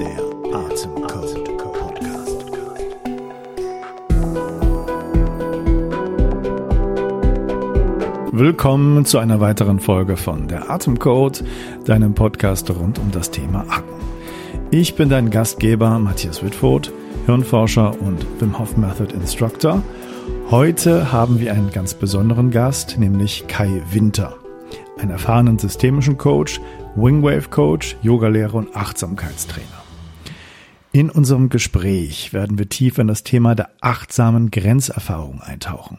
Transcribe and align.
Der 0.00 0.18
Atemcode. 0.54 1.08
Willkommen 8.30 9.04
zu 9.04 9.18
einer 9.18 9.40
weiteren 9.40 9.80
Folge 9.80 10.16
von 10.16 10.46
Der 10.46 10.70
Atemcode, 10.70 11.42
deinem 11.84 12.14
Podcast 12.14 12.70
rund 12.70 13.00
um 13.00 13.10
das 13.10 13.32
Thema 13.32 13.64
Atmen. 13.68 13.98
Ich 14.70 14.94
bin 14.94 15.08
dein 15.08 15.30
Gastgeber 15.30 15.98
Matthias 15.98 16.44
Wittfurt, 16.44 16.92
Hirnforscher 17.26 18.00
und 18.00 18.24
Wim 18.40 18.58
Hof 18.58 18.76
Method 18.76 19.12
Instructor. 19.12 19.82
Heute 20.50 21.10
haben 21.10 21.40
wir 21.40 21.52
einen 21.52 21.72
ganz 21.72 21.94
besonderen 21.94 22.50
Gast, 22.50 22.98
nämlich 22.98 23.48
Kai 23.48 23.82
Winter, 23.90 24.36
einen 24.98 25.10
erfahrenen 25.10 25.58
systemischen 25.58 26.18
Coach, 26.18 26.60
Wingwave 26.96 27.48
Coach, 27.50 27.96
Yogalehrer 28.02 28.54
und 28.54 28.74
Achtsamkeitstrainer. 28.74 29.66
In 30.92 31.10
unserem 31.10 31.48
Gespräch 31.48 32.32
werden 32.32 32.58
wir 32.58 32.68
tief 32.68 32.98
in 32.98 33.08
das 33.08 33.22
Thema 33.22 33.54
der 33.54 33.70
achtsamen 33.80 34.50
Grenzerfahrung 34.50 35.40
eintauchen. 35.42 35.98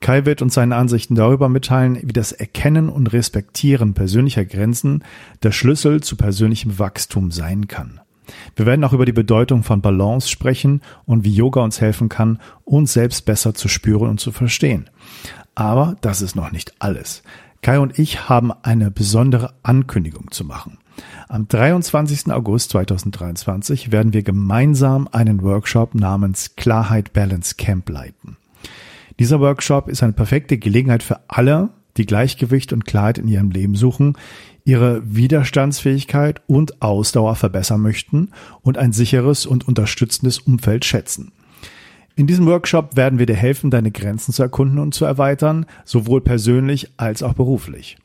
Kai 0.00 0.24
wird 0.24 0.40
uns 0.40 0.54
seine 0.54 0.76
Ansichten 0.76 1.14
darüber 1.14 1.48
mitteilen, 1.48 1.98
wie 2.02 2.12
das 2.12 2.32
Erkennen 2.32 2.88
und 2.88 3.12
Respektieren 3.12 3.92
persönlicher 3.92 4.46
Grenzen 4.46 5.04
der 5.42 5.52
Schlüssel 5.52 6.02
zu 6.02 6.16
persönlichem 6.16 6.78
Wachstum 6.78 7.30
sein 7.30 7.68
kann. 7.68 8.00
Wir 8.56 8.64
werden 8.64 8.84
auch 8.84 8.92
über 8.92 9.04
die 9.04 9.12
Bedeutung 9.12 9.62
von 9.62 9.82
Balance 9.82 10.28
sprechen 10.28 10.80
und 11.04 11.24
wie 11.24 11.34
Yoga 11.34 11.60
uns 11.62 11.80
helfen 11.80 12.08
kann, 12.08 12.38
uns 12.64 12.92
selbst 12.92 13.26
besser 13.26 13.54
zu 13.54 13.68
spüren 13.68 14.08
und 14.08 14.20
zu 14.20 14.32
verstehen. 14.32 14.88
Aber 15.54 15.96
das 16.00 16.22
ist 16.22 16.36
noch 16.36 16.52
nicht 16.52 16.72
alles. 16.78 17.22
Kai 17.62 17.78
und 17.78 17.98
ich 17.98 18.28
haben 18.28 18.52
eine 18.62 18.90
besondere 18.90 19.52
Ankündigung 19.62 20.30
zu 20.30 20.44
machen. 20.44 20.78
Am 21.28 21.46
23. 21.46 22.32
August 22.32 22.70
2023 22.70 23.92
werden 23.92 24.12
wir 24.12 24.22
gemeinsam 24.22 25.08
einen 25.12 25.42
Workshop 25.42 25.94
namens 25.94 26.56
Klarheit 26.56 27.12
Balance 27.12 27.56
Camp 27.56 27.88
leiten. 27.88 28.36
Dieser 29.18 29.40
Workshop 29.40 29.88
ist 29.88 30.02
eine 30.02 30.14
perfekte 30.14 30.58
Gelegenheit 30.58 31.02
für 31.02 31.20
alle, 31.28 31.70
die 31.96 32.06
Gleichgewicht 32.06 32.72
und 32.72 32.86
Klarheit 32.86 33.18
in 33.18 33.28
ihrem 33.28 33.50
Leben 33.50 33.74
suchen, 33.74 34.16
ihre 34.64 35.02
Widerstandsfähigkeit 35.04 36.40
und 36.46 36.80
Ausdauer 36.80 37.36
verbessern 37.36 37.80
möchten 37.80 38.30
und 38.62 38.78
ein 38.78 38.92
sicheres 38.92 39.44
und 39.44 39.68
unterstützendes 39.68 40.38
Umfeld 40.38 40.84
schätzen. 40.84 41.32
In 42.20 42.26
diesem 42.26 42.44
Workshop 42.44 42.96
werden 42.96 43.18
wir 43.18 43.24
dir 43.24 43.34
helfen, 43.34 43.70
deine 43.70 43.90
Grenzen 43.90 44.34
zu 44.34 44.42
erkunden 44.42 44.78
und 44.78 44.92
zu 44.92 45.06
erweitern, 45.06 45.64
sowohl 45.86 46.20
persönlich 46.20 46.90
als 46.98 47.22
auch 47.22 47.32
beruflich. 47.32 47.96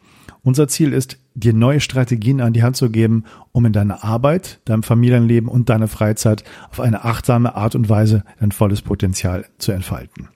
Unser 0.41 0.69
Ziel 0.69 0.94
ist, 0.94 1.17
dir 1.33 1.52
neue 1.52 1.81
Strategien 1.81 2.39
an 2.39 2.53
die 2.53 2.63
Hand 2.63 2.77
zu 2.77 2.89
geben, 2.89 3.25
um 3.52 3.66
in 3.66 3.73
deiner 3.73 4.05
Arbeit, 4.05 4.61
deinem 4.63 4.83
Familienleben 4.83 5.49
und 5.49 5.67
deiner 5.67 5.89
Freizeit 5.89 6.45
auf 6.71 6.80
eine 6.80 7.03
achtsame 7.03 7.55
Art 7.55 7.75
und 7.75 7.89
Weise 7.89 8.23
dein 8.39 8.53
volles 8.53 8.81
Potenzial 8.81 9.47
zu 9.58 9.73
entfalten. 9.73 10.30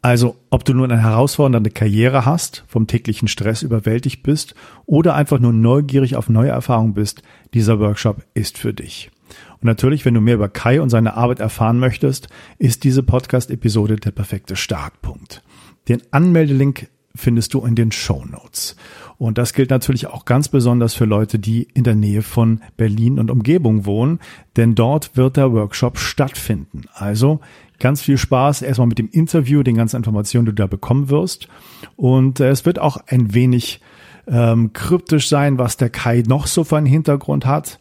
Also, 0.00 0.36
ob 0.48 0.64
du 0.64 0.72
nun 0.72 0.90
eine 0.90 1.02
herausfordernde 1.02 1.68
Karriere 1.68 2.24
hast, 2.24 2.64
vom 2.66 2.86
täglichen 2.86 3.28
Stress 3.28 3.60
überwältigt 3.60 4.22
bist 4.22 4.54
oder 4.86 5.14
einfach 5.14 5.38
nur 5.38 5.52
neugierig 5.52 6.16
auf 6.16 6.30
neue 6.30 6.48
Erfahrungen 6.48 6.94
bist, 6.94 7.20
dieser 7.52 7.78
Workshop 7.78 8.24
ist 8.32 8.56
für 8.56 8.72
dich. 8.72 9.10
Und 9.54 9.64
natürlich, 9.64 10.04
wenn 10.04 10.14
du 10.14 10.20
mehr 10.20 10.34
über 10.34 10.48
Kai 10.48 10.80
und 10.80 10.90
seine 10.90 11.16
Arbeit 11.16 11.40
erfahren 11.40 11.78
möchtest, 11.78 12.28
ist 12.58 12.84
diese 12.84 13.02
Podcast-Episode 13.02 13.96
der 13.96 14.10
perfekte 14.10 14.56
Startpunkt. 14.56 15.42
Den 15.88 16.02
Anmeldelink 16.10 16.88
findest 17.14 17.54
du 17.54 17.64
in 17.64 17.74
den 17.74 17.90
Show 17.92 18.24
Notes. 18.24 18.76
Und 19.18 19.36
das 19.36 19.52
gilt 19.52 19.70
natürlich 19.70 20.06
auch 20.06 20.24
ganz 20.24 20.48
besonders 20.48 20.94
für 20.94 21.04
Leute, 21.04 21.40
die 21.40 21.66
in 21.74 21.82
der 21.82 21.96
Nähe 21.96 22.22
von 22.22 22.60
Berlin 22.76 23.18
und 23.18 23.30
Umgebung 23.30 23.84
wohnen, 23.84 24.20
denn 24.56 24.76
dort 24.76 25.16
wird 25.16 25.36
der 25.36 25.52
Workshop 25.52 25.98
stattfinden. 25.98 26.82
Also 26.94 27.40
ganz 27.80 28.00
viel 28.00 28.16
Spaß 28.16 28.62
erstmal 28.62 28.86
mit 28.86 28.98
dem 28.98 29.10
Interview, 29.10 29.64
den 29.64 29.76
ganzen 29.76 29.96
Informationen, 29.96 30.46
die 30.46 30.52
du 30.52 30.62
da 30.62 30.66
bekommen 30.68 31.10
wirst. 31.10 31.48
Und 31.96 32.38
äh, 32.38 32.50
es 32.50 32.64
wird 32.64 32.78
auch 32.78 32.98
ein 33.08 33.34
wenig 33.34 33.80
ähm, 34.28 34.72
kryptisch 34.72 35.28
sein, 35.28 35.58
was 35.58 35.76
der 35.76 35.90
Kai 35.90 36.22
noch 36.26 36.46
so 36.46 36.62
für 36.62 36.76
einen 36.76 36.86
Hintergrund 36.86 37.44
hat. 37.44 37.80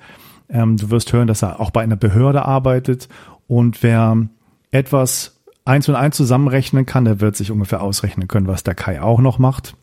Ähm, 0.50 0.78
du 0.78 0.90
wirst 0.90 1.14
hören, 1.14 1.28
dass 1.28 1.44
er 1.44 1.60
auch 1.60 1.72
bei 1.72 1.82
einer 1.82 1.96
Behörde 1.96 2.46
arbeitet. 2.46 3.10
Und 3.48 3.84
wer 3.84 4.28
etwas 4.72 5.40
eins 5.66 5.90
und 5.90 5.96
eins 5.96 6.16
zusammenrechnen 6.16 6.86
kann, 6.86 7.06
der 7.06 7.20
wird 7.20 7.36
sich 7.36 7.52
ungefähr 7.52 7.82
ausrechnen 7.82 8.28
können, 8.28 8.48
was 8.48 8.64
der 8.64 8.76
Kai 8.76 9.02
auch 9.02 9.20
noch 9.20 9.40
macht. 9.40 9.76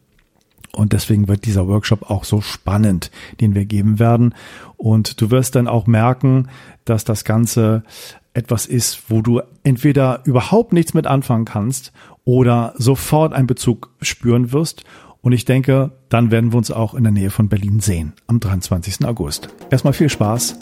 Und 0.73 0.93
deswegen 0.93 1.29
wird 1.29 1.45
dieser 1.45 1.69
Workshop 1.69 2.11
auch 2.11 2.25
so 2.25 2.41
spannend, 2.41 3.11
den 3.41 3.55
wir 3.55 3.65
geben 3.65 3.99
werden. 3.99 4.35
Und 4.77 5.21
du 5.21 5.31
wirst 5.31 5.55
dann 5.55 5.69
auch 5.69 5.87
merken, 5.87 6.49
dass 6.85 7.05
das 7.05 7.25
Ganze 7.25 7.85
etwas 8.33 8.67
ist, 8.67 9.09
wo 9.09 9.23
du 9.23 9.41
entweder 9.63 10.23
überhaupt 10.25 10.73
nichts 10.73 10.93
mit 10.93 11.07
anfangen 11.07 11.45
kannst 11.45 11.93
oder 12.25 12.75
sofort 12.77 13.33
einen 13.33 13.47
Bezug 13.47 13.91
spüren 14.01 14.53
wirst. 14.53 14.85
Und 15.25 15.33
ich 15.33 15.47
denke, 15.47 15.91
dann 16.11 16.31
werden 16.31 16.53
wir 16.53 16.59
uns 16.59 16.71
auch 16.71 16.93
in 16.93 17.03
der 17.03 17.11
Nähe 17.11 17.31
von 17.31 17.49
Berlin 17.49 17.81
sehen 17.81 18.12
am 18.27 18.41
23. 18.41 19.07
August. 19.07 19.49
Erstmal 19.71 19.95
viel 19.95 20.11
Spaß 20.11 20.59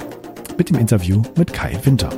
mit 0.56 0.70
dem 0.70 0.78
Interview 0.78 1.20
mit 1.36 1.52
Kai 1.52 1.76
Winter. 1.82 2.10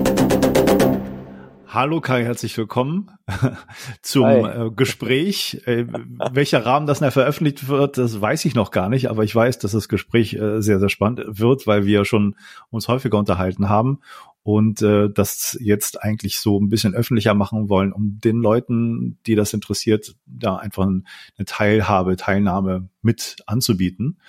Hallo 1.67 2.03
Kai, 2.03 2.23
herzlich 2.23 2.57
willkommen 2.59 3.11
zum 4.03 4.27
äh, 4.27 4.71
Gespräch. 4.77 5.63
Äh, 5.65 5.87
welcher 6.33 6.67
Rahmen 6.67 6.87
das 6.87 7.01
nachher 7.01 7.13
veröffentlicht 7.13 7.67
wird, 7.67 7.97
das 7.97 8.21
weiß 8.21 8.45
ich 8.45 8.55
noch 8.55 8.71
gar 8.71 8.91
nicht, 8.91 9.09
aber 9.09 9.25
ich 9.25 9.35
weiß, 9.35 9.59
dass 9.61 9.73
das 9.73 9.89
Gespräch 9.89 10.35
äh, 10.35 10.61
sehr, 10.61 10.81
sehr 10.81 10.91
spannend 10.91 11.23
wird, 11.27 11.67
weil 11.67 11.87
wir 11.87 12.05
schon 12.05 12.37
uns 12.69 12.89
häufiger 12.89 13.17
unterhalten 13.17 13.71
haben 13.71 14.01
und 14.45 14.83
äh, 14.83 15.09
das 15.09 15.57
jetzt 15.59 16.03
eigentlich 16.03 16.39
so 16.39 16.61
ein 16.61 16.69
bisschen 16.69 16.95
öffentlicher 16.95 17.33
machen 17.33 17.71
wollen, 17.71 17.93
um 17.93 18.21
den 18.23 18.37
Leuten, 18.37 19.19
die 19.27 19.35
das 19.35 19.55
interessiert, 19.55 20.15
da 20.27 20.57
einfach 20.57 20.85
eine 20.85 21.03
Teilhabe, 21.47 22.17
Teilnahme 22.17 22.91
mit 23.01 23.37
anzubieten. 23.47 24.21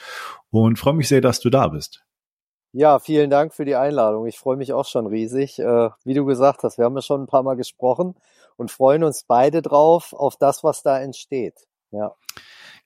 Und 0.49 0.79
freue 0.79 0.93
mich 0.93 1.09
sehr, 1.09 1.19
dass 1.19 1.41
du 1.41 1.49
da 1.49 1.67
bist. 1.67 2.05
Ja, 2.71 2.99
vielen 2.99 3.29
Dank 3.29 3.53
für 3.53 3.65
die 3.65 3.75
Einladung. 3.75 4.25
Ich 4.25 4.39
freue 4.39 4.55
mich 4.55 4.71
auch 4.71 4.85
schon 4.85 5.05
riesig. 5.05 5.59
Äh, 5.59 5.89
wie 6.05 6.13
du 6.13 6.25
gesagt 6.25 6.63
hast, 6.63 6.77
wir 6.77 6.85
haben 6.85 6.95
ja 6.95 7.01
schon 7.01 7.23
ein 7.23 7.27
paar 7.27 7.43
Mal 7.43 7.55
gesprochen 7.55 8.15
und 8.55 8.71
freuen 8.71 9.03
uns 9.03 9.25
beide 9.25 9.61
drauf, 9.61 10.13
auf 10.13 10.37
das, 10.37 10.63
was 10.63 10.81
da 10.81 10.97
entsteht. 10.97 11.55
Ja. 11.91 12.15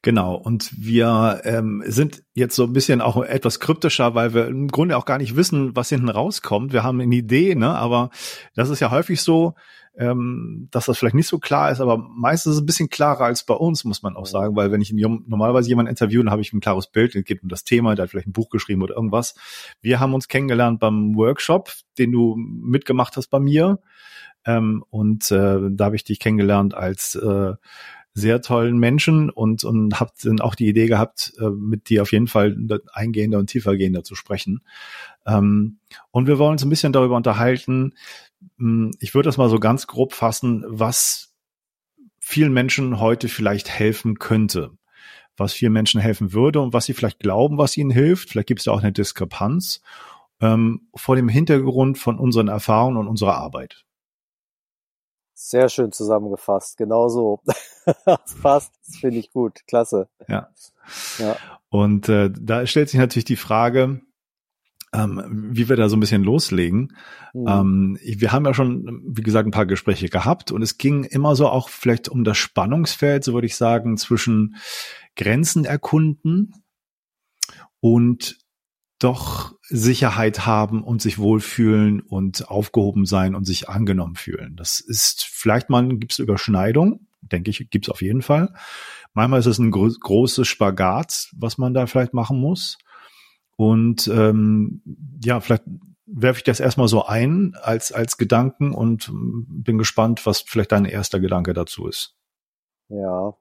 Genau, 0.02 0.36
und 0.36 0.72
wir 0.78 1.42
ähm, 1.44 1.84
sind 1.86 2.24
jetzt 2.34 2.56
so 2.56 2.64
ein 2.64 2.72
bisschen 2.72 3.02
auch 3.02 3.22
etwas 3.22 3.60
kryptischer, 3.60 4.16
weil 4.16 4.34
wir 4.34 4.48
im 4.48 4.70
Grunde 4.70 4.96
auch 4.96 5.04
gar 5.04 5.18
nicht 5.18 5.36
wissen, 5.36 5.76
was 5.76 5.90
hinten 5.90 6.08
rauskommt. 6.08 6.72
Wir 6.72 6.84
haben 6.84 7.02
eine 7.02 7.16
Idee, 7.16 7.54
ne? 7.56 7.76
aber 7.76 8.10
das 8.56 8.70
ist 8.70 8.80
ja 8.80 8.92
häufig 8.92 9.22
so, 9.22 9.56
ähm, 9.98 10.70
dass 10.72 10.86
das 10.86 10.98
vielleicht 10.98 11.16
nicht 11.16 11.28
so 11.28 11.38
klar 11.38 11.70
ist, 11.70 11.82
aber 11.82 11.98
meistens 11.98 12.52
ist 12.52 12.56
es 12.56 12.64
ein 12.64 12.66
bisschen 12.66 12.90
klarer 12.90 13.26
als 13.26 13.44
bei 13.44 13.54
uns, 13.54 13.84
muss 13.84 14.02
man 14.02 14.16
auch 14.16 14.26
sagen, 14.26 14.56
weil 14.56 14.72
wenn 14.72 14.80
ich 14.80 14.94
normalerweise 14.94 15.68
jemanden 15.68 15.90
interviewe, 15.90 16.24
dann 16.24 16.32
habe 16.32 16.42
ich 16.42 16.54
ein 16.54 16.62
klares 16.62 16.88
Bild, 16.88 17.14
es 17.16 17.26
geht 17.26 17.44
um 17.44 17.50
das 17.50 17.66
Thema, 17.66 17.96
der 17.96 18.04
hat 18.04 18.12
vielleicht 18.12 18.28
ein 18.28 18.32
Buch 18.32 18.50
geschrieben 18.50 18.82
oder 18.82 18.96
irgendwas. 18.96 19.36
Wir 19.82 20.00
haben 20.00 20.14
uns 20.14 20.30
kennengelernt 20.30 20.80
beim 20.80 21.16
Workshop, 21.16 21.74
den 21.98 22.14
du 22.14 22.38
mitgemacht 22.38 23.18
hast 23.18 23.28
bei 23.28 23.42
mir. 23.42 23.80
Ähm, 24.46 24.86
und 24.90 25.30
äh, 25.32 25.60
da 25.70 25.86
habe 25.86 25.98
ich 25.98 26.06
dich 26.06 26.20
kennengelernt 26.20 26.74
als 26.74 27.16
äh, 27.16 27.54
sehr 28.14 28.42
tollen 28.42 28.78
Menschen 28.78 29.30
und, 29.30 29.64
und 29.64 30.00
habe 30.00 30.12
dann 30.24 30.42
auch 30.42 30.56
die 30.56 30.68
Idee 30.68 30.88
gehabt, 30.88 31.34
äh, 31.40 31.50
mit 31.50 31.90
dir 31.90 32.02
auf 32.02 32.12
jeden 32.12 32.28
Fall 32.28 32.56
eingehender 32.92 33.40
und 33.40 33.48
tiefergehender 33.48 34.04
zu 34.04 34.16
sprechen. 34.16 34.62
Ähm, 35.26 35.80
und 36.12 36.28
wir 36.28 36.38
wollen 36.40 36.54
uns 36.54 36.64
ein 36.64 36.70
bisschen 36.70 36.94
darüber 36.94 37.16
unterhalten. 37.16 37.94
Hm, 38.58 38.92
ich 39.00 39.14
würde 39.14 39.28
das 39.28 39.38
mal 39.38 39.50
so 39.50 39.60
ganz 39.60 39.88
grob 39.88 40.14
fassen, 40.14 40.66
was 40.68 41.34
vielen 42.20 42.54
Menschen 42.54 43.00
heute 43.00 43.30
vielleicht 43.30 43.70
helfen 43.70 44.20
könnte 44.20 44.72
was 45.40 45.54
vielen 45.54 45.74
Menschen 45.74 46.02
helfen 46.02 46.34
würde 46.34 46.60
und 46.60 46.74
was 46.74 46.86
sie 46.86 46.94
vielleicht 46.94 47.20
glauben, 47.20 47.58
was 47.58 47.78
ihnen 47.78 47.92
hilft. 47.92 48.30
Vielleicht 48.30 48.48
gibt 48.48 48.60
es 48.60 48.66
da 48.66 48.72
auch 48.72 48.82
eine 48.82 48.92
Diskrepanz 48.92 49.82
ähm, 50.42 50.88
vor 50.96 51.16
dem 51.16 51.30
Hintergrund 51.30 51.98
von 51.98 52.20
unseren 52.20 52.48
Erfahrungen 52.48 52.98
und 52.98 53.08
unserer 53.08 53.36
Arbeit. 53.36 53.86
Sehr 55.42 55.70
schön 55.70 55.94
zusammengefasst, 55.94 56.76
genau 56.76 57.08
so. 57.08 57.40
das 57.86 58.36
passt, 58.42 58.74
das 58.86 58.98
finde 58.98 59.20
ich 59.20 59.32
gut, 59.32 59.62
klasse. 59.68 60.10
Ja. 60.28 60.50
ja. 61.18 61.38
Und 61.70 62.10
äh, 62.10 62.30
da 62.30 62.68
stellt 62.68 62.90
sich 62.90 63.00
natürlich 63.00 63.24
die 63.24 63.38
Frage, 63.38 64.02
ähm, 64.92 65.24
wie 65.54 65.70
wir 65.70 65.78
da 65.78 65.88
so 65.88 65.96
ein 65.96 66.02
bisschen 66.02 66.26
loslegen. 66.26 66.94
Mhm. 67.34 67.48
Ähm, 67.48 68.00
wir 68.02 68.34
haben 68.34 68.46
ja 68.46 68.54
schon, 68.54 69.02
wie 69.08 69.22
gesagt, 69.22 69.48
ein 69.48 69.52
paar 69.52 69.66
Gespräche 69.66 70.10
gehabt 70.10 70.52
und 70.52 70.62
es 70.62 70.78
ging 70.78 71.06
immer 71.06 71.38
so 71.38 71.48
auch 71.48 71.70
vielleicht 71.70 72.10
um 72.10 72.26
das 72.26 72.38
Spannungsfeld, 72.38 73.24
so 73.24 73.34
würde 73.34 73.48
ich 73.48 73.56
sagen, 73.56 73.96
zwischen 73.96 74.58
Grenzen 75.16 75.64
erkunden 75.64 76.54
und 77.80 78.38
doch 79.00 79.56
Sicherheit 79.64 80.46
haben 80.46 80.84
und 80.84 81.02
sich 81.02 81.18
wohlfühlen 81.18 82.02
und 82.02 82.50
aufgehoben 82.50 83.06
sein 83.06 83.36
und 83.36 83.46
sich 83.46 83.70
angenommen 83.70 84.16
fühlen. 84.16 84.56
Das 84.56 84.80
ist 84.80 85.26
vielleicht 85.26 85.70
mal 85.70 85.88
gibt 85.98 86.12
es 86.12 86.20
Überschneidung 86.20 87.08
denke 87.22 87.50
ich, 87.50 87.70
gibt's 87.70 87.90
auf 87.90 88.02
jeden 88.02 88.22
Fall. 88.22 88.54
Manchmal 89.14 89.40
ist 89.40 89.46
es 89.46 89.60
ein 89.60 89.72
gro 89.72 89.90
großes 89.90 90.48
Spagat, 90.48 91.30
was 91.36 91.58
man 91.58 91.74
da 91.74 91.88
vielleicht 91.88 92.14
machen 92.14 92.40
muss. 92.40 92.78
Und 93.56 94.08
ähm, 94.08 94.82
ja, 95.24 95.40
vielleicht 95.40 95.64
werfe 96.06 96.38
ich 96.38 96.44
das 96.44 96.60
erstmal 96.60 96.88
so 96.88 97.06
ein 97.06 97.56
als, 97.62 97.92
als 97.92 98.18
Gedanken 98.18 98.74
und 98.74 99.12
bin 99.12 99.78
gespannt, 99.78 100.26
was 100.26 100.42
vielleicht 100.42 100.72
dein 100.72 100.86
erster 100.86 101.20
Gedanke 101.20 101.54
dazu 101.54 101.88
ist. 101.88 102.16
Ja, 102.88 103.34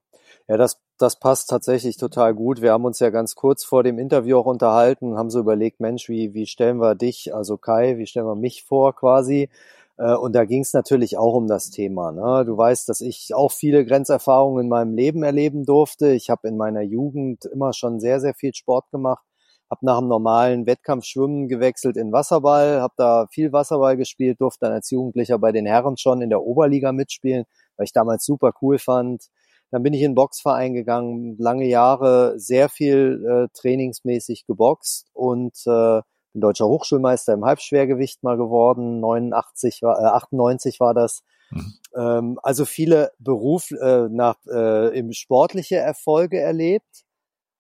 ja, 0.49 0.57
das, 0.57 0.81
das 0.99 1.19
passt 1.19 1.51
tatsächlich 1.51 1.97
total 1.97 2.35
gut. 2.35 2.63
Wir 2.63 2.73
haben 2.73 2.85
uns 2.85 2.99
ja 3.01 3.11
ganz 3.11 3.35
kurz 3.35 3.65
vor 3.65 3.83
dem 3.83 3.99
Interview 3.99 4.39
auch 4.39 4.47
unterhalten, 4.47 5.17
haben 5.17 5.31
so 5.31 5.41
überlegt, 5.41 5.81
Mensch, 5.81 6.09
wie, 6.09 6.35
wie 6.35 6.47
stellen 6.47 6.81
wir 6.81 6.95
dich, 6.95 7.35
also 7.35 7.57
Kai, 7.57 7.99
wie 7.99 8.07
stellen 8.07 8.27
wir 8.27 8.35
mich 8.35 8.65
vor 8.65 8.95
quasi? 8.95 9.49
Äh, 9.97 10.15
und 10.15 10.35
da 10.35 10.45
ging 10.45 10.63
es 10.63 10.73
natürlich 10.73 11.17
auch 11.19 11.35
um 11.35 11.47
das 11.47 11.71
Thema. 11.71 12.13
Ne? 12.13 12.45
Du 12.45 12.57
weißt, 12.57 12.89
dass 12.89 13.01
ich 13.01 13.35
auch 13.35 13.53
viele 13.53 13.85
Grenzerfahrungen 13.85 14.65
in 14.65 14.69
meinem 14.69 14.95
Leben 14.95 15.23
erleben 15.23 15.65
durfte. 15.65 16.13
Ich 16.13 16.31
habe 16.31 16.49
in 16.49 16.57
meiner 16.57 16.83
Jugend 16.83 17.45
immer 17.47 17.73
schon 17.73 18.01
sehr, 18.01 18.21
sehr 18.21 18.35
viel 18.35 18.55
Sport 18.55 18.91
gemacht 18.91 19.25
habe 19.71 19.85
nach 19.85 19.99
dem 19.99 20.09
normalen 20.09 20.67
Wettkampfschwimmen 20.67 21.49
gewechselt 21.49 21.97
in 21.97 22.13
Wasserball, 22.13 22.81
habe 22.81 22.95
da 22.97 23.27
viel 23.31 23.53
Wasserball 23.53 23.97
gespielt, 23.97 24.41
durfte 24.41 24.67
dann 24.67 24.73
als 24.73 24.91
Jugendlicher 24.91 25.39
bei 25.39 25.53
den 25.53 25.67
Herren 25.67 25.97
schon 25.97 26.23
in 26.23 26.31
der 26.31 26.43
Oberliga 26.43 26.93
mitspielen, 26.93 27.45
weil 27.77 27.85
ich 27.85 27.93
damals 27.93 28.25
super 28.25 28.53
cool 28.63 28.79
fand. 28.79 29.29
Dann 29.71 29.83
bin 29.83 29.93
ich 29.93 30.01
in 30.01 30.13
den 30.13 30.15
Boxverein 30.15 30.73
gegangen, 30.73 31.37
lange 31.39 31.67
Jahre 31.67 32.39
sehr 32.39 32.69
viel 32.69 33.25
äh, 33.27 33.49
trainingsmäßig 33.59 34.47
geboxt 34.47 35.09
und 35.13 35.55
äh, 35.67 36.01
bin 36.33 36.41
deutscher 36.41 36.67
Hochschulmeister 36.67 37.35
im 37.35 37.45
Halbschwergewicht 37.45 38.23
mal 38.23 38.37
geworden. 38.37 39.01
89 39.01 39.83
war, 39.83 39.99
äh, 40.01 40.07
98 40.07 40.81
war 40.81 40.95
das. 40.95 41.23
Mhm. 41.51 41.75
Ähm, 41.97 42.39
also 42.43 42.65
viele 42.65 43.13
Beruf 43.19 43.71
äh, 43.71 44.09
nach 44.11 44.37
äh, 44.47 44.99
im 44.99 45.13
sportliche 45.13 45.77
Erfolge 45.77 46.41
erlebt 46.41 47.05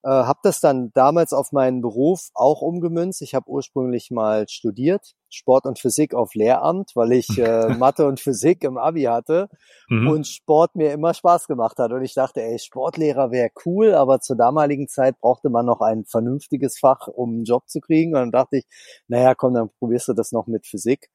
äh, 0.04 0.10
habe 0.10 0.38
das 0.42 0.60
dann 0.60 0.90
damals 0.94 1.32
auf 1.32 1.50
meinen 1.52 1.80
Beruf 1.80 2.28
auch 2.34 2.62
umgemünzt. 2.62 3.20
Ich 3.22 3.34
habe 3.34 3.48
ursprünglich 3.48 4.10
mal 4.10 4.48
studiert, 4.48 5.14
Sport 5.28 5.66
und 5.66 5.78
Physik 5.78 6.14
auf 6.14 6.34
Lehramt, 6.34 6.92
weil 6.94 7.12
ich 7.12 7.28
äh, 7.38 7.74
Mathe 7.74 8.06
und 8.06 8.20
Physik 8.20 8.62
im 8.62 8.78
Abi 8.78 9.02
hatte 9.02 9.48
mhm. 9.88 10.08
und 10.08 10.26
Sport 10.26 10.76
mir 10.76 10.92
immer 10.92 11.14
Spaß 11.14 11.48
gemacht 11.48 11.78
hat. 11.78 11.92
Und 11.92 12.02
ich 12.02 12.14
dachte, 12.14 12.42
ey, 12.42 12.58
Sportlehrer 12.58 13.30
wäre 13.32 13.50
cool, 13.66 13.94
aber 13.94 14.20
zur 14.20 14.36
damaligen 14.36 14.88
Zeit 14.88 15.18
brauchte 15.18 15.50
man 15.50 15.66
noch 15.66 15.80
ein 15.80 16.04
vernünftiges 16.04 16.78
Fach, 16.78 17.08
um 17.08 17.30
einen 17.30 17.44
Job 17.44 17.68
zu 17.68 17.80
kriegen. 17.80 18.14
Und 18.14 18.20
dann 18.20 18.30
dachte 18.30 18.58
ich, 18.58 18.66
naja, 19.08 19.34
komm, 19.34 19.54
dann 19.54 19.70
probierst 19.78 20.08
du 20.08 20.12
das 20.12 20.30
noch 20.30 20.46
mit 20.46 20.66
Physik. 20.66 21.10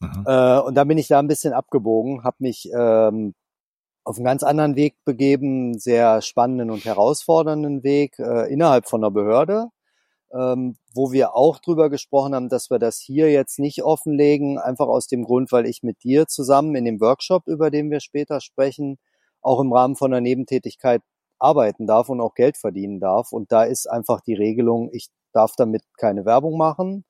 Mhm. 0.00 0.24
Äh, 0.26 0.60
und 0.60 0.74
dann 0.76 0.86
bin 0.86 0.98
ich 0.98 1.08
da 1.08 1.18
ein 1.18 1.28
bisschen 1.28 1.52
abgebogen, 1.52 2.22
habe 2.22 2.36
mich 2.38 2.70
ähm, 2.72 3.34
auf 4.08 4.16
einen 4.16 4.24
ganz 4.24 4.42
anderen 4.42 4.74
Weg 4.74 5.04
begeben, 5.04 5.78
sehr 5.78 6.22
spannenden 6.22 6.70
und 6.70 6.82
herausfordernden 6.86 7.82
Weg 7.82 8.18
äh, 8.18 8.50
innerhalb 8.50 8.88
von 8.88 9.02
der 9.02 9.10
Behörde, 9.10 9.68
ähm, 10.32 10.78
wo 10.94 11.12
wir 11.12 11.34
auch 11.36 11.58
drüber 11.58 11.90
gesprochen 11.90 12.34
haben, 12.34 12.48
dass 12.48 12.70
wir 12.70 12.78
das 12.78 12.98
hier 12.98 13.30
jetzt 13.30 13.58
nicht 13.58 13.82
offenlegen, 13.82 14.56
einfach 14.58 14.86
aus 14.86 15.08
dem 15.08 15.24
Grund, 15.24 15.52
weil 15.52 15.66
ich 15.66 15.82
mit 15.82 16.02
dir 16.04 16.26
zusammen 16.26 16.74
in 16.74 16.86
dem 16.86 17.02
Workshop, 17.02 17.46
über 17.46 17.70
den 17.70 17.90
wir 17.90 18.00
später 18.00 18.40
sprechen, 18.40 18.96
auch 19.42 19.60
im 19.60 19.74
Rahmen 19.74 19.94
von 19.94 20.10
einer 20.10 20.22
Nebentätigkeit 20.22 21.02
arbeiten 21.38 21.86
darf 21.86 22.08
und 22.08 22.22
auch 22.22 22.32
Geld 22.32 22.56
verdienen 22.56 23.00
darf. 23.00 23.30
Und 23.32 23.52
da 23.52 23.64
ist 23.64 23.90
einfach 23.90 24.22
die 24.22 24.34
Regelung, 24.34 24.88
ich 24.90 25.08
darf 25.34 25.52
damit 25.54 25.82
keine 25.98 26.24
Werbung 26.24 26.56
machen. 26.56 27.04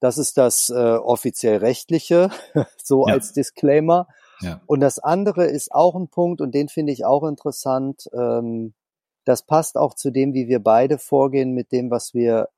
Das 0.00 0.18
ist 0.18 0.36
das 0.36 0.68
äh, 0.68 0.96
offiziell 0.96 1.58
rechtliche, 1.58 2.30
so 2.82 3.06
ja. 3.06 3.14
als 3.14 3.32
Disclaimer. 3.32 4.08
Ja. 4.40 4.60
Und 4.66 4.80
das 4.80 4.98
andere 4.98 5.46
ist 5.46 5.72
auch 5.72 5.94
ein 5.94 6.08
Punkt, 6.08 6.40
und 6.40 6.54
den 6.54 6.68
finde 6.68 6.92
ich 6.92 7.04
auch 7.04 7.24
interessant. 7.24 8.08
Ähm, 8.12 8.74
das 9.24 9.42
passt 9.42 9.76
auch 9.76 9.94
zu 9.94 10.10
dem, 10.10 10.34
wie 10.34 10.48
wir 10.48 10.62
beide 10.62 10.98
vorgehen 10.98 11.52
mit 11.52 11.72
dem, 11.72 11.90
was 11.90 12.14
wir 12.14 12.48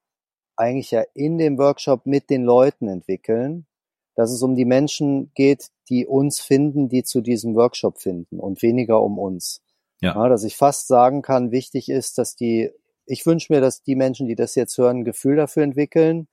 eigentlich 0.56 0.90
ja 0.90 1.04
in 1.14 1.38
dem 1.38 1.58
Workshop 1.58 2.06
mit 2.06 2.30
den 2.30 2.44
Leuten 2.44 2.88
entwickeln, 2.88 3.66
dass 4.14 4.32
es 4.32 4.42
um 4.42 4.54
die 4.54 4.64
Menschen 4.64 5.30
geht, 5.34 5.68
die 5.88 6.06
uns 6.06 6.40
finden, 6.40 6.88
die 6.88 7.04
zu 7.04 7.20
diesem 7.20 7.54
Workshop 7.54 8.00
finden 8.00 8.40
und 8.40 8.62
weniger 8.62 9.02
um 9.02 9.18
uns. 9.18 9.62
Ja. 10.00 10.14
ja 10.14 10.28
dass 10.28 10.44
ich 10.44 10.56
fast 10.56 10.88
sagen 10.88 11.22
kann, 11.22 11.50
wichtig 11.50 11.88
ist, 11.88 12.18
dass 12.18 12.34
die, 12.34 12.70
ich 13.04 13.24
wünsche 13.26 13.52
mir, 13.52 13.60
dass 13.60 13.82
die 13.82 13.94
Menschen, 13.94 14.26
die 14.26 14.34
das 14.34 14.54
jetzt 14.54 14.76
hören, 14.78 14.98
ein 14.98 15.04
Gefühl 15.04 15.36
dafür 15.36 15.62
entwickeln, 15.62 16.28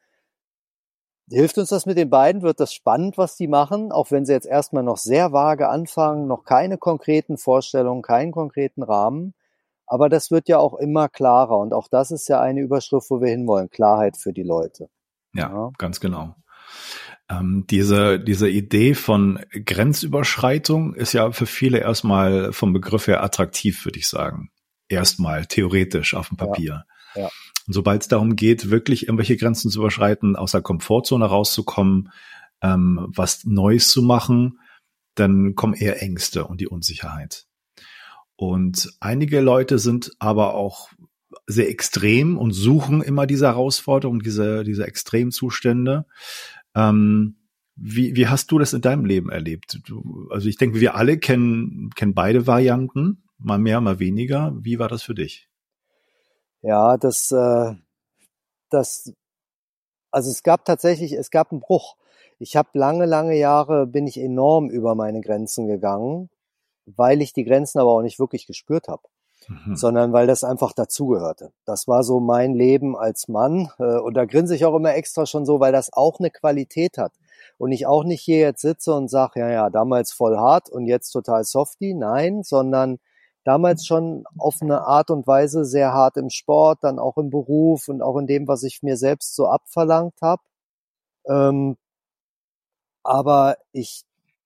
Hilft 1.30 1.58
uns 1.58 1.70
das 1.70 1.86
mit 1.86 1.98
den 1.98 2.10
beiden? 2.10 2.42
Wird 2.42 2.60
das 2.60 2.74
spannend, 2.74 3.18
was 3.18 3.38
die 3.38 3.48
machen? 3.48 3.92
Auch 3.92 4.12
wenn 4.12 4.26
sie 4.26 4.34
jetzt 4.34 4.46
erstmal 4.46 4.84
noch 4.84 4.98
sehr 4.98 5.32
vage 5.32 5.70
anfangen, 5.70 6.28
noch 6.28 6.44
keine 6.44 6.78
konkreten 6.78 7.38
Vorstellungen, 7.38 8.02
keinen 8.02 8.32
konkreten 8.32 8.84
Rahmen. 8.84 9.34
Aber 9.88 10.10
das 10.10 10.32
wird 10.32 10.50
ja 10.50 10.58
auch 10.58 10.76
immer 10.76 11.08
klarer. 11.08 11.58
Und 11.58 11.74
auch 11.74 11.88
das 11.88 12.12
ist 12.12 12.28
ja 12.28 12.42
eine 12.42 12.62
Überschrift, 12.62 13.10
wo 13.10 13.22
wir 13.22 13.30
hinwollen. 13.30 13.70
Klarheit 13.70 14.18
für 14.18 14.34
die 14.34 14.44
Leute. 14.44 14.90
Ja, 15.34 15.50
ja. 15.50 15.72
ganz 15.78 16.00
genau. 16.00 16.36
Ähm, 17.30 17.66
diese, 17.70 18.20
diese 18.20 18.50
Idee 18.50 18.94
von 18.94 19.40
Grenzüberschreitung 19.52 20.94
ist 20.94 21.14
ja 21.14 21.32
für 21.32 21.46
viele 21.46 21.80
erstmal 21.80 22.52
vom 22.52 22.74
Begriff 22.74 23.08
her 23.08 23.24
attraktiv, 23.24 23.86
würde 23.86 24.00
ich 24.00 24.08
sagen. 24.08 24.50
Erstmal 24.90 25.46
theoretisch 25.46 26.16
auf 26.16 26.28
dem 26.28 26.38
Papier. 26.38 26.84
Ja. 27.16 27.24
ja. 27.24 27.30
Und 27.68 27.74
sobald 27.74 28.02
es 28.02 28.08
darum 28.08 28.36
geht, 28.36 28.70
wirklich 28.70 29.04
irgendwelche 29.08 29.38
Grenzen 29.38 29.72
zu 29.72 29.80
überschreiten, 29.80 30.36
aus 30.36 30.52
der 30.52 30.62
Komfortzone 30.62 31.26
rauszukommen, 31.26 32.10
ähm, 32.62 33.08
was 33.16 33.46
Neues 33.46 33.90
zu 33.90 34.02
machen, 34.02 34.60
dann 35.16 35.56
kommen 35.56 35.74
eher 35.74 36.02
Ängste 36.02 36.46
und 36.46 36.60
die 36.60 36.68
Unsicherheit. 36.68 37.46
Und 38.36 38.92
einige 39.00 39.42
Leute 39.42 39.80
sind 39.80 40.12
aber 40.20 40.56
auch 40.56 40.90
sehr 41.46 41.70
extrem 41.70 42.38
und 42.38 42.52
suchen 42.52 43.02
immer 43.02 43.28
diese 43.28 43.48
Herausforderung, 43.48 44.22
diese, 44.22 44.64
diese 44.64 44.86
Extremzustände. 44.86 46.06
Ähm, 46.76 47.38
wie, 47.76 48.16
wie 48.16 48.28
hast 48.28 48.52
du 48.52 48.60
das 48.60 48.74
in 48.74 48.82
deinem 48.82 49.06
Leben 49.06 49.30
erlebt? 49.30 49.80
Du, 49.86 50.28
also 50.30 50.48
ich 50.48 50.58
denke, 50.58 50.80
wir 50.80 50.96
alle 50.96 51.18
kennen, 51.18 51.90
kennen 51.96 52.14
beide 52.14 52.46
Varianten, 52.46 53.24
mal 53.38 53.58
mehr, 53.58 53.82
mal 53.82 54.00
weniger. 54.00 54.56
Wie 54.60 54.80
war 54.80 54.90
das 54.90 55.04
für 55.04 55.16
dich? 55.16 55.50
Ja, 56.64 56.98
das, 56.98 57.32
äh, 57.32 57.74
das, 58.70 59.14
also 60.12 60.32
es 60.32 60.44
gab 60.44 60.66
tatsächlich, 60.66 61.12
es 61.14 61.30
gab 61.30 61.52
einen 61.52 61.62
Bruch. 61.62 61.98
Ich 62.40 62.56
habe 62.56 62.70
lange, 62.74 63.06
lange 63.06 63.38
Jahre 63.38 63.86
bin 63.86 64.08
ich 64.08 64.18
enorm 64.18 64.70
über 64.70 64.96
meine 64.96 65.22
Grenzen 65.22 65.68
gegangen, 65.68 66.30
weil 66.86 67.22
ich 67.22 67.34
die 67.34 67.44
Grenzen 67.44 67.80
aber 67.80 67.92
auch 67.92 68.02
nicht 68.02 68.20
wirklich 68.20 68.48
gespürt 68.48 68.88
habe. 68.88 69.04
Mhm. 69.50 69.76
sondern 69.76 70.14
weil 70.14 70.26
das 70.26 70.46
einfach 70.46 70.72
dazugehörte. 70.72 71.52
Das 71.66 71.86
war 71.88 72.06
so 72.06 72.22
mein 72.22 72.54
Leben 72.54 72.96
als 72.96 73.28
Mann 73.28 73.70
äh, 73.78 73.98
und 73.98 74.14
da 74.14 74.24
grinse 74.24 74.56
ich 74.56 74.64
auch 74.64 74.74
immer 74.74 74.96
extra 74.96 75.26
schon 75.26 75.46
so, 75.46 75.60
weil 75.60 75.74
das 75.74 75.92
auch 75.92 76.20
eine 76.20 76.32
Qualität 76.32 76.98
hat 76.98 77.12
und 77.58 77.74
ich 77.74 77.86
auch 77.86 78.06
nicht 78.06 78.22
hier 78.22 78.40
jetzt 78.40 78.62
sitze 78.62 78.94
und 78.94 79.10
sage, 79.10 79.42
ja, 79.42 79.50
ja, 79.50 79.70
damals 79.70 80.14
voll 80.14 80.38
hart 80.38 80.70
und 80.70 80.86
jetzt 80.86 81.12
total 81.12 81.44
softy, 81.44 81.94
nein, 81.94 82.44
sondern 82.44 83.00
damals 83.44 83.86
schon 83.86 84.26
auf 84.38 84.62
eine 84.62 84.82
Art 84.82 85.10
und 85.12 85.28
Weise 85.28 85.66
sehr 85.66 85.94
hart 85.94 86.18
im 86.18 86.30
Sport, 86.30 86.80
dann 86.84 87.00
auch 87.00 87.18
im 87.18 87.30
Beruf 87.30 87.88
und 87.90 88.02
auch 88.02 88.18
in 88.18 88.28
dem, 88.28 88.48
was 88.48 88.64
ich 88.64 88.84
mir 88.84 88.98
selbst 88.98 89.36
so 89.36 89.48
abverlangt 89.48 90.16
habe. 90.22 90.42
Ähm, 91.28 91.78
aber 93.04 93.58
ich 93.72 94.04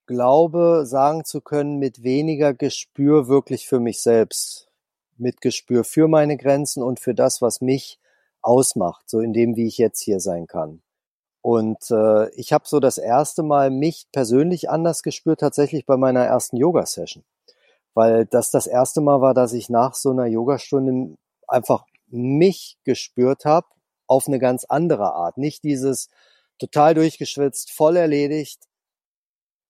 glaube, 0.08 0.84
sagen 0.86 1.26
zu 1.26 1.42
können, 1.42 1.78
mit 1.80 2.04
weniger 2.04 2.54
Gespür 2.54 3.28
wirklich 3.28 3.68
für 3.68 3.80
mich 3.80 4.02
selbst, 4.02 4.70
mit 5.18 5.42
Gespür 5.42 5.84
für 5.84 6.08
meine 6.08 6.38
Grenzen 6.38 6.84
und 6.84 7.00
für 7.00 7.14
das, 7.14 7.42
was 7.42 7.62
mich 7.62 8.00
ausmacht, 8.42 9.10
so 9.10 9.20
in 9.20 9.34
dem, 9.34 9.56
wie 9.56 9.68
ich 9.68 9.78
jetzt 9.78 10.02
hier 10.02 10.20
sein 10.20 10.48
kann. 10.48 10.82
Und 11.42 11.92
äh, 11.92 12.30
ich 12.32 12.54
habe 12.54 12.66
so 12.68 12.80
das 12.80 12.98
erste 12.98 13.44
Mal 13.44 13.70
mich 13.70 14.08
persönlich 14.12 14.70
anders 14.70 15.04
gespürt, 15.04 15.40
tatsächlich 15.42 15.86
bei 15.86 15.98
meiner 15.98 16.26
ersten 16.26 16.58
Yoga-Session 16.58 17.24
weil 17.98 18.28
das 18.28 18.52
das 18.52 18.68
erste 18.68 19.02
Mal 19.02 19.22
war, 19.22 19.34
dass 19.34 19.54
ich 19.54 19.72
nach 19.72 19.96
so 19.96 20.12
einer 20.12 20.28
Yogastunde 20.28 21.18
einfach 21.48 21.84
mich 22.06 22.78
gespürt 22.84 23.44
habe 23.44 23.66
auf 24.06 24.28
eine 24.28 24.38
ganz 24.38 24.66
andere 24.66 25.14
Art. 25.14 25.40
Nicht 25.40 25.64
dieses 25.64 26.12
total 26.60 26.94
durchgeschwitzt, 26.94 27.72
voll 27.72 27.98
erledigt 27.98 28.60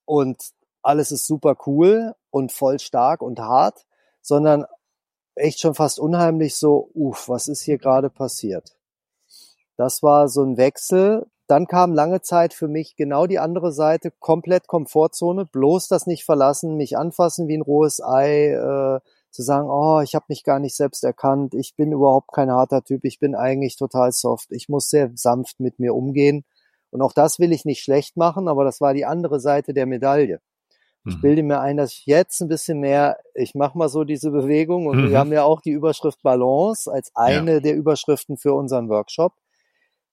und 0.03 0.43
alles 0.81 1.13
ist 1.13 1.25
super 1.25 1.55
cool 1.67 2.15
und 2.29 2.51
voll 2.51 2.79
stark 2.79 3.21
und 3.21 3.39
hart, 3.39 3.85
sondern 4.21 4.65
echt 5.35 5.61
schon 5.61 5.73
fast 5.73 5.97
unheimlich 5.97 6.57
so, 6.57 6.91
uff, 6.93 7.29
was 7.29 7.47
ist 7.47 7.61
hier 7.61 7.77
gerade 7.77 8.09
passiert? 8.09 8.75
Das 9.77 10.03
war 10.03 10.27
so 10.27 10.43
ein 10.43 10.57
Wechsel, 10.57 11.27
dann 11.47 11.67
kam 11.67 11.93
lange 11.93 12.21
Zeit 12.21 12.53
für 12.53 12.67
mich 12.67 12.95
genau 12.95 13.25
die 13.25 13.39
andere 13.39 13.71
Seite, 13.71 14.11
komplett 14.19 14.67
Komfortzone, 14.67 15.45
bloß 15.45 15.87
das 15.87 16.05
nicht 16.05 16.25
verlassen, 16.25 16.77
mich 16.77 16.97
anfassen 16.97 17.47
wie 17.47 17.57
ein 17.57 17.61
rohes 17.61 18.01
Ei, 18.03 18.51
äh, 18.51 18.99
zu 19.31 19.43
sagen, 19.43 19.69
oh, 19.69 20.01
ich 20.01 20.15
habe 20.15 20.25
mich 20.29 20.43
gar 20.43 20.59
nicht 20.59 20.75
selbst 20.75 21.03
erkannt, 21.03 21.53
ich 21.53 21.75
bin 21.75 21.91
überhaupt 21.91 22.33
kein 22.33 22.51
harter 22.51 22.83
Typ, 22.83 23.05
ich 23.05 23.19
bin 23.19 23.35
eigentlich 23.35 23.77
total 23.77 24.11
soft, 24.11 24.51
ich 24.51 24.67
muss 24.67 24.89
sehr 24.89 25.11
sanft 25.15 25.59
mit 25.59 25.79
mir 25.79 25.93
umgehen. 25.93 26.43
Und 26.89 27.01
auch 27.01 27.13
das 27.13 27.37
will 27.37 27.51
ich 27.51 27.65
nicht 27.65 27.83
schlecht 27.83 28.17
machen, 28.17 28.47
aber 28.47 28.63
das 28.63 28.81
war 28.81 28.93
die 28.93 29.05
andere 29.05 29.39
Seite 29.39 29.73
der 29.73 29.85
Medaille. 29.85 30.39
Ich 31.05 31.17
mhm. 31.17 31.21
bilde 31.21 31.43
mir 31.43 31.59
ein, 31.59 31.77
dass 31.77 31.91
ich 31.91 32.05
jetzt 32.05 32.41
ein 32.41 32.47
bisschen 32.47 32.79
mehr, 32.79 33.17
ich 33.33 33.55
mache 33.55 33.77
mal 33.77 33.89
so 33.89 34.03
diese 34.03 34.31
Bewegung 34.31 34.87
und 34.87 34.97
mhm. 34.97 35.09
wir 35.09 35.19
haben 35.19 35.31
ja 35.31 35.43
auch 35.43 35.61
die 35.61 35.71
Überschrift 35.71 36.21
Balance 36.23 36.91
als 36.91 37.11
eine 37.15 37.53
ja. 37.53 37.59
der 37.59 37.75
Überschriften 37.75 38.37
für 38.37 38.53
unseren 38.53 38.89
Workshop, 38.89 39.33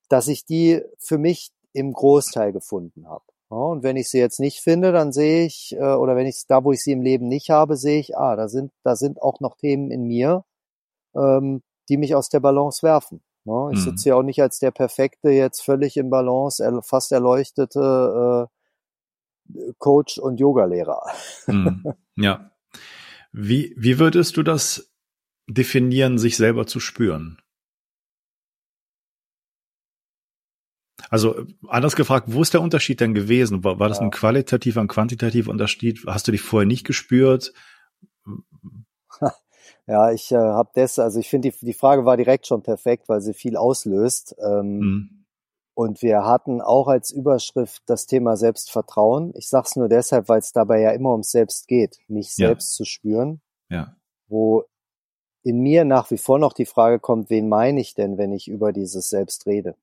dass 0.09 0.27
ich 0.27 0.45
die 0.45 0.81
für 0.99 1.17
mich 1.17 1.51
im 1.73 1.93
Großteil 1.93 2.53
gefunden 2.53 3.07
habe. 3.07 3.23
Ja, 3.51 3.57
und 3.57 3.83
wenn 3.83 3.95
ich 3.95 4.09
sie 4.09 4.17
jetzt 4.17 4.39
nicht 4.39 4.59
finde, 4.59 4.91
dann 4.91 5.11
sehe 5.11 5.45
ich, 5.45 5.75
äh, 5.77 5.93
oder 5.93 6.15
wenn 6.15 6.25
ich 6.25 6.45
da, 6.47 6.63
wo 6.63 6.71
ich 6.71 6.81
sie 6.81 6.93
im 6.93 7.01
Leben 7.01 7.27
nicht 7.27 7.49
habe, 7.49 7.77
sehe 7.77 7.99
ich, 7.99 8.17
ah, 8.17 8.35
da 8.35 8.47
sind, 8.47 8.71
da 8.83 8.95
sind 8.95 9.21
auch 9.21 9.39
noch 9.39 9.55
Themen 9.57 9.91
in 9.91 10.03
mir, 10.03 10.43
ähm, 11.15 11.61
die 11.89 11.97
mich 11.97 12.15
aus 12.15 12.29
der 12.29 12.39
Balance 12.39 12.81
werfen. 12.81 13.21
Ja, 13.45 13.69
ich 13.69 13.77
mhm. 13.77 13.83
sitze 13.83 14.09
ja 14.09 14.15
auch 14.15 14.23
nicht 14.23 14.41
als 14.41 14.57
der 14.57 14.71
perfekte, 14.71 15.29
jetzt 15.29 15.61
völlig 15.61 15.97
im 15.97 16.09
Balance, 16.09 16.81
fast 16.83 17.11
erleuchtete 17.11 18.49
äh, 19.53 19.73
Coach 19.77 20.17
und 20.17 20.39
Yogalehrer. 20.39 21.03
Mhm. 21.45 21.93
Ja. 22.17 22.51
Wie, 23.31 23.75
wie 23.77 23.99
würdest 23.99 24.37
du 24.37 24.43
das 24.43 24.91
definieren, 25.47 26.17
sich 26.17 26.37
selber 26.37 26.65
zu 26.65 26.79
spüren? 26.79 27.37
Also 31.15 31.45
anders 31.69 31.95
gefragt, 31.95 32.25
wo 32.29 32.41
ist 32.41 32.53
der 32.53 32.61
Unterschied 32.61 32.99
denn 32.99 33.13
gewesen? 33.13 33.63
War, 33.63 33.79
war 33.79 33.87
das 33.87 33.99
ja. 33.99 34.03
ein 34.03 34.11
qualitativer, 34.11 34.81
ein 34.81 34.89
quantitativer 34.89 35.49
Unterschied? 35.49 36.03
Hast 36.05 36.27
du 36.27 36.33
dich 36.33 36.41
vorher 36.41 36.67
nicht 36.67 36.85
gespürt? 36.85 37.53
Ja, 39.87 40.11
ich 40.11 40.31
äh, 40.31 40.35
habe 40.35 40.71
das, 40.73 40.97
also 40.97 41.19
ich 41.19 41.29
finde, 41.29 41.51
die, 41.51 41.57
die 41.63 41.73
Frage 41.73 42.05
war 42.05 42.17
direkt 42.17 42.47
schon 42.47 42.63
perfekt, 42.63 43.07
weil 43.07 43.21
sie 43.21 43.35
viel 43.35 43.55
auslöst. 43.55 44.35
Ähm, 44.43 44.79
mhm. 44.79 45.25
Und 45.75 46.01
wir 46.01 46.25
hatten 46.25 46.59
auch 46.59 46.87
als 46.87 47.11
Überschrift 47.11 47.83
das 47.85 48.07
Thema 48.07 48.35
Selbstvertrauen. 48.35 49.31
Ich 49.35 49.47
sage 49.47 49.67
es 49.69 49.75
nur 49.75 49.87
deshalb, 49.87 50.27
weil 50.27 50.39
es 50.39 50.53
dabei 50.53 50.81
ja 50.81 50.89
immer 50.89 51.11
ums 51.11 51.29
Selbst 51.29 51.67
geht, 51.67 51.99
mich 52.07 52.33
selbst 52.33 52.73
ja. 52.73 52.77
zu 52.77 52.85
spüren. 52.85 53.41
Ja. 53.69 53.95
Wo 54.27 54.63
in 55.43 55.59
mir 55.59 55.85
nach 55.85 56.09
wie 56.09 56.17
vor 56.17 56.39
noch 56.39 56.53
die 56.53 56.65
Frage 56.65 56.99
kommt, 56.99 57.29
wen 57.29 57.47
meine 57.47 57.79
ich 57.79 57.93
denn, 57.93 58.17
wenn 58.17 58.33
ich 58.33 58.47
über 58.47 58.73
dieses 58.73 59.09
Selbst 59.09 59.45
rede? 59.45 59.75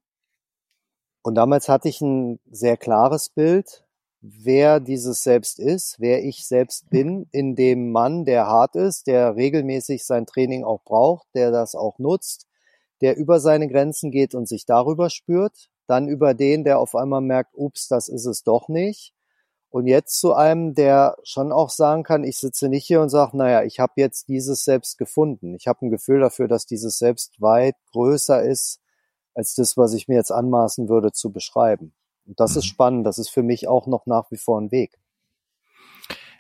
Und 1.22 1.36
damals 1.36 1.68
hatte 1.68 1.88
ich 1.88 2.00
ein 2.00 2.40
sehr 2.50 2.76
klares 2.76 3.28
Bild, 3.28 3.84
wer 4.20 4.80
dieses 4.80 5.22
Selbst 5.22 5.58
ist, 5.58 5.96
wer 5.98 6.24
ich 6.24 6.46
selbst 6.46 6.90
bin, 6.90 7.26
in 7.32 7.54
dem 7.54 7.90
Mann, 7.92 8.24
der 8.24 8.46
hart 8.46 8.76
ist, 8.76 9.06
der 9.06 9.36
regelmäßig 9.36 10.04
sein 10.04 10.26
Training 10.26 10.64
auch 10.64 10.82
braucht, 10.84 11.26
der 11.34 11.50
das 11.50 11.74
auch 11.74 11.98
nutzt, 11.98 12.46
der 13.00 13.16
über 13.16 13.40
seine 13.40 13.68
Grenzen 13.68 14.10
geht 14.10 14.34
und 14.34 14.48
sich 14.48 14.64
darüber 14.64 15.10
spürt, 15.10 15.68
dann 15.86 16.08
über 16.08 16.34
den, 16.34 16.64
der 16.64 16.78
auf 16.78 16.94
einmal 16.94 17.20
merkt, 17.20 17.54
ups, 17.54 17.88
das 17.88 18.08
ist 18.08 18.26
es 18.26 18.42
doch 18.44 18.68
nicht. 18.68 19.12
Und 19.70 19.86
jetzt 19.86 20.20
zu 20.20 20.34
einem, 20.34 20.74
der 20.74 21.16
schon 21.24 21.50
auch 21.50 21.70
sagen 21.70 22.02
kann, 22.02 22.24
ich 22.24 22.38
sitze 22.38 22.68
nicht 22.68 22.86
hier 22.86 23.00
und 23.00 23.08
sage, 23.08 23.36
naja, 23.36 23.64
ich 23.64 23.80
habe 23.80 23.94
jetzt 23.96 24.28
dieses 24.28 24.64
Selbst 24.64 24.98
gefunden. 24.98 25.54
Ich 25.54 25.66
habe 25.66 25.86
ein 25.86 25.90
Gefühl 25.90 26.20
dafür, 26.20 26.46
dass 26.46 26.66
dieses 26.66 26.98
Selbst 26.98 27.40
weit 27.40 27.74
größer 27.92 28.42
ist 28.42 28.81
als 29.34 29.54
das, 29.54 29.76
was 29.76 29.94
ich 29.94 30.08
mir 30.08 30.16
jetzt 30.16 30.32
anmaßen 30.32 30.88
würde 30.88 31.12
zu 31.12 31.32
beschreiben. 31.32 31.94
Und 32.26 32.40
das 32.40 32.52
mhm. 32.52 32.58
ist 32.58 32.66
spannend. 32.66 33.06
Das 33.06 33.18
ist 33.18 33.30
für 33.30 33.42
mich 33.42 33.68
auch 33.68 33.86
noch 33.86 34.06
nach 34.06 34.30
wie 34.30 34.36
vor 34.36 34.60
ein 34.60 34.70
Weg. 34.70 34.98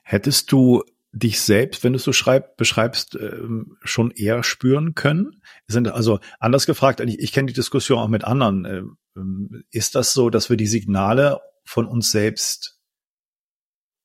Hättest 0.02 0.52
du 0.52 0.82
dich 1.12 1.40
selbst, 1.40 1.84
wenn 1.84 1.92
du 1.92 1.98
es 1.98 2.04
so 2.04 2.12
schreib, 2.12 2.56
beschreibst, 2.56 3.14
ähm, 3.16 3.76
schon 3.82 4.10
eher 4.10 4.42
spüren 4.42 4.94
können? 4.94 5.42
Sind 5.66 5.88
also 5.88 6.20
anders 6.40 6.66
gefragt, 6.66 7.00
ich, 7.00 7.18
ich 7.18 7.32
kenne 7.32 7.46
die 7.46 7.52
Diskussion 7.52 7.98
auch 7.98 8.08
mit 8.08 8.24
anderen. 8.24 8.96
Ähm, 9.16 9.64
ist 9.70 9.94
das 9.94 10.12
so, 10.12 10.30
dass 10.30 10.50
wir 10.50 10.56
die 10.56 10.66
Signale 10.66 11.40
von 11.64 11.86
uns 11.86 12.10
selbst 12.10 12.80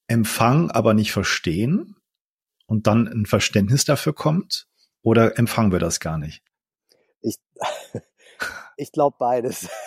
empfangen, 0.08 0.72
aber 0.72 0.94
nicht 0.94 1.12
verstehen 1.12 1.96
und 2.65 2.88
dann 2.88 3.08
ein 3.08 3.25
Verständnis 3.25 3.86
dafür 3.86 4.13
kommt? 4.13 4.67
Oder 5.01 5.38
empfangen 5.38 5.72
wir 5.72 5.79
das 5.79 6.00
gar 6.00 6.17
nicht? 6.17 6.44
Ich, 7.22 7.38
ich 8.77 8.91
glaube 8.91 9.15
beides. 9.19 9.69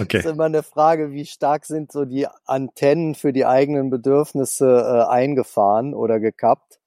Okay. 0.00 0.18
ist 0.18 0.26
immer 0.26 0.46
eine 0.46 0.64
Frage, 0.64 1.12
wie 1.12 1.24
stark 1.24 1.64
sind 1.64 1.92
so 1.92 2.04
die 2.04 2.26
Antennen 2.46 3.14
für 3.14 3.32
die 3.32 3.44
eigenen 3.44 3.88
Bedürfnisse 3.88 4.66
äh, 4.66 5.08
eingefahren 5.08 5.94
oder 5.94 6.18
gekappt. 6.18 6.80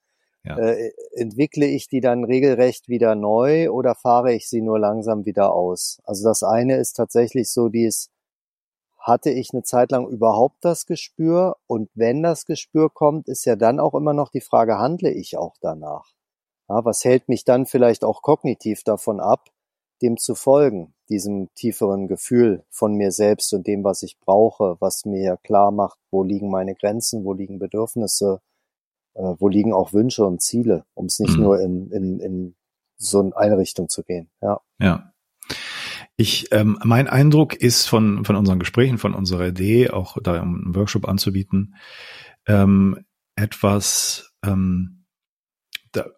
Ja. 0.44 0.58
Äh, 0.58 0.92
entwickle 1.14 1.66
ich 1.68 1.88
die 1.88 2.02
dann 2.02 2.26
regelrecht 2.26 2.90
wieder 2.90 3.16
neu 3.16 3.70
oder 3.70 3.96
fahre 3.96 4.34
ich 4.34 4.50
sie 4.50 4.62
nur 4.62 4.80
langsam 4.80 5.26
wieder 5.26 5.54
aus? 5.54 6.02
Also 6.04 6.28
das 6.28 6.44
eine 6.44 6.78
ist 6.78 6.94
tatsächlich 6.94 7.50
so 7.52 7.70
dies, 7.70 8.10
hatte 9.02 9.30
ich 9.30 9.50
eine 9.54 9.64
Zeit 9.64 9.92
lang 9.92 10.08
überhaupt 10.08 10.58
das 10.62 10.86
Gespür? 10.86 11.58
Und 11.68 11.90
wenn 11.94 12.24
das 12.24 12.46
Gespür 12.46 12.90
kommt, 12.90 13.28
ist 13.28 13.46
ja 13.46 13.56
dann 13.56 13.80
auch 13.80 13.94
immer 13.94 14.14
noch 14.14 14.30
die 14.30 14.42
Frage, 14.42 14.78
handle 14.78 15.12
ich 15.12 15.38
auch 15.38 15.56
danach? 15.62 16.12
Ja, 16.70 16.86
was 16.86 17.04
hält 17.04 17.28
mich 17.28 17.44
dann 17.44 17.66
vielleicht 17.66 18.04
auch 18.04 18.22
kognitiv 18.22 18.84
davon 18.84 19.20
ab, 19.20 19.50
dem 20.02 20.18
zu 20.18 20.36
folgen, 20.36 20.94
diesem 21.12 21.50
tieferen 21.54 22.08
Gefühl 22.08 22.64
von 22.70 22.96
mir 22.96 23.12
selbst 23.12 23.54
und 23.54 23.68
dem, 23.68 23.84
was 23.84 24.02
ich 24.02 24.20
brauche, 24.20 24.78
was 24.80 25.06
mir 25.06 25.38
klar 25.44 25.72
macht, 25.72 26.00
wo 26.10 26.24
liegen 26.24 26.50
meine 26.50 26.74
Grenzen, 26.74 27.24
wo 27.24 27.34
liegen 27.34 27.60
Bedürfnisse, 27.60 28.42
äh, 29.14 29.36
wo 29.38 29.48
liegen 29.48 29.74
auch 29.74 29.94
Wünsche 29.94 30.26
und 30.26 30.42
Ziele, 30.42 30.86
um 30.96 31.06
es 31.06 31.20
nicht 31.20 31.38
mhm. 31.38 31.44
nur 31.44 31.60
in, 31.62 31.92
in, 31.92 32.20
in 32.20 32.56
so 32.98 33.32
eine 33.36 33.58
Richtung 33.58 33.90
zu 33.90 34.04
gehen. 34.04 34.30
Ja. 34.42 34.62
Ja. 34.80 35.14
Ich, 36.18 36.52
ähm, 36.52 36.78
mein 36.84 37.08
Eindruck 37.08 37.56
ist 37.56 37.88
von, 37.88 38.26
von 38.26 38.36
unseren 38.36 38.60
Gesprächen, 38.60 38.98
von 38.98 39.14
unserer 39.14 39.48
Idee, 39.48 39.90
auch 39.90 40.18
da 40.22 40.42
um 40.42 40.64
einen 40.64 40.76
Workshop 40.76 41.08
anzubieten, 41.08 41.76
ähm, 42.48 43.06
etwas 43.36 44.32
ähm, 44.46 45.01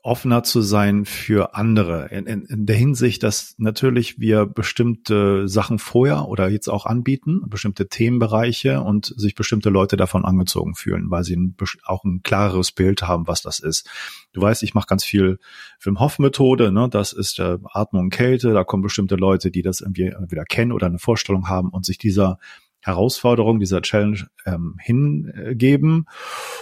offener 0.04 0.44
zu 0.44 0.62
sein 0.62 1.06
für 1.06 1.56
andere. 1.56 2.08
In, 2.10 2.26
in, 2.28 2.46
in 2.46 2.66
der 2.66 2.76
Hinsicht, 2.76 3.24
dass 3.24 3.56
natürlich 3.58 4.20
wir 4.20 4.46
bestimmte 4.46 5.48
Sachen 5.48 5.80
vorher 5.80 6.28
oder 6.28 6.50
jetzt 6.50 6.68
auch 6.68 6.86
anbieten, 6.86 7.42
bestimmte 7.48 7.88
Themenbereiche 7.88 8.82
und 8.82 9.14
sich 9.18 9.36
bestimmte 9.36 9.70
Leute 9.70 9.98
davon 9.98 10.26
angezogen 10.26 10.76
fühlen, 10.76 11.10
weil 11.10 11.24
sie 11.24 11.36
ein, 11.36 11.56
auch 11.86 12.04
ein 12.04 12.22
klareres 12.24 12.72
Bild 12.72 13.02
haben, 13.04 13.28
was 13.28 13.42
das 13.42 13.60
ist. 13.60 13.90
Du 14.32 14.42
weißt, 14.42 14.64
ich 14.64 14.74
mache 14.74 14.88
ganz 14.88 15.04
viel 15.04 15.40
Wim 15.82 16.00
Hof 16.00 16.20
Methode, 16.20 16.72
ne? 16.72 16.88
das 16.90 17.14
ist 17.14 17.40
äh, 17.40 17.58
Atmung 17.72 18.04
und 18.04 18.10
Kälte, 18.12 18.54
da 18.54 18.64
kommen 18.64 18.84
bestimmte 18.84 19.16
Leute, 19.16 19.50
die 19.50 19.62
das 19.62 19.82
irgendwie 19.82 20.08
entweder 20.08 20.46
kennen 20.46 20.72
oder 20.72 20.88
eine 20.88 21.00
Vorstellung 21.00 21.50
haben 21.50 21.70
und 21.70 21.86
sich 21.86 21.98
dieser 21.98 22.38
Herausforderung, 22.84 23.60
dieser 23.60 23.82
Challenge 23.82 24.28
ähm, 24.46 24.76
hingeben 24.80 26.06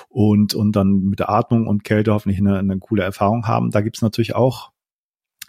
und, 0.08 0.54
und 0.54 0.76
dann 0.76 1.02
mit 1.02 1.20
der 1.20 1.30
Atmung 1.30 1.68
und 1.68 1.84
Kälte 1.84 2.14
hoffentlich 2.14 2.40
eine, 2.40 2.60
eine 2.60 2.78
coole 2.78 3.04
Erfahrung 3.04 3.48
haben. 3.48 3.72
Da 3.72 3.82
gibt's 3.82 4.02
natürlich 4.02 4.36
auch 4.36 4.72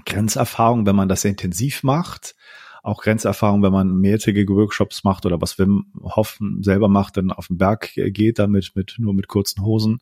Grenzerfahrungen, 0.06 0.86
wenn 0.86 0.96
man 0.96 1.08
das 1.08 1.22
sehr 1.22 1.30
intensiv 1.30 1.82
macht. 1.82 2.34
Auch 2.82 3.02
Grenzerfahrungen, 3.02 3.62
wenn 3.62 3.72
man 3.72 3.94
mehrtägige 3.94 4.54
Workshops 4.54 5.04
macht 5.04 5.24
oder 5.24 5.40
was 5.40 5.56
Wim 5.56 5.92
Hoffen 6.02 6.62
selber 6.64 6.88
macht, 6.88 7.16
dann 7.16 7.30
auf 7.30 7.46
den 7.46 7.58
Berg 7.58 7.92
geht, 7.94 8.40
damit 8.40 8.72
mit, 8.74 8.96
nur 8.98 9.14
mit 9.14 9.28
kurzen 9.28 9.62
Hosen. 9.62 10.00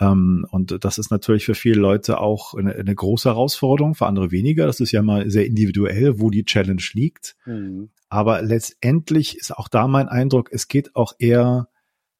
Ähm, 0.00 0.46
und 0.50 0.84
das 0.84 0.98
ist 0.98 1.10
natürlich 1.10 1.44
für 1.44 1.54
viele 1.54 1.80
Leute 1.80 2.18
auch 2.18 2.54
eine, 2.54 2.74
eine, 2.74 2.94
große 2.94 3.28
Herausforderung, 3.28 3.94
für 3.94 4.06
andere 4.06 4.30
weniger. 4.30 4.66
Das 4.66 4.80
ist 4.80 4.92
ja 4.92 5.02
mal 5.02 5.30
sehr 5.30 5.46
individuell, 5.46 6.18
wo 6.18 6.30
die 6.30 6.44
Challenge 6.44 6.82
liegt. 6.92 7.36
Mhm. 7.44 7.90
Aber 8.08 8.42
letztendlich 8.42 9.36
ist 9.36 9.56
auch 9.56 9.68
da 9.68 9.86
mein 9.86 10.08
Eindruck, 10.08 10.48
es 10.52 10.68
geht 10.68 10.96
auch 10.96 11.12
eher 11.18 11.68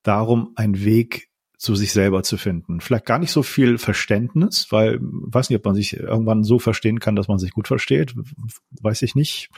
darum, 0.03 0.53
einen 0.57 0.85
Weg 0.85 1.31
zu 1.61 1.75
sich 1.75 1.93
selber 1.93 2.23
zu 2.23 2.39
finden. 2.39 2.81
Vielleicht 2.81 3.05
gar 3.05 3.19
nicht 3.19 3.33
so 3.33 3.43
viel 3.43 3.77
Verständnis, 3.77 4.69
weil 4.71 4.99
weiß 5.01 5.51
nicht, 5.51 5.59
ob 5.59 5.65
man 5.67 5.75
sich 5.75 5.95
irgendwann 5.95 6.43
so 6.43 6.59
verstehen 6.59 7.01
kann, 7.01 7.17
dass 7.17 7.29
man 7.29 7.39
sich 7.39 7.51
gut 7.51 7.69
versteht. 7.69 8.15
Weiß 8.81 9.03
ich 9.03 9.15
nicht. 9.15 9.51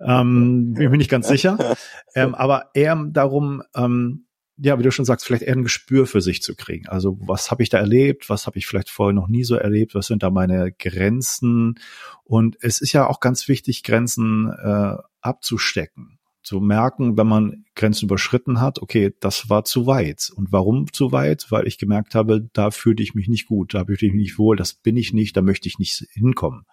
Ähm, 0.00 0.72
bin 0.72 0.90
mir 0.90 0.96
nicht 0.96 1.10
ganz 1.10 1.28
sicher. 1.28 1.76
Ähm, 2.14 2.34
aber 2.34 2.70
eher 2.72 2.96
darum, 3.10 3.62
ähm, 3.76 4.24
ja, 4.60 4.78
wie 4.78 4.82
du 4.82 4.90
schon 4.90 5.04
sagst, 5.04 5.24
vielleicht 5.24 5.44
eher 5.44 5.54
ein 5.54 5.62
Gespür 5.62 6.06
für 6.06 6.20
sich 6.20 6.42
zu 6.42 6.54
kriegen. 6.56 6.88
Also 6.88 7.16
was 7.20 7.50
habe 7.50 7.62
ich 7.62 7.68
da 7.68 7.78
erlebt? 7.78 8.28
Was 8.28 8.46
habe 8.46 8.58
ich 8.58 8.66
vielleicht 8.66 8.90
vorher 8.90 9.14
noch 9.14 9.28
nie 9.28 9.44
so 9.44 9.54
erlebt? 9.54 9.94
Was 9.94 10.08
sind 10.08 10.22
da 10.22 10.30
meine 10.30 10.72
Grenzen? 10.72 11.78
Und 12.24 12.56
es 12.60 12.80
ist 12.80 12.92
ja 12.92 13.06
auch 13.06 13.20
ganz 13.20 13.46
wichtig, 13.48 13.84
Grenzen 13.84 14.52
äh, 14.52 14.96
abzustecken. 15.20 16.18
Zu 16.42 16.60
merken, 16.60 17.16
wenn 17.16 17.26
man 17.26 17.64
Grenzen 17.74 18.06
überschritten 18.06 18.60
hat, 18.60 18.80
okay, 18.80 19.14
das 19.20 19.50
war 19.50 19.64
zu 19.64 19.86
weit. 19.86 20.32
Und 20.34 20.50
warum 20.50 20.92
zu 20.92 21.12
weit? 21.12 21.46
Weil 21.50 21.66
ich 21.66 21.78
gemerkt 21.78 22.14
habe, 22.14 22.48
da 22.52 22.70
fühlte 22.70 23.02
ich 23.02 23.14
mich 23.14 23.28
nicht 23.28 23.46
gut, 23.46 23.74
da 23.74 23.84
fühlte 23.84 24.06
ich 24.06 24.12
mich 24.12 24.22
nicht 24.22 24.38
wohl, 24.38 24.56
das 24.56 24.72
bin 24.74 24.96
ich 24.96 25.12
nicht, 25.12 25.36
da 25.36 25.42
möchte 25.42 25.68
ich 25.68 25.78
nicht 25.78 26.06
hinkommen. 26.12 26.64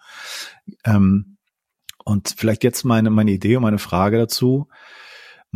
Ähm, 0.84 1.36
und 2.04 2.34
vielleicht 2.36 2.64
jetzt 2.64 2.84
meine, 2.84 3.10
meine 3.10 3.32
Idee 3.32 3.56
und 3.56 3.62
meine 3.62 3.78
Frage 3.78 4.16
dazu 4.16 4.68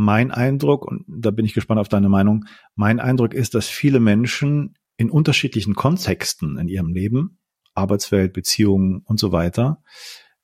mein 0.01 0.31
Eindruck, 0.31 0.87
und 0.87 1.05
da 1.07 1.31
bin 1.31 1.45
ich 1.45 1.53
gespannt 1.53 1.79
auf 1.79 1.89
deine 1.89 2.09
Meinung, 2.09 2.47
mein 2.75 3.01
Eindruck 3.01 3.35
ist, 3.35 3.55
dass 3.55 3.69
viele 3.69 4.01
Menschen 4.01 4.75
in 4.97 5.11
unterschiedlichen 5.11 5.75
Kontexten 5.75 6.59
in 6.59 6.69
ihrem 6.69 6.89
Leben, 6.89 7.39
Arbeitswelt, 7.75 8.33
Beziehungen 8.33 9.03
und 9.05 9.21
so 9.21 9.31
weiter, 9.31 9.83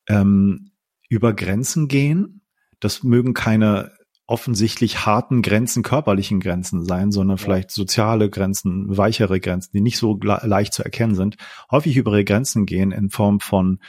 ähm, 0.07 0.71
über 1.09 1.33
Grenzen 1.33 1.87
gehen. 1.87 2.41
Das 2.79 3.03
mögen 3.03 3.33
keine 3.33 3.91
offensichtlich 4.27 5.05
harten 5.05 5.41
Grenzen, 5.41 5.83
körperlichen 5.83 6.39
Grenzen 6.39 6.85
sein, 6.85 7.11
sondern 7.11 7.37
vielleicht 7.37 7.71
soziale 7.71 8.29
Grenzen, 8.29 8.95
weichere 8.95 9.39
Grenzen, 9.39 9.71
die 9.73 9.81
nicht 9.81 9.97
so 9.97 10.19
leicht 10.21 10.73
zu 10.73 10.83
erkennen 10.83 11.15
sind, 11.15 11.37
häufig 11.71 11.97
über 11.97 12.11
ihre 12.11 12.25
Grenzen 12.25 12.65
gehen 12.65 12.91
in 12.91 13.09
Form 13.09 13.39
von 13.39 13.79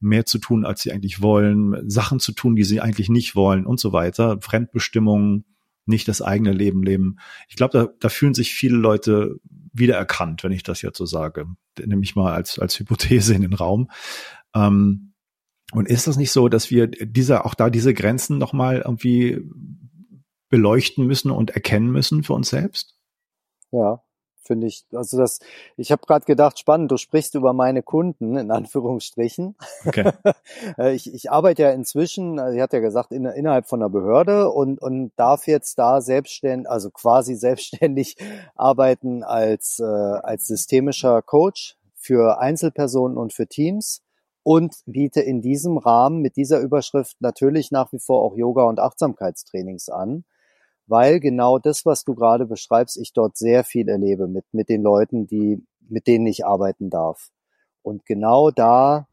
mehr 0.00 0.24
zu 0.26 0.38
tun, 0.38 0.64
als 0.64 0.82
sie 0.82 0.92
eigentlich 0.92 1.20
wollen, 1.20 1.88
Sachen 1.88 2.20
zu 2.20 2.32
tun, 2.32 2.56
die 2.56 2.64
sie 2.64 2.80
eigentlich 2.80 3.08
nicht 3.08 3.36
wollen 3.36 3.66
und 3.66 3.78
so 3.78 3.92
weiter, 3.92 4.40
Fremdbestimmungen, 4.40 5.44
nicht 5.86 6.08
das 6.08 6.22
eigene 6.22 6.52
Leben 6.52 6.82
leben. 6.82 7.16
Ich 7.48 7.56
glaube, 7.56 7.78
da, 7.78 7.88
da 8.00 8.08
fühlen 8.08 8.34
sich 8.34 8.52
viele 8.52 8.76
Leute 8.76 9.36
wiedererkannt, 9.72 10.42
wenn 10.42 10.52
ich 10.52 10.62
das 10.62 10.82
jetzt 10.82 10.98
so 10.98 11.06
sage. 11.06 11.46
Nehme 11.78 12.02
ich 12.02 12.16
mal 12.16 12.32
als, 12.32 12.58
als 12.58 12.78
Hypothese 12.78 13.34
in 13.34 13.42
den 13.42 13.54
Raum. 13.54 13.90
Ähm, 14.54 15.12
und 15.72 15.88
ist 15.88 16.06
das 16.06 16.16
nicht 16.16 16.32
so, 16.32 16.48
dass 16.48 16.70
wir 16.70 16.88
diese, 16.88 17.44
auch 17.44 17.54
da 17.54 17.70
diese 17.70 17.94
Grenzen 17.94 18.38
nochmal 18.38 18.82
irgendwie 18.84 19.40
beleuchten 20.48 21.06
müssen 21.06 21.30
und 21.30 21.50
erkennen 21.50 21.90
müssen 21.90 22.24
für 22.24 22.32
uns 22.32 22.50
selbst? 22.50 22.96
Ja, 23.70 24.02
finde 24.42 24.66
ich. 24.66 24.84
Also 24.92 25.18
das, 25.18 25.40
ich 25.76 25.92
habe 25.92 26.02
gerade 26.06 26.24
gedacht, 26.24 26.58
spannend, 26.58 26.90
du 26.90 26.96
sprichst 26.96 27.34
über 27.34 27.52
meine 27.52 27.82
Kunden, 27.82 28.36
in 28.36 28.50
Anführungsstrichen. 28.50 29.56
Okay. 29.86 30.12
Äh, 30.78 30.94
ich, 30.94 31.12
ich 31.12 31.30
arbeite 31.30 31.62
ja 31.62 31.70
inzwischen, 31.70 32.38
also 32.38 32.56
ich 32.56 32.62
hatte 32.62 32.76
ja 32.76 32.82
gesagt, 32.82 33.12
in, 33.12 33.24
innerhalb 33.24 33.66
von 33.66 33.80
einer 33.80 33.88
Behörde 33.88 34.50
und, 34.50 34.80
und 34.80 35.12
darf 35.16 35.46
jetzt 35.46 35.78
da 35.78 36.00
selbstständig, 36.00 36.68
also 36.68 36.90
quasi 36.90 37.34
selbstständig 37.34 38.16
arbeiten 38.54 39.22
als, 39.22 39.78
äh, 39.80 39.84
als 39.84 40.46
systemischer 40.46 41.22
Coach 41.22 41.76
für 41.94 42.38
Einzelpersonen 42.40 43.16
und 43.16 43.32
für 43.32 43.46
Teams 43.46 44.02
und 44.42 44.76
biete 44.86 45.20
in 45.20 45.42
diesem 45.42 45.78
Rahmen 45.78 46.20
mit 46.20 46.36
dieser 46.36 46.60
Überschrift 46.60 47.20
natürlich 47.20 47.70
nach 47.70 47.92
wie 47.92 47.98
vor 47.98 48.22
auch 48.22 48.36
Yoga- 48.36 48.64
und 48.64 48.80
Achtsamkeitstrainings 48.80 49.88
an, 49.88 50.24
weil 50.90 51.20
genau 51.20 51.58
das, 51.58 51.86
was 51.86 52.04
du 52.04 52.14
gerade 52.14 52.46
beschreibst, 52.46 52.98
ich 52.98 53.12
dort 53.12 53.36
sehr 53.36 53.62
viel 53.62 53.88
erlebe 53.88 54.26
mit, 54.26 54.44
mit 54.52 54.68
den 54.68 54.82
Leuten, 54.82 55.26
die, 55.28 55.64
mit 55.88 56.08
denen 56.08 56.26
ich 56.26 56.44
arbeiten 56.44 56.90
darf. 56.90 57.30
Und 57.82 58.04
genau 58.06 58.50
da 58.50 59.06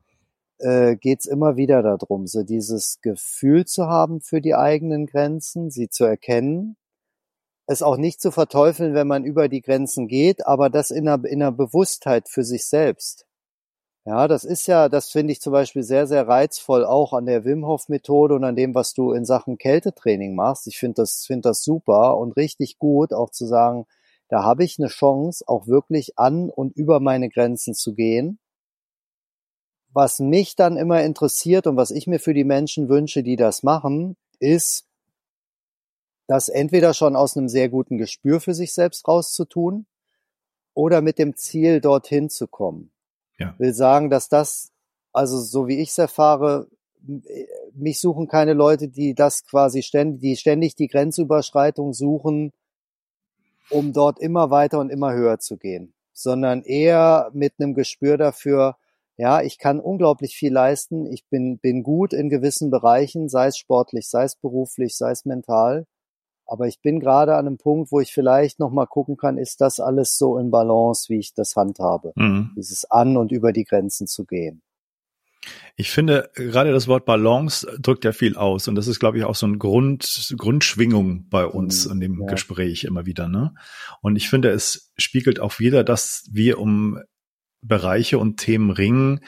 äh, 0.58 0.96
geht 0.96 1.20
es 1.20 1.26
immer 1.28 1.56
wieder 1.56 1.84
darum, 1.84 2.26
so 2.26 2.44
dieses 2.44 3.00
Gefühl 3.02 3.66
zu 3.66 3.86
haben 3.86 4.22
für 4.22 4.42
die 4.42 4.56
eigenen 4.56 5.06
Grenzen, 5.06 5.70
sie 5.70 5.88
zu 5.88 6.04
erkennen, 6.04 6.78
es 7.68 7.84
auch 7.84 7.98
nicht 7.98 8.22
zu 8.22 8.32
verteufeln, 8.32 8.96
wenn 8.96 9.08
man 9.08 9.24
über 9.24 9.48
die 9.48 9.62
Grenzen 9.62 10.08
geht, 10.08 10.48
aber 10.48 10.72
das 10.72 10.90
in 10.90 11.08
einer, 11.08 11.24
in 11.26 11.44
einer 11.44 11.52
Bewusstheit 11.52 12.28
für 12.28 12.44
sich 12.44 12.66
selbst. 12.66 13.27
Ja, 14.08 14.30
das 14.30 14.46
ist 14.46 14.68
ja, 14.68 14.88
das 14.88 15.10
finde 15.12 15.34
ich 15.34 15.42
zum 15.42 15.52
Beispiel 15.52 15.84
sehr, 15.84 16.08
sehr 16.08 16.30
reizvoll 16.30 16.86
auch 16.86 17.12
an 17.12 17.26
der 17.26 17.44
Wim 17.44 17.66
Hof 17.66 17.90
Methode 17.90 18.36
und 18.36 18.46
an 18.46 18.56
dem, 18.56 18.74
was 18.74 18.94
du 18.94 19.12
in 19.12 19.26
Sachen 19.26 19.58
Kältetraining 19.58 20.34
machst. 20.34 20.66
Ich 20.68 20.78
finde 20.80 21.02
das, 21.02 21.26
finde 21.26 21.50
das 21.50 21.62
super 21.62 22.18
und 22.18 22.38
richtig 22.38 22.78
gut, 22.80 23.12
auch 23.12 23.32
zu 23.32 23.46
sagen, 23.46 23.86
da 24.30 24.44
habe 24.44 24.64
ich 24.64 24.80
eine 24.80 24.88
Chance, 24.88 25.44
auch 25.46 25.68
wirklich 25.68 26.18
an 26.18 26.50
und 26.50 26.74
über 26.78 27.02
meine 27.02 27.28
Grenzen 27.28 27.74
zu 27.74 27.96
gehen. 27.96 28.40
Was 29.92 30.20
mich 30.20 30.56
dann 30.56 30.78
immer 30.78 31.04
interessiert 31.04 31.68
und 31.68 31.76
was 31.76 31.92
ich 31.92 32.08
mir 32.08 32.20
für 32.20 32.34
die 32.34 32.46
Menschen 32.46 32.88
wünsche, 32.88 33.24
die 33.24 33.36
das 33.36 33.62
machen, 33.62 34.16
ist, 34.40 34.88
das 36.28 36.48
entweder 36.48 36.94
schon 36.94 37.18
aus 37.18 37.36
einem 37.36 37.50
sehr 37.50 37.68
guten 37.68 37.98
Gespür 37.98 38.40
für 38.40 38.54
sich 38.54 38.74
selbst 38.74 39.06
rauszutun 39.06 39.86
oder 40.74 41.02
mit 41.02 41.20
dem 41.20 41.36
Ziel, 41.36 41.82
dorthin 41.82 42.30
zu 42.30 42.48
kommen. 42.48 42.94
Ja. 43.38 43.56
Will 43.58 43.74
sagen, 43.74 44.10
dass 44.10 44.30
das, 44.30 44.72
also 45.14 45.40
so 45.40 45.68
wie 45.68 45.80
ich 45.80 45.90
es 45.90 45.98
erfahre, 45.98 46.68
mich 47.74 48.00
suchen 48.00 48.28
keine 48.28 48.54
Leute, 48.54 48.88
die 48.88 49.14
das 49.14 49.46
quasi 49.46 49.84
ständig, 49.84 50.22
die 50.22 50.36
ständig 50.36 50.76
die 50.76 50.88
Grenzüberschreitung 50.88 51.94
suchen, 51.94 52.52
um 53.70 53.94
dort 53.94 54.20
immer 54.20 54.50
weiter 54.50 54.80
und 54.80 54.90
immer 54.90 55.14
höher 55.14 55.40
zu 55.40 55.58
gehen, 55.58 55.94
sondern 56.14 56.64
eher 56.64 57.30
mit 57.34 57.54
einem 57.60 57.74
Gespür 57.74 58.18
dafür, 58.18 58.78
ja, 59.18 59.42
ich 59.42 59.58
kann 59.58 59.80
unglaublich 59.80 60.36
viel 60.36 60.54
leisten, 60.54 61.08
ich 61.08 61.26
bin, 61.26 61.58
bin 61.58 61.82
gut 61.82 62.14
in 62.14 62.30
gewissen 62.30 62.70
Bereichen, 62.70 63.30
sei 63.30 63.48
es 63.48 63.58
sportlich, 63.58 64.10
sei 64.10 64.24
es 64.24 64.36
beruflich, 64.36 64.96
sei 64.96 65.12
es 65.12 65.26
mental. 65.26 65.88
Aber 66.48 66.68
ich 66.68 66.82
bin 66.82 67.00
gerade 67.00 67.36
an 67.36 67.46
einem 67.46 67.58
Punkt, 67.58 67.92
wo 67.92 68.00
ich 68.00 68.14
vielleicht 68.14 68.60
noch 68.60 68.72
mal 68.72 68.86
gucken 68.86 69.18
kann, 69.18 69.38
ist 69.38 69.62
das 69.62 69.80
alles 69.80 70.18
so 70.18 70.38
in 70.38 70.50
Balance, 70.50 71.10
wie 71.10 71.20
ich 71.20 71.34
das 71.34 71.56
handhabe? 71.56 72.14
Mhm. 72.16 72.52
Dieses 72.56 72.86
an 72.86 73.18
und 73.18 73.32
über 73.32 73.52
die 73.52 73.66
Grenzen 73.66 74.08
zu 74.08 74.26
gehen. 74.26 74.62
Ich 75.76 75.92
finde, 75.92 76.32
gerade 76.34 76.72
das 76.72 76.88
Wort 76.88 77.06
Balance 77.06 77.68
drückt 77.80 78.04
ja 78.06 78.12
viel 78.12 78.36
aus. 78.36 78.68
Und 78.68 78.76
das 78.76 78.88
ist, 78.88 79.00
glaube 79.00 79.18
ich, 79.18 79.26
auch 79.26 79.36
so 79.36 79.46
ein 79.46 79.60
Grund, 79.60 80.34
Grundschwingung 80.36 81.30
bei 81.30 81.46
uns 81.46 81.86
mhm, 81.86 81.92
in 81.92 82.00
dem 82.00 82.22
ja. 82.22 82.28
Gespräch 82.28 82.84
immer 82.84 83.06
wieder, 83.06 83.28
ne? 83.28 83.54
Und 84.02 84.16
ich 84.16 84.30
finde, 84.30 84.50
es 84.50 84.92
spiegelt 84.98 85.40
auch 85.40 85.60
wieder, 85.60 85.84
dass 85.84 86.28
wir 86.32 86.60
um 86.60 87.00
Bereiche 87.62 88.18
und 88.18 88.38
Themen 88.38 88.72
ringen, 88.72 89.22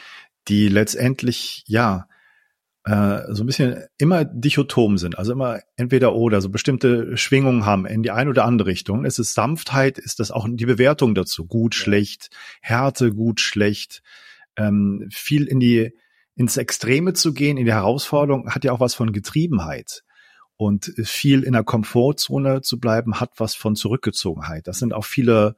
die 0.47 0.69
letztendlich, 0.69 1.63
ja, 1.67 2.07
äh, 2.89 3.35
so 3.35 3.43
ein 3.43 3.45
bisschen 3.45 3.83
immer 3.99 4.25
dichotom 4.25 4.97
sind, 4.97 5.19
also 5.19 5.33
immer 5.33 5.59
entweder 5.75 6.15
oder, 6.15 6.41
so 6.41 6.49
bestimmte 6.49 7.17
Schwingungen 7.17 7.63
haben 7.63 7.85
in 7.85 8.01
die 8.01 8.09
eine 8.09 8.31
oder 8.31 8.45
andere 8.45 8.67
Richtung. 8.67 9.05
Es 9.05 9.19
ist 9.19 9.35
Sanftheit, 9.35 9.99
ist 9.99 10.19
das 10.19 10.31
auch 10.31 10.47
die 10.49 10.65
Bewertung 10.65 11.13
dazu, 11.13 11.45
gut, 11.45 11.75
schlecht, 11.75 12.31
Härte, 12.61 13.13
gut, 13.13 13.41
schlecht, 13.41 14.01
ähm, 14.55 15.07
viel 15.11 15.45
in 15.45 15.59
die 15.59 15.93
ins 16.35 16.57
Extreme 16.57 17.13
zu 17.13 17.33
gehen, 17.33 17.57
in 17.57 17.65
die 17.65 17.73
Herausforderung, 17.73 18.49
hat 18.49 18.63
ja 18.63 18.71
auch 18.71 18.79
was 18.79 18.95
von 18.95 19.11
Getriebenheit. 19.13 20.03
Und 20.57 20.91
viel 21.03 21.43
in 21.43 21.53
der 21.53 21.63
Komfortzone 21.63 22.61
zu 22.61 22.79
bleiben, 22.79 23.19
hat 23.19 23.33
was 23.37 23.55
von 23.55 23.75
Zurückgezogenheit. 23.75 24.67
Das 24.67 24.79
sind 24.79 24.93
auch 24.93 25.05
viele 25.05 25.55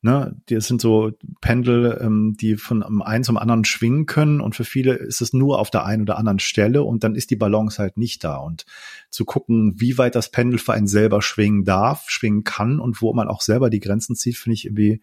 Ne, 0.00 0.36
die 0.48 0.60
sind 0.60 0.80
so 0.80 1.10
Pendel, 1.40 1.98
ähm, 2.00 2.36
die 2.40 2.56
von 2.56 2.84
einem 2.84 3.02
einen 3.02 3.24
zum 3.24 3.36
anderen 3.36 3.64
schwingen 3.64 4.06
können 4.06 4.40
und 4.40 4.54
für 4.54 4.62
viele 4.62 4.94
ist 4.94 5.20
es 5.20 5.32
nur 5.32 5.58
auf 5.58 5.70
der 5.70 5.86
einen 5.86 6.02
oder 6.02 6.18
anderen 6.18 6.38
Stelle 6.38 6.84
und 6.84 7.02
dann 7.02 7.16
ist 7.16 7.32
die 7.32 7.36
Balance 7.36 7.82
halt 7.82 7.96
nicht 7.96 8.22
da. 8.22 8.36
Und 8.36 8.64
zu 9.10 9.24
gucken, 9.24 9.72
wie 9.80 9.98
weit 9.98 10.14
das 10.14 10.30
Pendel 10.30 10.60
für 10.60 10.72
einen 10.72 10.86
selber 10.86 11.20
schwingen 11.20 11.64
darf, 11.64 12.10
schwingen 12.10 12.44
kann 12.44 12.78
und 12.78 13.02
wo 13.02 13.12
man 13.12 13.26
auch 13.26 13.40
selber 13.40 13.70
die 13.70 13.80
Grenzen 13.80 14.14
zieht, 14.14 14.36
finde 14.36 14.54
ich 14.54 14.66
irgendwie 14.66 15.00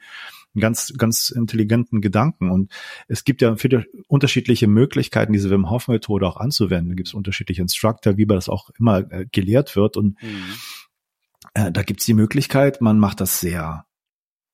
einen 0.54 0.62
ganz, 0.62 0.94
ganz 0.98 1.30
intelligenten 1.30 2.00
Gedanken. 2.00 2.50
Und 2.50 2.72
es 3.10 3.26
gibt 3.26 3.42
ja 3.42 3.58
viele 3.58 3.86
unterschiedliche 4.08 4.68
Möglichkeiten, 4.68 5.34
diese 5.34 5.50
Wim 5.50 5.70
Hof 5.70 5.90
Methode 5.90 6.26
auch 6.26 6.38
anzuwenden. 6.38 6.92
Da 6.92 6.96
gibt 6.96 7.10
es 7.10 7.14
unterschiedliche 7.14 7.62
Instructor, 7.62 8.16
wie 8.16 8.26
man 8.26 8.38
das 8.38 8.48
auch 8.48 8.70
immer 8.80 9.12
äh, 9.12 9.26
gelehrt 9.30 9.76
wird 9.76 9.98
und 9.98 10.24
mhm. 10.24 10.54
äh, 11.54 11.70
da 11.70 11.84
gibt 11.84 12.00
es 12.00 12.06
die 12.06 12.14
Möglichkeit, 12.14 12.80
man 12.80 12.98
macht 12.98 13.20
das 13.20 13.42
sehr 13.42 13.86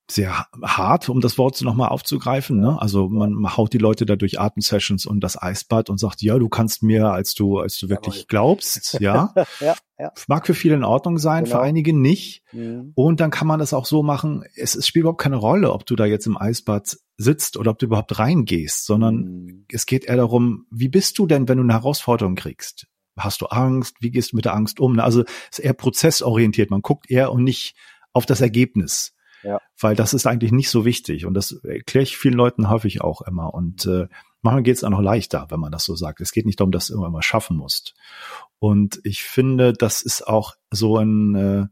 sehr 0.09 0.47
hart, 0.61 1.09
um 1.09 1.21
das 1.21 1.37
Wort 1.37 1.61
nochmal 1.61 1.89
aufzugreifen. 1.89 2.59
Ne? 2.59 2.81
Also 2.81 3.07
man 3.07 3.55
haut 3.55 3.73
die 3.73 3.77
Leute 3.77 4.05
da 4.05 4.15
durch 4.15 4.39
Atemsessions 4.39 5.05
und 5.05 5.21
das 5.21 5.41
Eisbad 5.41 5.89
und 5.89 5.99
sagt, 5.99 6.21
ja, 6.21 6.37
du 6.37 6.49
kannst 6.49 6.83
mehr, 6.83 7.11
als 7.11 7.33
du, 7.33 7.59
als 7.59 7.77
du 7.77 7.89
wirklich 7.89 8.27
glaubst. 8.27 8.99
Ja? 9.01 9.33
ja, 9.59 9.75
ja. 9.97 10.11
Mag 10.27 10.45
für 10.45 10.53
viele 10.53 10.75
in 10.75 10.83
Ordnung 10.83 11.17
sein, 11.17 11.45
genau. 11.45 11.57
für 11.57 11.61
einige 11.61 11.93
nicht. 11.93 12.43
Mhm. 12.51 12.91
Und 12.93 13.19
dann 13.19 13.31
kann 13.31 13.47
man 13.47 13.59
das 13.59 13.73
auch 13.73 13.85
so 13.85 14.03
machen, 14.03 14.43
es, 14.55 14.75
es 14.75 14.85
spielt 14.85 15.03
überhaupt 15.03 15.21
keine 15.21 15.37
Rolle, 15.37 15.71
ob 15.71 15.85
du 15.85 15.95
da 15.95 16.05
jetzt 16.05 16.27
im 16.27 16.37
Eisbad 16.37 16.97
sitzt 17.17 17.57
oder 17.57 17.71
ob 17.71 17.79
du 17.79 17.87
überhaupt 17.87 18.19
reingehst, 18.19 18.85
sondern 18.85 19.15
mhm. 19.15 19.65
es 19.71 19.85
geht 19.85 20.05
eher 20.05 20.17
darum, 20.17 20.65
wie 20.69 20.89
bist 20.89 21.17
du 21.17 21.25
denn, 21.25 21.47
wenn 21.47 21.57
du 21.57 21.63
eine 21.63 21.73
Herausforderung 21.73 22.35
kriegst? 22.35 22.87
Hast 23.17 23.41
du 23.41 23.47
Angst? 23.47 23.95
Wie 23.99 24.11
gehst 24.11 24.31
du 24.31 24.35
mit 24.35 24.45
der 24.45 24.53
Angst 24.53 24.79
um? 24.79 24.99
Also 24.99 25.23
es 25.51 25.59
ist 25.59 25.65
eher 25.65 25.73
prozessorientiert. 25.73 26.69
Man 26.69 26.81
guckt 26.81 27.09
eher 27.09 27.31
und 27.31 27.43
nicht 27.43 27.75
auf 28.13 28.25
das 28.25 28.41
Ergebnis. 28.41 29.13
Ja. 29.43 29.59
Weil 29.79 29.95
das 29.95 30.13
ist 30.13 30.27
eigentlich 30.27 30.51
nicht 30.51 30.69
so 30.69 30.85
wichtig. 30.85 31.25
Und 31.25 31.33
das 31.33 31.51
erkläre 31.63 32.03
ich 32.03 32.17
vielen 32.17 32.35
Leuten 32.35 32.69
häufig 32.69 33.01
auch 33.01 33.21
immer. 33.21 33.53
Und 33.53 33.85
äh, 33.85 34.07
manchmal 34.41 34.63
geht 34.63 34.77
es 34.77 34.83
auch 34.83 34.89
noch 34.89 35.01
leichter, 35.01 35.47
wenn 35.49 35.59
man 35.59 35.71
das 35.71 35.85
so 35.85 35.95
sagt. 35.95 36.21
Es 36.21 36.31
geht 36.31 36.45
nicht 36.45 36.59
darum, 36.59 36.71
dass 36.71 36.87
du 36.87 36.95
immer 36.95 37.09
mal 37.09 37.21
schaffen 37.21 37.57
musst. 37.57 37.95
Und 38.59 38.99
ich 39.03 39.23
finde, 39.23 39.73
das 39.73 40.01
ist 40.01 40.27
auch 40.27 40.55
so 40.69 40.97
ein 40.97 41.35
äh, 41.35 41.65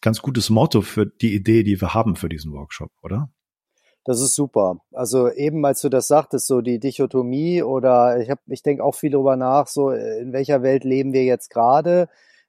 ganz 0.00 0.20
gutes 0.20 0.50
Motto 0.50 0.82
für 0.82 1.06
die 1.06 1.34
Idee, 1.34 1.62
die 1.62 1.80
wir 1.80 1.94
haben 1.94 2.16
für 2.16 2.28
diesen 2.28 2.52
Workshop, 2.52 2.90
oder? 3.02 3.30
Das 4.04 4.20
ist 4.20 4.34
super. 4.34 4.80
Also 4.92 5.30
eben, 5.30 5.64
als 5.66 5.82
du 5.82 5.90
das 5.90 6.08
sagtest, 6.08 6.46
so 6.46 6.62
die 6.62 6.78
Dichotomie 6.78 7.62
oder 7.62 8.18
ich 8.20 8.30
habe, 8.30 8.40
ich 8.46 8.62
denke 8.62 8.82
auch 8.82 8.94
viel 8.94 9.10
darüber 9.10 9.36
nach, 9.36 9.66
so 9.66 9.90
in 9.90 10.32
welcher 10.32 10.62
Welt 10.62 10.84
leben 10.84 11.12
wir 11.12 11.24
jetzt 11.24 11.50
gerade? 11.50 12.08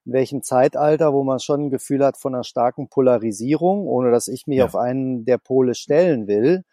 In 0.09 0.13
welchem 0.13 0.41
Zeitalter, 0.41 1.13
wo 1.13 1.23
man 1.23 1.39
schon 1.39 1.65
ein 1.65 1.69
Gefühl 1.69 2.03
hat 2.03 2.17
von 2.17 2.33
einer 2.33 2.43
starken 2.43 2.89
Polarisierung, 2.89 3.87
ohne 3.87 4.09
dass 4.09 4.27
ich 4.27 4.47
mich 4.47 4.57
ja. 4.57 4.65
auf 4.65 4.75
einen 4.75 5.23
der 5.23 5.37
Pole 5.37 5.75
stellen 5.75 6.27
will. 6.27 6.63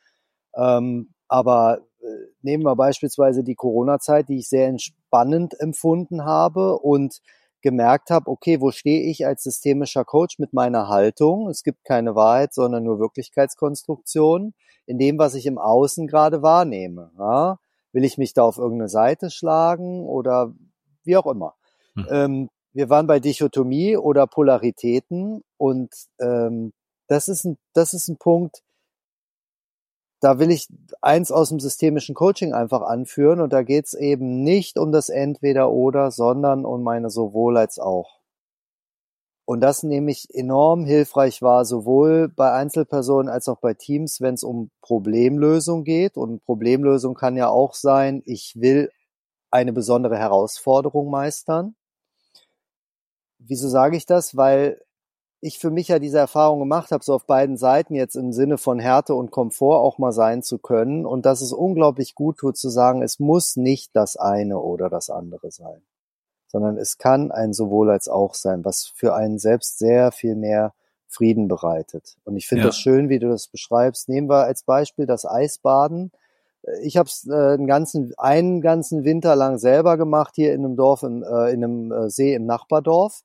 Ähm, 0.56 1.10
aber 1.28 1.82
äh, 2.00 2.06
nehmen 2.40 2.64
wir 2.64 2.74
beispielsweise 2.76 3.44
die 3.44 3.54
Corona-Zeit, 3.54 4.30
die 4.30 4.38
ich 4.38 4.48
sehr 4.48 4.68
entspannend 4.68 5.60
empfunden 5.60 6.24
habe 6.24 6.78
und 6.78 7.20
gemerkt 7.60 8.08
habe, 8.08 8.30
okay, 8.30 8.62
wo 8.62 8.70
stehe 8.70 9.02
ich 9.02 9.26
als 9.26 9.42
systemischer 9.42 10.06
Coach 10.06 10.38
mit 10.38 10.54
meiner 10.54 10.88
Haltung? 10.88 11.50
Es 11.50 11.62
gibt 11.62 11.84
keine 11.84 12.14
Wahrheit, 12.14 12.54
sondern 12.54 12.84
nur 12.84 12.98
Wirklichkeitskonstruktion 12.98 14.54
in 14.86 14.98
dem, 14.98 15.18
was 15.18 15.34
ich 15.34 15.44
im 15.44 15.58
Außen 15.58 16.06
gerade 16.06 16.40
wahrnehme. 16.40 17.10
Ja? 17.18 17.58
Will 17.92 18.04
ich 18.04 18.16
mich 18.16 18.32
da 18.32 18.44
auf 18.44 18.56
irgendeine 18.56 18.88
Seite 18.88 19.28
schlagen 19.28 20.06
oder 20.06 20.54
wie 21.04 21.18
auch 21.18 21.26
immer? 21.26 21.54
Hm. 21.96 22.06
Ähm, 22.10 22.48
wir 22.76 22.90
waren 22.90 23.06
bei 23.06 23.20
Dichotomie 23.20 23.96
oder 23.96 24.26
Polaritäten 24.26 25.42
und 25.56 25.94
ähm, 26.20 26.74
das 27.08 27.28
ist 27.28 27.44
ein, 27.44 27.56
das 27.72 27.94
ist 27.94 28.08
ein 28.08 28.18
Punkt, 28.18 28.62
da 30.20 30.38
will 30.38 30.50
ich 30.50 30.68
eins 31.00 31.32
aus 31.32 31.48
dem 31.48 31.58
systemischen 31.58 32.14
Coaching 32.14 32.52
einfach 32.52 32.82
anführen 32.82 33.40
und 33.40 33.52
da 33.54 33.62
geht's 33.62 33.94
eben 33.94 34.42
nicht 34.42 34.78
um 34.78 34.92
das 34.92 35.08
Entweder-Oder, 35.08 36.10
sondern 36.10 36.66
um 36.66 36.82
meine 36.82 37.08
sowohl 37.08 37.56
als 37.56 37.78
auch. 37.78 38.20
Und 39.46 39.60
das 39.60 39.82
nämlich 39.82 40.28
enorm 40.34 40.84
hilfreich 40.84 41.40
war, 41.40 41.64
sowohl 41.64 42.28
bei 42.28 42.52
Einzelpersonen 42.52 43.30
als 43.30 43.48
auch 43.48 43.60
bei 43.60 43.72
Teams, 43.72 44.20
wenn 44.20 44.34
es 44.34 44.42
um 44.42 44.70
Problemlösung 44.82 45.84
geht. 45.84 46.16
Und 46.16 46.44
Problemlösung 46.44 47.14
kann 47.14 47.36
ja 47.36 47.48
auch 47.48 47.74
sein, 47.74 48.22
ich 48.26 48.56
will 48.56 48.90
eine 49.50 49.72
besondere 49.72 50.18
Herausforderung 50.18 51.10
meistern. 51.10 51.76
Wieso 53.48 53.68
sage 53.68 53.96
ich 53.96 54.06
das? 54.06 54.36
Weil 54.36 54.80
ich 55.40 55.58
für 55.58 55.70
mich 55.70 55.88
ja 55.88 55.98
diese 55.98 56.18
Erfahrung 56.18 56.58
gemacht 56.58 56.90
habe, 56.90 57.04
so 57.04 57.14
auf 57.14 57.26
beiden 57.26 57.56
Seiten 57.56 57.94
jetzt 57.94 58.16
im 58.16 58.32
Sinne 58.32 58.58
von 58.58 58.78
Härte 58.78 59.14
und 59.14 59.30
Komfort 59.30 59.80
auch 59.80 59.98
mal 59.98 60.12
sein 60.12 60.42
zu 60.42 60.58
können 60.58 61.06
und 61.06 61.26
dass 61.26 61.40
es 61.40 61.52
unglaublich 61.52 62.14
gut 62.14 62.38
tut 62.38 62.56
zu 62.56 62.70
sagen, 62.70 63.02
es 63.02 63.18
muss 63.18 63.56
nicht 63.56 63.94
das 63.94 64.16
eine 64.16 64.58
oder 64.58 64.88
das 64.88 65.10
andere 65.10 65.50
sein 65.50 65.82
sondern 66.48 66.78
es 66.78 66.98
kann 66.98 67.32
ein 67.32 67.52
sowohl 67.52 67.90
als 67.90 68.08
auch 68.08 68.34
sein, 68.34 68.64
was 68.64 68.86
für 68.86 69.14
einen 69.14 69.38
selbst 69.38 69.78
sehr 69.78 70.12
viel 70.12 70.36
mehr 70.36 70.72
Frieden 71.08 71.48
bereitet. 71.48 72.16
Und 72.24 72.36
ich 72.36 72.46
finde 72.46 72.62
ja. 72.62 72.68
das 72.68 72.78
schön, 72.78 73.08
wie 73.08 73.18
du 73.18 73.28
das 73.28 73.48
beschreibst. 73.48 74.08
Nehmen 74.08 74.28
wir 74.28 74.44
als 74.44 74.62
Beispiel 74.62 75.06
das 75.06 75.26
Eisbaden. 75.26 76.12
Ich 76.82 76.96
habe 76.96 77.08
es 77.08 77.26
äh, 77.28 77.34
einen 77.34 77.66
ganzen 77.66 78.12
einen 78.16 78.60
ganzen 78.60 79.04
Winter 79.04 79.36
lang 79.36 79.58
selber 79.58 79.96
gemacht 79.96 80.32
hier 80.34 80.52
in 80.52 80.64
einem 80.64 80.76
Dorf, 80.76 81.02
in, 81.02 81.22
äh, 81.22 81.50
in 81.50 81.62
einem 81.62 81.92
äh, 81.92 82.10
See 82.10 82.34
im 82.34 82.46
Nachbardorf, 82.46 83.22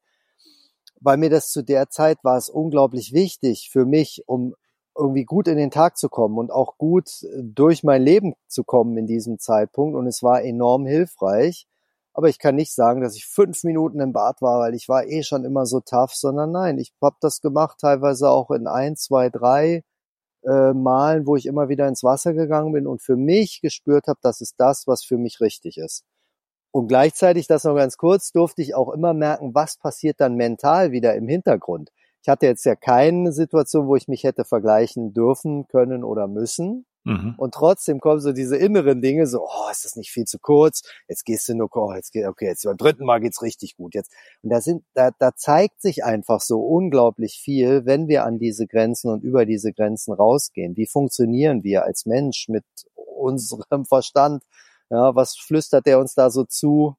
weil 1.01 1.17
mir 1.17 1.29
das 1.29 1.49
zu 1.49 1.63
der 1.63 1.89
Zeit 1.89 2.19
war 2.23 2.37
es 2.37 2.49
unglaublich 2.49 3.13
wichtig 3.13 3.69
für 3.71 3.85
mich, 3.85 4.23
um 4.27 4.55
irgendwie 4.97 5.25
gut 5.25 5.47
in 5.47 5.57
den 5.57 5.71
Tag 5.71 5.97
zu 5.97 6.09
kommen 6.09 6.37
und 6.37 6.51
auch 6.51 6.77
gut 6.77 7.09
durch 7.41 7.83
mein 7.83 8.01
Leben 8.01 8.33
zu 8.47 8.63
kommen 8.63 8.97
in 8.97 9.07
diesem 9.07 9.39
Zeitpunkt. 9.39 9.95
Und 9.97 10.07
es 10.07 10.21
war 10.21 10.43
enorm 10.43 10.85
hilfreich. 10.85 11.67
Aber 12.13 12.27
ich 12.27 12.39
kann 12.39 12.55
nicht 12.55 12.73
sagen, 12.73 13.01
dass 13.01 13.15
ich 13.15 13.25
fünf 13.25 13.63
Minuten 13.63 14.01
im 14.01 14.11
Bad 14.13 14.41
war, 14.41 14.59
weil 14.59 14.75
ich 14.75 14.89
war 14.89 15.05
eh 15.07 15.23
schon 15.23 15.45
immer 15.45 15.65
so 15.65 15.79
tough, 15.79 16.13
sondern 16.13 16.51
nein, 16.51 16.77
ich 16.77 16.93
habe 17.01 17.15
das 17.21 17.39
gemacht, 17.41 17.77
teilweise 17.79 18.29
auch 18.29 18.51
in 18.51 18.67
ein, 18.67 18.97
zwei, 18.97 19.29
drei 19.29 19.83
äh, 20.43 20.73
Malen, 20.73 21.25
wo 21.25 21.35
ich 21.35 21.45
immer 21.45 21.69
wieder 21.69 21.87
ins 21.87 22.03
Wasser 22.03 22.33
gegangen 22.33 22.73
bin 22.73 22.87
und 22.87 23.01
für 23.01 23.15
mich 23.15 23.61
gespürt 23.61 24.07
habe, 24.07 24.19
das 24.21 24.41
ist 24.41 24.55
das, 24.57 24.87
was 24.87 25.03
für 25.03 25.17
mich 25.17 25.39
richtig 25.41 25.77
ist. 25.77 26.03
Und 26.71 26.87
gleichzeitig, 26.87 27.47
das 27.47 27.65
noch 27.65 27.75
ganz 27.75 27.97
kurz, 27.97 28.31
durfte 28.31 28.61
ich 28.61 28.75
auch 28.75 28.89
immer 28.93 29.13
merken, 29.13 29.53
was 29.53 29.77
passiert 29.77 30.21
dann 30.21 30.35
mental 30.35 30.91
wieder 30.91 31.15
im 31.15 31.27
Hintergrund. 31.27 31.91
Ich 32.21 32.29
hatte 32.29 32.45
jetzt 32.45 32.65
ja 32.65 32.75
keine 32.75 33.31
Situation, 33.33 33.87
wo 33.87 33.95
ich 33.95 34.07
mich 34.07 34.23
hätte 34.23 34.45
vergleichen 34.45 35.13
dürfen, 35.13 35.67
können 35.67 36.03
oder 36.03 36.27
müssen. 36.27 36.85
Mhm. 37.03 37.33
Und 37.37 37.53
trotzdem 37.53 37.99
kommen 37.99 38.21
so 38.21 38.31
diese 38.31 38.57
inneren 38.57 39.01
Dinge, 39.01 39.25
so, 39.25 39.41
oh, 39.41 39.71
ist 39.71 39.85
das 39.85 39.95
nicht 39.95 40.11
viel 40.11 40.25
zu 40.25 40.37
kurz? 40.37 40.83
Jetzt 41.07 41.25
gehst 41.25 41.49
du 41.49 41.55
nur, 41.55 41.69
oh, 41.73 41.93
jetzt 41.93 42.11
geht, 42.11 42.27
okay, 42.27 42.45
jetzt 42.45 42.63
beim 42.63 42.77
dritten 42.77 43.05
Mal 43.05 43.19
geht's 43.19 43.41
richtig 43.41 43.75
gut. 43.75 43.95
Jetzt, 43.95 44.13
und 44.43 44.51
da 44.51 44.61
sind, 44.61 44.83
da, 44.93 45.09
da 45.17 45.35
zeigt 45.35 45.81
sich 45.81 46.03
einfach 46.03 46.41
so 46.41 46.61
unglaublich 46.61 47.39
viel, 47.43 47.85
wenn 47.85 48.07
wir 48.07 48.23
an 48.23 48.37
diese 48.37 48.67
Grenzen 48.67 49.09
und 49.09 49.23
über 49.23 49.45
diese 49.45 49.73
Grenzen 49.73 50.13
rausgehen. 50.13 50.77
Wie 50.77 50.85
funktionieren 50.85 51.63
wir 51.63 51.85
als 51.85 52.05
Mensch 52.05 52.47
mit 52.49 52.65
unserem 52.93 53.85
Verstand? 53.85 54.43
Ja, 54.91 55.15
was 55.15 55.37
flüstert 55.37 55.85
der 55.85 55.99
uns 55.99 56.13
da 56.13 56.29
so 56.29 56.43
zu? 56.43 56.97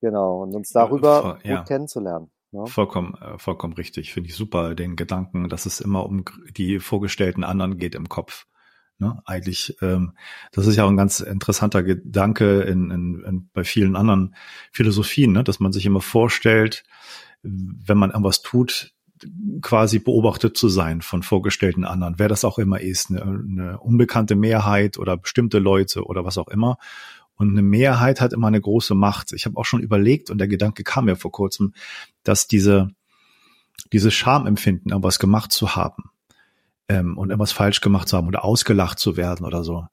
Genau, 0.00 0.42
und 0.42 0.54
uns 0.54 0.70
darüber 0.70 1.38
ja, 1.44 1.58
gut 1.58 1.68
kennenzulernen. 1.68 2.30
Ja. 2.50 2.66
Vollkommen, 2.66 3.14
äh, 3.14 3.38
vollkommen 3.38 3.74
richtig. 3.74 4.12
Finde 4.12 4.28
ich 4.28 4.34
super, 4.34 4.74
den 4.74 4.96
Gedanken, 4.96 5.48
dass 5.48 5.66
es 5.66 5.80
immer 5.80 6.04
um 6.04 6.24
die 6.50 6.80
vorgestellten 6.80 7.44
anderen 7.44 7.78
geht 7.78 7.94
im 7.94 8.08
Kopf. 8.08 8.46
Ne? 8.98 9.22
Eigentlich, 9.24 9.76
ähm, 9.82 10.16
das 10.52 10.66
ist 10.66 10.76
ja 10.76 10.84
auch 10.84 10.88
ein 10.88 10.96
ganz 10.96 11.20
interessanter 11.20 11.82
Gedanke 11.82 12.62
in, 12.62 12.90
in, 12.90 13.24
in, 13.24 13.50
bei 13.52 13.64
vielen 13.64 13.96
anderen 13.96 14.34
Philosophien, 14.72 15.32
ne? 15.32 15.44
dass 15.44 15.60
man 15.60 15.72
sich 15.72 15.86
immer 15.86 16.00
vorstellt, 16.00 16.84
wenn 17.42 17.98
man 17.98 18.10
irgendwas 18.10 18.42
tut, 18.42 18.93
quasi 19.60 19.98
beobachtet 19.98 20.56
zu 20.56 20.68
sein 20.68 21.02
von 21.02 21.22
vorgestellten 21.22 21.84
anderen, 21.84 22.18
wer 22.18 22.28
das 22.28 22.44
auch 22.44 22.58
immer 22.58 22.80
ist, 22.80 23.10
eine, 23.10 23.22
eine 23.22 23.78
unbekannte 23.80 24.36
Mehrheit 24.36 24.98
oder 24.98 25.16
bestimmte 25.16 25.58
Leute 25.58 26.04
oder 26.04 26.24
was 26.24 26.38
auch 26.38 26.48
immer. 26.48 26.78
Und 27.36 27.50
eine 27.50 27.62
Mehrheit 27.62 28.20
hat 28.20 28.32
immer 28.32 28.46
eine 28.46 28.60
große 28.60 28.94
Macht. 28.94 29.32
Ich 29.32 29.44
habe 29.44 29.56
auch 29.56 29.64
schon 29.64 29.80
überlegt, 29.80 30.30
und 30.30 30.38
der 30.38 30.48
Gedanke 30.48 30.84
kam 30.84 31.06
mir 31.06 31.16
vor 31.16 31.32
kurzem, 31.32 31.74
dass 32.22 32.46
diese, 32.46 32.90
dieses 33.92 34.14
Schamempfinden, 34.14 34.92
irgendwas 34.92 35.18
gemacht 35.18 35.50
zu 35.50 35.74
haben, 35.74 36.10
ähm, 36.88 37.18
und 37.18 37.30
irgendwas 37.30 37.52
falsch 37.52 37.80
gemacht 37.80 38.08
zu 38.08 38.16
haben 38.16 38.28
oder 38.28 38.44
ausgelacht 38.44 38.98
zu 38.98 39.16
werden 39.16 39.46
oder 39.46 39.64
so. 39.64 39.86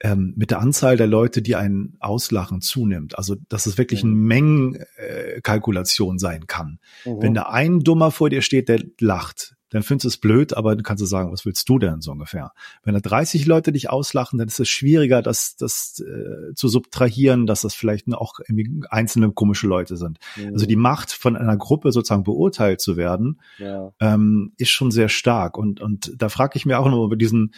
Ähm, 0.00 0.34
mit 0.36 0.50
der 0.50 0.60
Anzahl 0.60 0.98
der 0.98 1.06
Leute, 1.06 1.40
die 1.40 1.56
einen 1.56 1.96
auslachen, 2.00 2.60
zunimmt. 2.60 3.16
Also, 3.16 3.36
dass 3.48 3.64
es 3.64 3.78
wirklich 3.78 4.04
eine 4.04 4.12
Mengenkalkulation 4.12 6.16
äh, 6.16 6.18
sein 6.18 6.46
kann. 6.46 6.80
Mhm. 7.04 7.22
Wenn 7.22 7.34
da 7.34 7.44
ein 7.44 7.80
Dummer 7.80 8.10
vor 8.10 8.28
dir 8.28 8.42
steht, 8.42 8.68
der 8.68 8.82
lacht, 9.00 9.56
dann 9.70 9.82
findest 9.82 10.04
du 10.04 10.08
es 10.08 10.16
blöd, 10.18 10.56
aber 10.56 10.74
dann 10.74 10.84
kannst 10.84 11.02
du 11.02 11.06
sagen, 11.06 11.32
was 11.32 11.44
willst 11.44 11.68
du 11.68 11.78
denn 11.78 12.00
so 12.00 12.12
ungefähr? 12.12 12.52
Wenn 12.84 12.94
da 12.94 13.00
30 13.00 13.46
Leute 13.46 13.72
dich 13.72 13.90
auslachen, 13.90 14.38
dann 14.38 14.48
ist 14.48 14.60
es 14.60 14.68
schwieriger, 14.68 15.22
das, 15.22 15.56
das 15.56 16.00
äh, 16.00 16.54
zu 16.54 16.68
subtrahieren, 16.68 17.46
dass 17.46 17.62
das 17.62 17.74
vielleicht 17.74 18.12
auch 18.12 18.38
irgendwie 18.46 18.82
einzelne 18.90 19.32
komische 19.32 19.66
Leute 19.66 19.96
sind. 19.96 20.18
Mhm. 20.36 20.52
Also 20.52 20.66
die 20.66 20.76
Macht 20.76 21.12
von 21.12 21.36
einer 21.36 21.56
Gruppe 21.56 21.90
sozusagen 21.90 22.22
beurteilt 22.22 22.80
zu 22.80 22.96
werden, 22.96 23.40
ja. 23.58 23.92
ähm, 24.00 24.52
ist 24.56 24.70
schon 24.70 24.92
sehr 24.92 25.08
stark. 25.08 25.58
Und, 25.58 25.80
und 25.80 26.12
da 26.16 26.28
frage 26.28 26.56
ich 26.56 26.64
mir 26.64 26.78
auch 26.78 26.88
noch 26.88 27.04
über 27.04 27.16
diesen, 27.16 27.52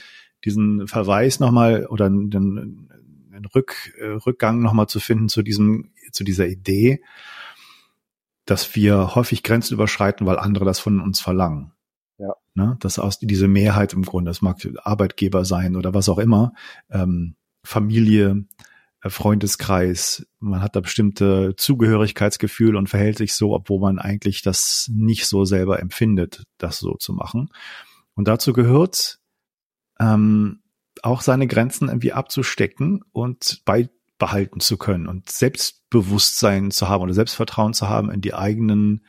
diesen 0.45 0.87
Verweis 0.87 1.41
nochmal 1.41 1.87
oder 1.87 2.09
den, 2.09 2.31
den 2.31 2.89
Rück, 3.55 3.95
äh, 3.99 4.07
Rückgang 4.27 4.61
nochmal 4.61 4.89
zu 4.89 5.01
finden 5.01 5.29
zu 5.29 5.43
diesem, 5.43 5.91
zu 6.13 6.25
dieser 6.25 6.47
Idee, 6.47 7.03
dass 8.45 8.75
wir 8.75 9.15
häufig 9.15 9.43
Grenzen 9.43 9.75
überschreiten, 9.75 10.27
weil 10.27 10.39
andere 10.39 10.65
das 10.65 10.79
von 10.79 11.01
uns 11.01 11.21
verlangen. 11.21 11.73
Ja. 12.19 12.35
Ne? 12.55 12.77
Das 12.81 12.99
aus 12.99 13.19
diese 13.19 13.49
Mehrheit 13.49 13.93
im 13.93 14.03
Grunde, 14.03 14.31
das 14.31 14.43
mag 14.43 14.57
Arbeitgeber 14.83 15.45
sein 15.45 15.77
oder 15.77 15.95
was 15.95 16.09
auch 16.09 16.19
immer, 16.19 16.53
ähm, 16.91 17.37
Familie, 17.63 18.45
äh, 19.03 19.11
Freundeskreis, 19.11 20.27
man 20.41 20.63
hat 20.63 20.75
da 20.75 20.81
bestimmte 20.81 21.55
Zugehörigkeitsgefühl 21.57 22.77
und 22.77 22.89
verhält 22.89 23.19
sich 23.19 23.35
so, 23.35 23.55
obwohl 23.55 23.81
man 23.81 23.99
eigentlich 23.99 24.43
das 24.43 24.91
nicht 24.93 25.27
so 25.27 25.45
selber 25.45 25.81
empfindet, 25.81 26.45
das 26.57 26.79
so 26.79 26.95
zu 26.95 27.13
machen. 27.13 27.51
Und 28.15 28.27
dazu 28.27 28.53
gehört 28.53 29.21
ähm, 30.01 30.63
auch 31.03 31.21
seine 31.21 31.47
Grenzen 31.47 31.89
irgendwie 31.89 32.13
abzustecken 32.13 33.03
und 33.13 33.63
beibehalten 33.65 34.61
zu 34.61 34.77
können 34.77 35.07
und 35.07 35.31
Selbstbewusstsein 35.31 36.71
zu 36.71 36.89
haben 36.89 37.03
oder 37.03 37.15
Selbstvertrauen 37.15 37.73
zu 37.73 37.89
haben 37.89 38.11
in 38.11 38.21
die 38.21 38.35
eigenen 38.35 39.05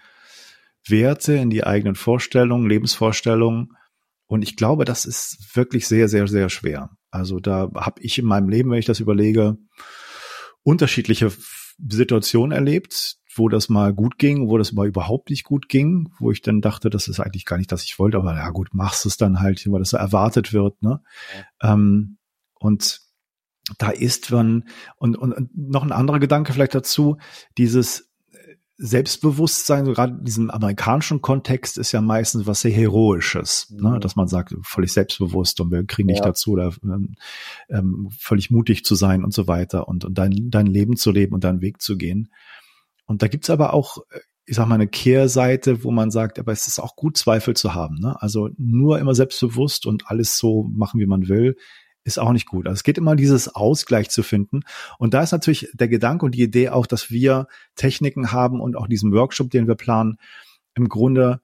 Werte, 0.88 1.34
in 1.34 1.50
die 1.50 1.64
eigenen 1.64 1.96
Vorstellungen, 1.96 2.70
Lebensvorstellungen. 2.70 3.76
Und 4.28 4.44
ich 4.44 4.56
glaube, 4.56 4.86
das 4.86 5.06
ist 5.06 5.56
wirklich 5.56 5.88
sehr, 5.88 6.08
sehr, 6.08 6.28
sehr 6.28 6.50
schwer. 6.50 6.92
Also 7.12 7.40
da 7.40 7.70
habe 7.76 8.02
ich 8.02 8.18
in 8.20 8.26
meinem 8.26 8.50
Leben, 8.50 8.70
wenn 8.72 8.80
ich 8.80 8.86
das 8.86 9.00
überlege, 9.00 9.58
unterschiedliche 10.64 11.32
Situationen 11.88 12.52
erlebt, 12.52 13.19
wo 13.40 13.50
das 13.50 13.70
mal 13.70 13.94
gut 13.94 14.18
ging, 14.18 14.50
wo 14.50 14.58
das 14.58 14.74
mal 14.74 14.88
überhaupt 14.88 15.30
nicht 15.30 15.44
gut 15.44 15.70
ging, 15.70 16.12
wo 16.20 16.32
ich 16.32 16.42
dann 16.42 16.62
dachte, 16.62 16.90
das 16.90 17.08
ist 17.08 17.20
eigentlich 17.20 17.46
gar 17.46 17.58
nicht, 17.58 17.72
das 17.72 17.84
ich 17.84 17.98
wollte, 17.98 18.18
aber 18.18 18.36
ja 18.36 18.50
gut, 18.50 18.74
machst 18.74 19.06
es 19.06 19.18
dann 19.18 19.40
halt, 19.40 19.66
weil 19.72 19.80
das 19.80 19.90
so 19.90 19.98
erwartet 19.98 20.54
wird. 20.54 20.82
Ne? 20.84 21.02
Ja. 21.62 21.74
Ähm, 21.74 22.18
und 22.60 23.02
da 23.78 23.90
ist 23.90 24.32
man, 24.32 24.66
und, 24.98 25.16
und, 25.18 25.34
und 25.34 25.58
noch 25.58 25.84
ein 25.84 25.92
anderer 25.92 26.20
Gedanke 26.20 26.54
vielleicht 26.54 26.76
dazu, 26.76 27.18
dieses 27.58 28.10
Selbstbewusstsein, 28.82 29.86
so 29.86 29.92
gerade 29.92 30.14
in 30.14 30.24
diesem 30.24 30.50
amerikanischen 30.50 31.22
Kontext, 31.22 31.78
ist 31.78 31.92
ja 31.92 32.00
meistens 32.00 32.48
was 32.48 32.62
sehr 32.62 32.72
Heroisches, 32.72 33.68
ne? 33.70 33.90
mhm. 33.90 33.94
ne? 33.96 34.00
dass 34.00 34.16
man 34.16 34.30
sagt, 34.30 34.56
völlig 34.62 34.94
selbstbewusst 34.94 35.60
und 35.60 35.70
wir 35.70 35.84
kriegen 35.86 36.08
nicht 36.08 36.20
ja. 36.20 36.26
dazu, 36.26 36.52
oder 36.52 36.74
ähm, 36.84 37.16
ähm, 37.70 38.08
völlig 38.18 38.52
mutig 38.52 38.86
zu 38.86 38.96
sein 38.96 39.26
und 39.26 39.34
so 39.34 39.48
weiter 39.48 39.90
und, 39.90 40.06
und 40.06 40.18
dein, 40.18 40.50
dein 40.50 40.66
Leben 40.66 40.96
zu 40.96 41.12
leben 41.12 41.34
und 41.34 41.44
deinen 41.44 41.60
Weg 41.62 41.82
zu 41.82 41.98
gehen. 41.98 42.30
Und 43.10 43.24
da 43.24 43.28
gibt's 43.28 43.50
aber 43.50 43.74
auch, 43.74 44.04
ich 44.46 44.56
sag 44.56 44.68
mal, 44.68 44.76
eine 44.76 44.88
Kehrseite, 44.88 45.84
wo 45.84 45.90
man 45.90 46.12
sagt, 46.12 46.38
aber 46.38 46.52
es 46.52 46.68
ist 46.68 46.78
auch 46.78 46.96
gut, 46.96 47.18
Zweifel 47.18 47.56
zu 47.56 47.74
haben. 47.74 47.96
Ne? 47.96 48.16
Also 48.22 48.52
nur 48.60 49.00
immer 49.00 49.16
selbstbewusst 49.16 49.88
und 49.88 50.12
alles 50.12 50.38
so 50.38 50.70
machen, 50.72 51.00
wie 51.00 51.08
man 51.08 51.28
will, 51.28 51.58
ist 52.04 52.20
auch 52.20 52.32
nicht 52.34 52.46
gut. 52.46 52.68
Also 52.68 52.76
es 52.76 52.84
geht 52.84 53.00
immer 53.00 53.16
dieses 53.16 53.48
Ausgleich 53.56 54.12
zu 54.12 54.22
finden. 54.22 54.60
Und 55.00 55.16
da 55.16 55.24
ist 55.24 55.32
natürlich 55.32 55.70
der 55.74 55.88
Gedanke 55.88 56.24
und 56.24 56.36
die 56.36 56.44
Idee 56.44 56.70
auch, 56.70 56.86
dass 56.86 57.10
wir 57.10 57.48
Techniken 57.76 58.32
haben 58.32 58.62
und 58.62 58.78
auch 58.78 58.88
diesen 58.88 59.12
Workshop, 59.12 59.50
den 59.50 59.68
wir 59.68 59.74
planen, 59.74 60.18
im 60.76 60.88
Grunde 60.88 61.42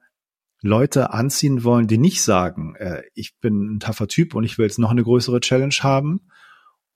Leute 0.62 1.12
anziehen 1.12 1.64
wollen, 1.64 1.88
die 1.88 1.98
nicht 1.98 2.22
sagen, 2.22 2.76
äh, 2.76 3.02
ich 3.14 3.36
bin 3.40 3.74
ein 3.74 3.80
taffer 3.80 4.06
Typ 4.06 4.36
und 4.36 4.44
ich 4.44 4.56
will 4.56 4.66
jetzt 4.66 4.78
noch 4.78 4.92
eine 4.92 5.02
größere 5.02 5.40
Challenge 5.40 5.74
haben 5.80 6.28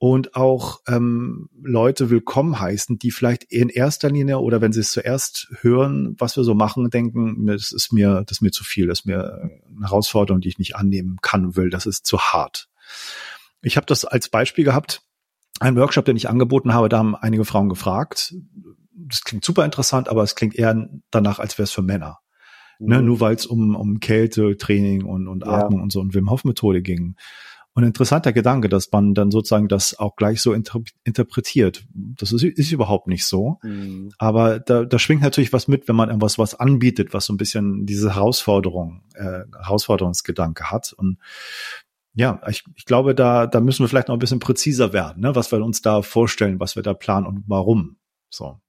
und 0.01 0.35
auch 0.35 0.81
ähm, 0.89 1.51
Leute 1.63 2.09
willkommen 2.09 2.59
heißen, 2.59 2.99
die 2.99 3.11
vielleicht 3.11 3.45
in 3.45 3.69
erster 3.69 4.09
Linie 4.09 4.39
oder 4.39 4.63
wenn 4.63 4.73
sie 4.73 4.81
es 4.81 4.93
zuerst 4.93 5.49
hören, 5.61 6.17
was 6.17 6.39
wir 6.39 6.43
so 6.43 6.55
machen, 6.55 6.89
denken, 6.89 7.45
das 7.47 7.71
ist 7.71 7.93
mir, 7.93 8.25
das 8.27 8.39
ist 8.39 8.41
mir 8.41 8.51
zu 8.51 8.65
viel, 8.65 8.87
das 8.87 9.01
ist 9.01 9.05
mir 9.05 9.35
eine 9.43 9.87
Herausforderung, 9.87 10.41
die 10.41 10.49
ich 10.49 10.59
nicht 10.59 10.75
annehmen 10.75 11.19
kann, 11.21 11.55
will, 11.55 11.69
das 11.69 11.85
ist 11.85 12.07
zu 12.07 12.19
hart. 12.19 12.71
Ich 13.61 13.77
habe 13.77 13.85
das 13.85 14.07
als 14.07 14.31
Beispiel 14.31 14.65
gehabt, 14.65 15.03
ein 15.61 15.77
Workshop, 15.77 16.07
den 16.07 16.17
ich 16.17 16.31
angeboten 16.31 16.73
habe, 16.73 16.89
da 16.89 16.97
haben 16.97 17.15
einige 17.15 17.45
Frauen 17.45 17.69
gefragt. 17.69 18.35
Das 18.95 19.23
klingt 19.23 19.45
super 19.45 19.67
interessant, 19.67 20.09
aber 20.09 20.23
es 20.23 20.35
klingt 20.35 20.55
eher 20.55 20.89
danach, 21.11 21.41
als 21.41 21.59
wäre 21.59 21.65
es 21.65 21.73
für 21.73 21.83
Männer. 21.83 22.21
Ne, 22.79 22.87
mhm. 22.87 23.01
Ne, 23.01 23.03
nur 23.03 23.21
weil 23.21 23.35
es 23.35 23.45
um, 23.45 23.77
um 23.77 24.01
Kälte, 24.01 24.57
Training 24.57 25.05
und, 25.05 25.29
und 25.29 25.47
Atmung 25.47 25.81
ja. 25.81 25.83
und 25.83 25.93
so 25.93 26.01
und 26.01 26.15
Wim 26.15 26.31
Hof 26.31 26.45
Methode 26.45 26.81
ging. 26.81 27.17
Und 27.73 27.85
interessanter 27.85 28.33
Gedanke, 28.33 28.69
dass 28.69 28.91
man 28.91 29.15
dann 29.15 29.31
sozusagen 29.31 29.69
das 29.69 29.97
auch 29.97 30.17
gleich 30.17 30.43
so 30.43 30.53
inter 30.53 30.81
interpretiert. 31.05 31.85
Das 31.95 32.33
ist, 32.33 32.43
ist 32.43 32.73
überhaupt 32.73 33.07
nicht 33.07 33.25
so. 33.25 33.59
Mhm. 33.63 34.13
Aber 34.19 34.59
da, 34.59 34.85
da 34.85 34.99
schwingt 34.99 35.23
natürlich 35.23 35.53
was 35.53 35.69
mit, 35.69 35.87
wenn 35.87 35.95
man 35.95 36.09
irgendwas 36.09 36.37
was 36.37 36.55
anbietet, 36.55 37.15
was 37.15 37.27
so 37.27 37.33
ein 37.33 37.37
bisschen 37.37 37.87
diese 37.87 38.17
Herausforderung, 38.17 39.05
äh, 39.15 39.45
Herausforderungsgedanke 39.57 40.71
hat. 40.71 40.93
Und 40.93 41.19
ja, 42.13 42.41
ich, 42.49 42.65
ich 42.75 42.87
glaube, 42.87 43.15
da, 43.15 43.47
da 43.47 43.61
müssen 43.61 43.85
wir 43.85 43.89
vielleicht 43.89 44.09
noch 44.09 44.17
ein 44.17 44.21
bisschen 44.21 44.41
präziser 44.41 44.93
werden, 44.93 45.23
ne? 45.23 45.37
was 45.37 45.53
wir 45.53 45.63
uns 45.65 45.81
da 45.81 46.03
vorstellen, 46.03 46.59
was 46.59 46.75
wir 46.75 46.83
da 46.83 46.93
planen 46.93 47.27
und 47.27 47.45
warum. 47.47 47.99
So. 48.31 48.61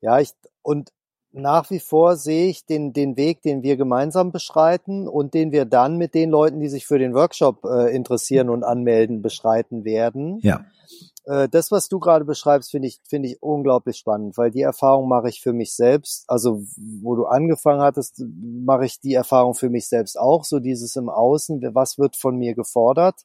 Ja, 0.00 0.20
ich, 0.20 0.30
und 0.62 0.90
nach 1.34 1.70
wie 1.70 1.80
vor 1.80 2.16
sehe 2.16 2.48
ich 2.48 2.64
den, 2.64 2.92
den 2.92 3.16
Weg, 3.16 3.42
den 3.42 3.62
wir 3.62 3.76
gemeinsam 3.76 4.30
beschreiten 4.30 5.08
und 5.08 5.34
den 5.34 5.50
wir 5.50 5.64
dann 5.64 5.96
mit 5.96 6.14
den 6.14 6.30
Leuten, 6.30 6.60
die 6.60 6.68
sich 6.68 6.86
für 6.86 6.98
den 6.98 7.12
Workshop 7.12 7.64
äh, 7.64 7.94
interessieren 7.94 8.48
und 8.48 8.62
anmelden, 8.62 9.20
beschreiten 9.20 9.84
werden. 9.84 10.38
Ja. 10.42 10.64
Äh, 11.24 11.48
das, 11.48 11.72
was 11.72 11.88
du 11.88 11.98
gerade 11.98 12.24
beschreibst, 12.24 12.70
finde 12.70 12.86
ich, 12.86 13.00
finde 13.08 13.28
ich 13.28 13.42
unglaublich 13.42 13.96
spannend, 13.96 14.38
weil 14.38 14.52
die 14.52 14.62
Erfahrung 14.62 15.08
mache 15.08 15.28
ich 15.28 15.40
für 15.40 15.52
mich 15.52 15.74
selbst. 15.74 16.24
Also, 16.28 16.62
wo 17.02 17.16
du 17.16 17.24
angefangen 17.24 17.80
hattest, 17.80 18.22
mache 18.28 18.84
ich 18.84 19.00
die 19.00 19.14
Erfahrung 19.14 19.54
für 19.54 19.70
mich 19.70 19.88
selbst 19.88 20.18
auch. 20.18 20.44
So 20.44 20.60
dieses 20.60 20.94
im 20.94 21.08
Außen, 21.08 21.60
was 21.74 21.98
wird 21.98 22.16
von 22.16 22.36
mir 22.36 22.54
gefordert? 22.54 23.22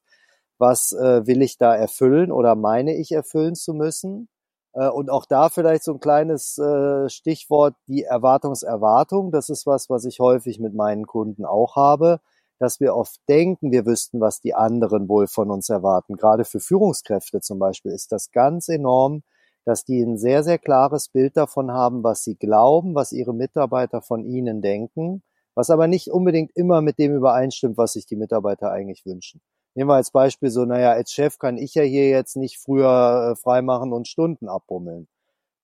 Was 0.58 0.94
äh, 0.94 1.26
will 1.28 1.42
ich 1.42 1.58
da 1.58 1.76
erfüllen 1.76 2.32
oder 2.32 2.56
meine 2.56 2.96
ich 2.96 3.12
erfüllen 3.12 3.56
zu 3.56 3.74
müssen? 3.74 4.30
Äh, 4.74 4.90
und 4.90 5.10
auch 5.10 5.26
da 5.26 5.50
vielleicht 5.50 5.84
so 5.84 5.94
ein 5.94 6.00
kleines 6.00 6.58
äh, 6.58 7.10
Stichwort, 7.10 7.76
die 7.88 8.04
Erwartungserwartung. 8.04 9.32
Das 9.32 9.50
ist 9.50 9.66
was, 9.66 9.90
was 9.90 10.06
ich 10.06 10.20
häufig 10.20 10.60
mit 10.60 10.74
meinen 10.74 11.08
Kunden 11.08 11.46
auch 11.46 11.76
habe, 11.76 12.20
dass 12.60 12.80
wir 12.80 12.96
oft 12.96 13.20
denken, 13.30 13.72
wir 13.72 13.86
wüssten, 13.86 14.20
was 14.20 14.42
die 14.42 14.54
anderen 14.54 15.08
wohl 15.10 15.28
von 15.28 15.50
uns 15.52 15.70
erwarten. 15.70 16.16
Gerade 16.16 16.46
für 16.46 16.60
Führungskräfte 16.60 17.42
zum 17.42 17.60
Beispiel 17.60 17.92
ist 17.92 18.12
das 18.12 18.32
ganz 18.32 18.68
enorm, 18.70 19.24
dass 19.66 19.86
die 19.86 20.02
ein 20.02 20.18
sehr, 20.18 20.44
sehr 20.44 20.58
klares 20.58 21.10
Bild 21.10 21.38
davon 21.38 21.72
haben, 21.72 22.04
was 22.04 22.24
sie 22.24 22.36
glauben, 22.36 22.96
was 22.96 23.12
ihre 23.12 23.34
Mitarbeiter 23.34 24.02
von 24.02 24.26
ihnen 24.26 24.62
denken, 24.62 25.24
was 25.56 25.70
aber 25.70 25.88
nicht 25.88 26.10
unbedingt 26.10 26.52
immer 26.56 26.82
mit 26.82 26.98
dem 27.00 27.16
übereinstimmt, 27.16 27.78
was 27.78 27.94
sich 27.94 28.06
die 28.06 28.16
Mitarbeiter 28.16 28.72
eigentlich 28.72 29.06
wünschen. 29.06 29.42
Nehmen 29.80 29.92
wir 29.92 29.96
als 29.96 30.12
Beispiel 30.12 30.50
so, 30.50 30.66
naja, 30.66 30.92
als 30.92 31.14
Chef 31.14 31.40
kann 31.40 31.58
ich 31.58 31.74
ja 31.74 31.84
hier 31.84 32.10
jetzt 32.10 32.36
nicht 32.36 32.60
früher 32.60 33.32
äh, 33.32 33.36
freimachen 33.42 33.94
und 33.94 34.10
Stunden 34.10 34.50
abbummeln. 34.50 35.08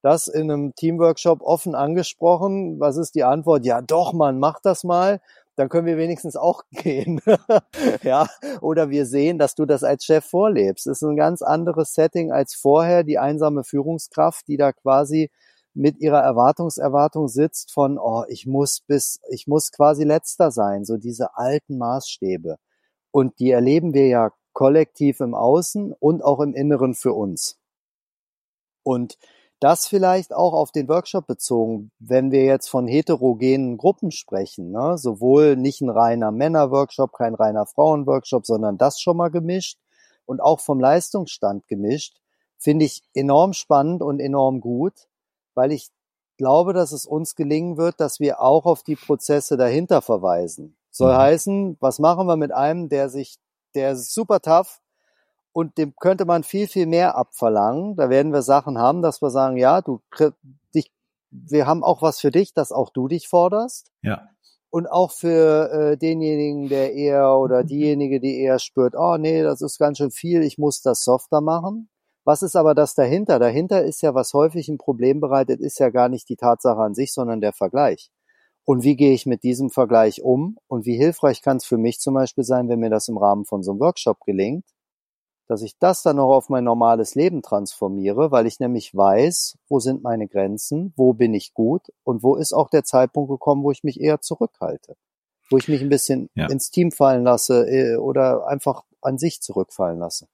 Das 0.00 0.26
in 0.26 0.50
einem 0.50 0.74
Teamworkshop 0.74 1.42
offen 1.42 1.74
angesprochen. 1.74 2.80
Was 2.80 2.96
ist 2.96 3.14
die 3.14 3.24
Antwort? 3.24 3.66
Ja, 3.66 3.82
doch, 3.82 4.14
man, 4.14 4.38
mach 4.38 4.58
das 4.62 4.84
mal. 4.84 5.20
Dann 5.54 5.68
können 5.68 5.86
wir 5.86 5.98
wenigstens 5.98 6.34
auch 6.34 6.62
gehen. 6.70 7.20
ja, 8.02 8.26
oder 8.62 8.88
wir 8.88 9.04
sehen, 9.04 9.36
dass 9.36 9.54
du 9.54 9.66
das 9.66 9.84
als 9.84 10.06
Chef 10.06 10.24
vorlebst. 10.24 10.86
Das 10.86 11.02
ist 11.02 11.06
ein 11.06 11.16
ganz 11.16 11.42
anderes 11.42 11.92
Setting 11.92 12.32
als 12.32 12.54
vorher. 12.54 13.04
Die 13.04 13.18
einsame 13.18 13.64
Führungskraft, 13.64 14.48
die 14.48 14.56
da 14.56 14.72
quasi 14.72 15.28
mit 15.74 16.00
ihrer 16.00 16.22
Erwartungserwartung 16.22 17.28
sitzt 17.28 17.70
von, 17.70 17.98
oh, 17.98 18.24
ich 18.28 18.46
muss 18.46 18.80
bis, 18.80 19.20
ich 19.28 19.46
muss 19.46 19.72
quasi 19.72 20.04
letzter 20.04 20.50
sein. 20.52 20.86
So 20.86 20.96
diese 20.96 21.36
alten 21.36 21.76
Maßstäbe. 21.76 22.56
Und 23.16 23.38
die 23.38 23.50
erleben 23.50 23.94
wir 23.94 24.08
ja 24.08 24.30
kollektiv 24.52 25.20
im 25.20 25.34
Außen 25.34 25.94
und 25.94 26.22
auch 26.22 26.38
im 26.38 26.52
Inneren 26.52 26.92
für 26.92 27.14
uns. 27.14 27.58
Und 28.82 29.16
das 29.58 29.86
vielleicht 29.86 30.34
auch 30.34 30.52
auf 30.52 30.70
den 30.70 30.86
Workshop 30.86 31.26
bezogen, 31.26 31.92
wenn 31.98 32.30
wir 32.30 32.44
jetzt 32.44 32.68
von 32.68 32.86
heterogenen 32.86 33.78
Gruppen 33.78 34.10
sprechen, 34.10 34.70
ne? 34.70 34.98
sowohl 34.98 35.56
nicht 35.56 35.80
ein 35.80 35.88
reiner 35.88 36.30
Männer-Workshop, 36.30 37.14
kein 37.14 37.34
reiner 37.34 37.64
Frauen-Workshop, 37.64 38.44
sondern 38.44 38.76
das 38.76 39.00
schon 39.00 39.16
mal 39.16 39.30
gemischt 39.30 39.78
und 40.26 40.42
auch 40.42 40.60
vom 40.60 40.78
Leistungsstand 40.78 41.66
gemischt, 41.68 42.18
finde 42.58 42.84
ich 42.84 43.02
enorm 43.14 43.54
spannend 43.54 44.02
und 44.02 44.20
enorm 44.20 44.60
gut, 44.60 45.08
weil 45.54 45.72
ich 45.72 45.88
glaube, 46.36 46.74
dass 46.74 46.92
es 46.92 47.06
uns 47.06 47.34
gelingen 47.34 47.78
wird, 47.78 47.98
dass 47.98 48.20
wir 48.20 48.42
auch 48.42 48.66
auf 48.66 48.82
die 48.82 48.96
Prozesse 48.96 49.56
dahinter 49.56 50.02
verweisen. 50.02 50.76
Soll 50.96 51.12
mhm. 51.12 51.18
heißen, 51.18 51.76
was 51.80 51.98
machen 51.98 52.26
wir 52.26 52.36
mit 52.36 52.52
einem, 52.52 52.88
der 52.88 53.10
sich, 53.10 53.36
der 53.74 53.92
ist 53.92 54.14
super 54.14 54.40
tough 54.40 54.80
und 55.52 55.76
dem 55.76 55.94
könnte 56.00 56.24
man 56.24 56.42
viel, 56.42 56.68
viel 56.68 56.86
mehr 56.86 57.16
abverlangen. 57.16 57.96
Da 57.96 58.08
werden 58.08 58.32
wir 58.32 58.40
Sachen 58.40 58.78
haben, 58.78 59.02
dass 59.02 59.20
wir 59.20 59.28
sagen, 59.28 59.58
ja, 59.58 59.82
du, 59.82 60.00
dich, 60.74 60.90
wir 61.30 61.66
haben 61.66 61.84
auch 61.84 62.00
was 62.00 62.18
für 62.18 62.30
dich, 62.30 62.54
dass 62.54 62.72
auch 62.72 62.88
du 62.88 63.08
dich 63.08 63.28
forderst. 63.28 63.90
Ja. 64.00 64.30
Und 64.70 64.86
auch 64.86 65.12
für 65.12 65.70
äh, 65.70 65.96
denjenigen, 65.98 66.70
der 66.70 66.94
eher 66.94 67.36
oder 67.36 67.62
mhm. 67.62 67.66
diejenige, 67.66 68.18
die 68.18 68.40
eher 68.40 68.58
spürt, 68.58 68.94
oh 68.96 69.18
nee, 69.18 69.42
das 69.42 69.60
ist 69.60 69.78
ganz 69.78 69.98
schön 69.98 70.10
viel, 70.10 70.42
ich 70.42 70.56
muss 70.56 70.80
das 70.80 71.04
softer 71.04 71.42
machen. 71.42 71.90
Was 72.24 72.40
ist 72.40 72.56
aber 72.56 72.74
das 72.74 72.94
dahinter? 72.94 73.38
Dahinter 73.38 73.84
ist 73.84 74.00
ja, 74.00 74.14
was 74.14 74.32
häufig 74.32 74.68
ein 74.68 74.78
Problem 74.78 75.20
bereitet, 75.20 75.60
ist 75.60 75.78
ja 75.78 75.90
gar 75.90 76.08
nicht 76.08 76.28
die 76.30 76.36
Tatsache 76.36 76.80
an 76.80 76.94
sich, 76.94 77.12
sondern 77.12 77.42
der 77.42 77.52
Vergleich. 77.52 78.10
Und 78.66 78.82
wie 78.82 78.96
gehe 78.96 79.12
ich 79.12 79.26
mit 79.26 79.44
diesem 79.44 79.70
Vergleich 79.70 80.22
um? 80.22 80.58
Und 80.66 80.86
wie 80.86 80.96
hilfreich 80.96 81.40
kann 81.40 81.58
es 81.58 81.64
für 81.64 81.78
mich 81.78 82.00
zum 82.00 82.14
Beispiel 82.14 82.42
sein, 82.42 82.68
wenn 82.68 82.80
mir 82.80 82.90
das 82.90 83.06
im 83.06 83.16
Rahmen 83.16 83.44
von 83.44 83.62
so 83.62 83.70
einem 83.70 83.80
Workshop 83.80 84.18
gelingt, 84.26 84.64
dass 85.46 85.62
ich 85.62 85.78
das 85.78 86.02
dann 86.02 86.18
auch 86.18 86.34
auf 86.34 86.48
mein 86.48 86.64
normales 86.64 87.14
Leben 87.14 87.42
transformiere, 87.42 88.32
weil 88.32 88.48
ich 88.48 88.58
nämlich 88.58 88.92
weiß, 88.92 89.56
wo 89.68 89.78
sind 89.78 90.02
meine 90.02 90.26
Grenzen, 90.26 90.92
wo 90.96 91.12
bin 91.12 91.32
ich 91.32 91.54
gut 91.54 91.92
und 92.02 92.24
wo 92.24 92.34
ist 92.34 92.52
auch 92.52 92.68
der 92.68 92.82
Zeitpunkt 92.82 93.30
gekommen, 93.30 93.62
wo 93.62 93.70
ich 93.70 93.84
mich 93.84 94.00
eher 94.00 94.20
zurückhalte, 94.20 94.96
wo 95.48 95.56
ich 95.56 95.68
mich 95.68 95.80
ein 95.80 95.88
bisschen 95.88 96.28
ja. 96.34 96.48
ins 96.50 96.72
Team 96.72 96.90
fallen 96.90 97.22
lasse 97.22 97.68
äh, 97.70 97.96
oder 97.96 98.48
einfach 98.48 98.82
an 99.00 99.16
sich 99.16 99.40
zurückfallen 99.40 100.00
lasse. 100.00 100.26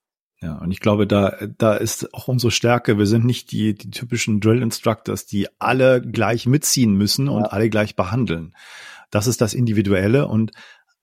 Ja, 0.43 0.59
und 0.59 0.73
ich 0.73 0.81
glaube, 0.81 1.07
da, 1.07 1.37
da 1.57 1.75
ist 1.75 2.13
auch 2.13 2.27
unsere 2.27 2.51
Stärke. 2.51 2.99
Wir 2.99 3.07
sind 3.07 3.25
nicht 3.25 3.53
die, 3.53 3.75
die 3.75 3.91
typischen 3.91 4.41
Drill 4.41 4.61
Instructors, 4.61 5.25
die 5.25 5.47
alle 5.61 6.03
gleich 6.03 6.47
mitziehen 6.47 6.95
müssen 6.95 7.29
und 7.29 7.43
ja. 7.43 7.49
alle 7.51 7.71
gleich 7.71 7.95
behandeln. 7.95 8.53
Das 9.11 9.29
ist 9.29 9.41
das 9.41 9.55
Individuelle 9.55 10.27
und 10.27 10.51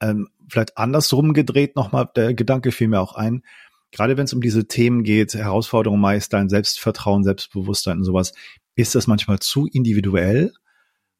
ähm, 0.02 0.28
vielleicht 0.50 0.78
andersrum 0.78 1.34
gedreht 1.34 1.78
nochmal, 1.78 2.10
der 2.16 2.34
Gedanke 2.34 2.74
fiel 2.74 2.90
mir 2.90 3.00
auch 3.00 3.16
ein, 3.16 3.44
gerade 3.92 4.18
wenn 4.18 4.26
es 4.26 4.34
um 4.34 4.42
diese 4.42 4.68
Themen 4.68 5.04
geht, 5.04 5.34
Herausforderungen 5.34 6.02
meistern, 6.02 6.50
Selbstvertrauen, 6.50 7.24
Selbstbewusstsein 7.24 8.00
und 8.00 8.04
sowas, 8.04 8.34
ist 8.76 8.96
das 8.96 9.08
manchmal 9.08 9.40
zu 9.40 9.68
individuell 9.68 10.54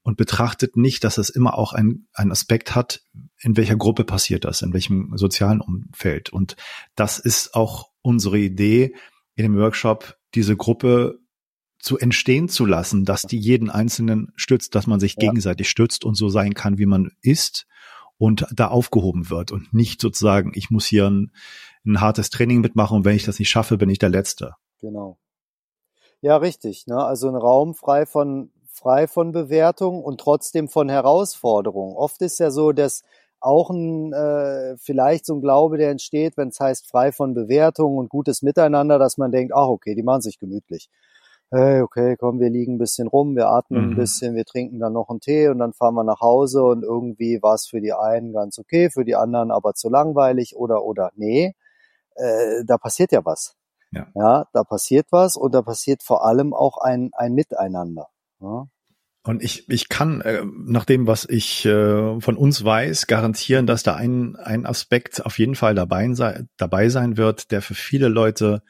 und 0.04 0.18
betrachtet 0.18 0.76
nicht, 0.76 1.04
dass 1.04 1.18
es 1.18 1.30
immer 1.30 1.58
auch 1.58 1.74
ein, 1.74 2.08
ein 2.14 2.32
Aspekt 2.32 2.76
hat, 2.76 3.02
in 3.40 3.56
welcher 3.56 3.76
Gruppe 3.76 4.04
passiert 4.04 4.44
das, 4.44 4.62
in 4.62 4.74
welchem 4.74 5.12
sozialen 5.16 5.62
Umfeld. 5.62 6.32
Und 6.32 6.56
das 6.96 7.20
ist 7.20 7.54
auch 7.54 7.89
unsere 8.02 8.38
Idee 8.38 8.96
in 9.36 9.44
dem 9.44 9.58
Workshop, 9.58 10.18
diese 10.36 10.56
Gruppe 10.56 11.20
zu 11.80 11.98
entstehen 11.98 12.50
zu 12.50 12.66
lassen, 12.66 13.06
dass 13.06 13.22
die 13.22 13.40
jeden 13.40 13.70
Einzelnen 13.70 14.32
stützt, 14.36 14.76
dass 14.76 14.86
man 14.86 15.00
sich 15.00 15.16
ja. 15.18 15.28
gegenseitig 15.30 15.70
stützt 15.70 16.04
und 16.04 16.16
so 16.16 16.30
sein 16.30 16.54
kann, 16.54 16.78
wie 16.78 16.86
man 16.86 17.12
ist 17.22 17.68
und 18.18 18.46
da 18.52 18.68
aufgehoben 18.68 19.30
wird 19.30 19.52
und 19.52 19.74
nicht 19.74 20.02
sozusagen, 20.02 20.52
ich 20.56 20.70
muss 20.70 20.86
hier 20.86 21.10
ein, 21.10 21.32
ein 21.86 22.02
hartes 22.02 22.30
Training 22.30 22.60
mitmachen 22.60 22.98
und 22.98 23.06
wenn 23.06 23.16
ich 23.16 23.24
das 23.24 23.40
nicht 23.40 23.50
schaffe, 23.50 23.78
bin 23.78 23.90
ich 23.90 24.00
der 24.00 24.10
Letzte. 24.10 24.56
Genau. 24.82 25.18
Ja, 26.22 26.36
richtig. 26.36 26.86
Ne? 26.86 27.02
Also 27.02 27.30
ein 27.30 27.36
Raum 27.36 27.74
frei 27.74 28.06
von 28.06 28.52
frei 28.80 29.08
von 29.08 29.32
Bewertung 29.32 30.04
und 30.04 30.20
trotzdem 30.20 30.70
von 30.70 30.90
Herausforderungen. 30.90 31.96
Oft 31.96 32.22
ist 32.22 32.40
ja 32.40 32.50
so, 32.50 32.72
dass 32.72 33.04
auch 33.42 33.70
ein 33.70 34.14
äh, 34.14 34.78
vielleicht 34.78 35.26
so 35.26 35.36
ein 35.36 35.42
Glaube, 35.42 35.78
der 35.78 35.92
entsteht, 35.92 36.38
wenn 36.38 36.50
es 36.50 36.60
heißt 36.60 36.88
frei 36.88 37.12
von 37.12 37.34
Bewertung 37.34 37.98
und 37.98 38.10
gutes 38.10 38.42
Miteinander, 38.42 39.00
dass 39.00 39.18
man 39.18 39.32
denkt, 39.32 39.54
ach 39.56 39.68
okay, 39.68 39.96
die 39.96 40.04
machen 40.04 40.22
sich 40.22 40.40
gemütlich. 40.40 40.90
Hey, 41.52 41.82
okay, 41.82 42.16
komm, 42.18 42.40
wir 42.40 42.50
liegen 42.50 42.76
ein 42.76 42.78
bisschen 42.78 43.08
rum, 43.08 43.36
wir 43.36 43.50
atmen 43.50 43.86
mhm. 43.86 43.92
ein 43.92 43.96
bisschen, 43.96 44.36
wir 44.36 44.46
trinken 44.46 44.80
dann 44.80 44.94
noch 44.94 45.10
einen 45.10 45.20
Tee 45.20 45.48
und 45.48 45.58
dann 45.58 45.74
fahren 45.74 45.96
wir 45.96 46.04
nach 46.04 46.22
Hause 46.22 46.64
und 46.64 46.84
irgendwie 46.84 47.42
war 47.42 47.56
es 47.56 47.66
für 47.66 47.82
die 47.82 47.94
einen 47.94 48.34
ganz 48.34 48.60
okay, 48.60 48.92
für 48.92 49.04
die 49.04 49.16
anderen 49.16 49.50
aber 49.50 49.74
zu 49.74 49.90
langweilig 49.90 50.56
oder 50.56 50.84
oder 50.84 51.12
nee, 51.16 51.56
äh, 52.16 52.64
da 52.66 52.78
passiert 52.78 53.12
ja 53.12 53.26
was. 53.26 53.56
Ja. 53.92 54.06
ja, 54.14 54.46
da 54.54 54.64
passiert 54.64 55.08
was 55.10 55.36
und 55.36 55.56
da 55.56 55.64
passiert 55.64 56.04
vor 56.04 56.24
allem 56.24 56.54
auch 56.54 56.78
ein, 56.78 57.10
ein 57.14 57.34
Miteinander. 57.34 58.10
Ja? 58.40 58.68
Und 59.24 59.44
ich, 59.44 59.68
ich 59.70 59.90
kann, 59.90 60.22
äh, 60.22 60.44
nach 60.46 60.86
dem, 60.86 61.06
was 61.06 61.28
ich 61.30 61.66
äh, 61.66 62.20
von 62.22 62.38
uns 62.38 62.64
weiß, 62.64 63.08
garantieren, 63.08 63.68
dass 63.68 63.84
da 63.84 63.96
ein, 63.96 64.36
ein 64.38 64.66
Aspekt 64.66 65.26
auf 65.26 65.38
jeden 65.40 65.56
Fall 65.56 65.76
dabei, 65.76 66.12
sei, 66.14 66.46
dabei 66.58 66.90
sein 66.90 67.18
wird, 67.18 67.52
der 67.52 67.62
für 67.62 67.76
viele 67.76 68.08
Leute 68.08 68.62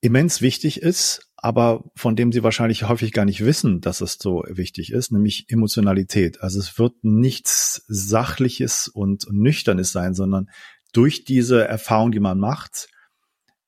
immens 0.00 0.40
wichtig 0.40 0.80
ist, 0.80 1.30
aber 1.36 1.84
von 1.94 2.16
dem 2.16 2.32
sie 2.32 2.42
wahrscheinlich 2.42 2.88
häufig 2.88 3.12
gar 3.12 3.26
nicht 3.26 3.44
wissen, 3.44 3.82
dass 3.82 4.00
es 4.00 4.16
so 4.18 4.44
wichtig 4.48 4.92
ist, 4.92 5.12
nämlich 5.12 5.46
Emotionalität. 5.48 6.40
Also 6.40 6.58
es 6.58 6.78
wird 6.78 6.94
nichts 7.02 7.84
Sachliches 7.86 8.88
und 8.88 9.26
Nüchternes 9.30 9.92
sein, 9.92 10.14
sondern 10.14 10.48
durch 10.92 11.24
diese 11.24 11.66
Erfahrung, 11.66 12.12
die 12.12 12.20
man 12.20 12.38
macht, 12.38 12.88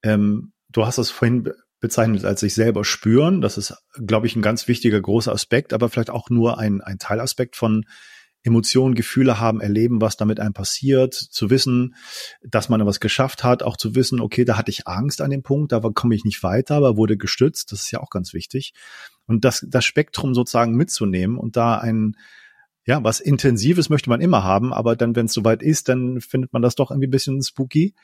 ähm, 0.03 0.53
du 0.71 0.87
hast 0.87 0.99
es 0.99 1.11
vorhin 1.11 1.53
bezeichnet 1.83 2.25
als 2.25 2.41
sich 2.41 2.55
selber 2.55 2.85
spüren. 2.85 3.43
Das 3.43 3.59
ist, 3.59 3.75
glaube 4.07 4.27
ich, 4.29 4.37
ein 4.37 4.41
ganz 4.41 4.69
wichtiger, 4.69 5.01
großer 5.01 5.33
Aspekt, 5.33 5.75
aber 5.75 5.91
vielleicht 5.91 6.11
auch 6.11 6.31
nur 6.31 6.59
ein, 6.59 6.81
ein 6.81 6.99
Teilaspekt 6.99 7.57
von 7.57 7.85
Emotionen, 8.45 8.95
Gefühle 8.95 9.39
haben, 9.39 9.61
erleben, 9.61 10.01
was 10.01 10.17
damit 10.17 10.41
einem 10.41 10.53
passiert, 10.53 11.15
zu 11.15 11.51
wissen, 11.51 11.95
dass 12.43 12.69
man 12.69 12.81
etwas 12.81 13.01
geschafft 13.01 13.45
hat, 13.45 13.63
auch 13.63 13.77
zu 13.77 13.95
wissen, 13.95 14.21
okay, 14.21 14.45
da 14.45 14.57
hatte 14.57 14.71
ich 14.71 14.87
Angst 14.87 15.21
an 15.21 15.31
dem 15.31 15.43
Punkt, 15.43 15.73
da 15.73 15.81
komme 15.81 16.15
ich 16.15 16.25
nicht 16.25 16.43
weiter, 16.43 16.77
aber 16.77 16.97
wurde 16.97 17.17
gestützt, 17.17 17.73
das 17.73 17.83
ist 17.83 17.91
ja 17.91 18.01
auch 18.01 18.11
ganz 18.11 18.33
wichtig. 18.33 18.73
Und 19.27 19.45
das, 19.45 19.67
das 19.69 19.85
Spektrum 19.85 20.35
sozusagen 20.35 20.75
mitzunehmen 20.75 21.37
und 21.37 21.57
da 21.57 21.79
ein, 21.79 22.15
ja, 22.85 23.03
was 23.03 23.21
Intensives 23.21 23.91
möchte 23.91 24.09
man 24.09 24.21
immer 24.21 24.45
haben, 24.45 24.73
aber 24.73 24.95
dann, 24.97 25.15
wenn 25.17 25.27
es 25.27 25.33
soweit 25.33 25.63
ist, 25.63 25.89
dann 25.89 26.21
findet 26.21 26.53
man 26.53 26.63
das 26.63 26.75
doch 26.77 26.91
irgendwie 26.91 27.09
ein 27.09 27.13
bisschen 27.13 27.43
spooky. 27.43 27.95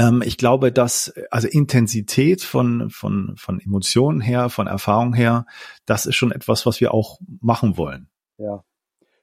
Ähm, 0.00 0.22
ich 0.24 0.38
glaube, 0.38 0.72
dass, 0.72 1.12
also 1.30 1.46
Intensität 1.46 2.42
von, 2.42 2.88
von, 2.88 3.34
von 3.36 3.60
Emotionen 3.60 4.22
her, 4.22 4.48
von 4.48 4.66
Erfahrung 4.66 5.12
her, 5.12 5.44
das 5.84 6.06
ist 6.06 6.16
schon 6.16 6.32
etwas, 6.32 6.64
was 6.64 6.80
wir 6.80 6.94
auch 6.94 7.18
machen 7.40 7.76
wollen. 7.76 8.08
Ja, 8.38 8.64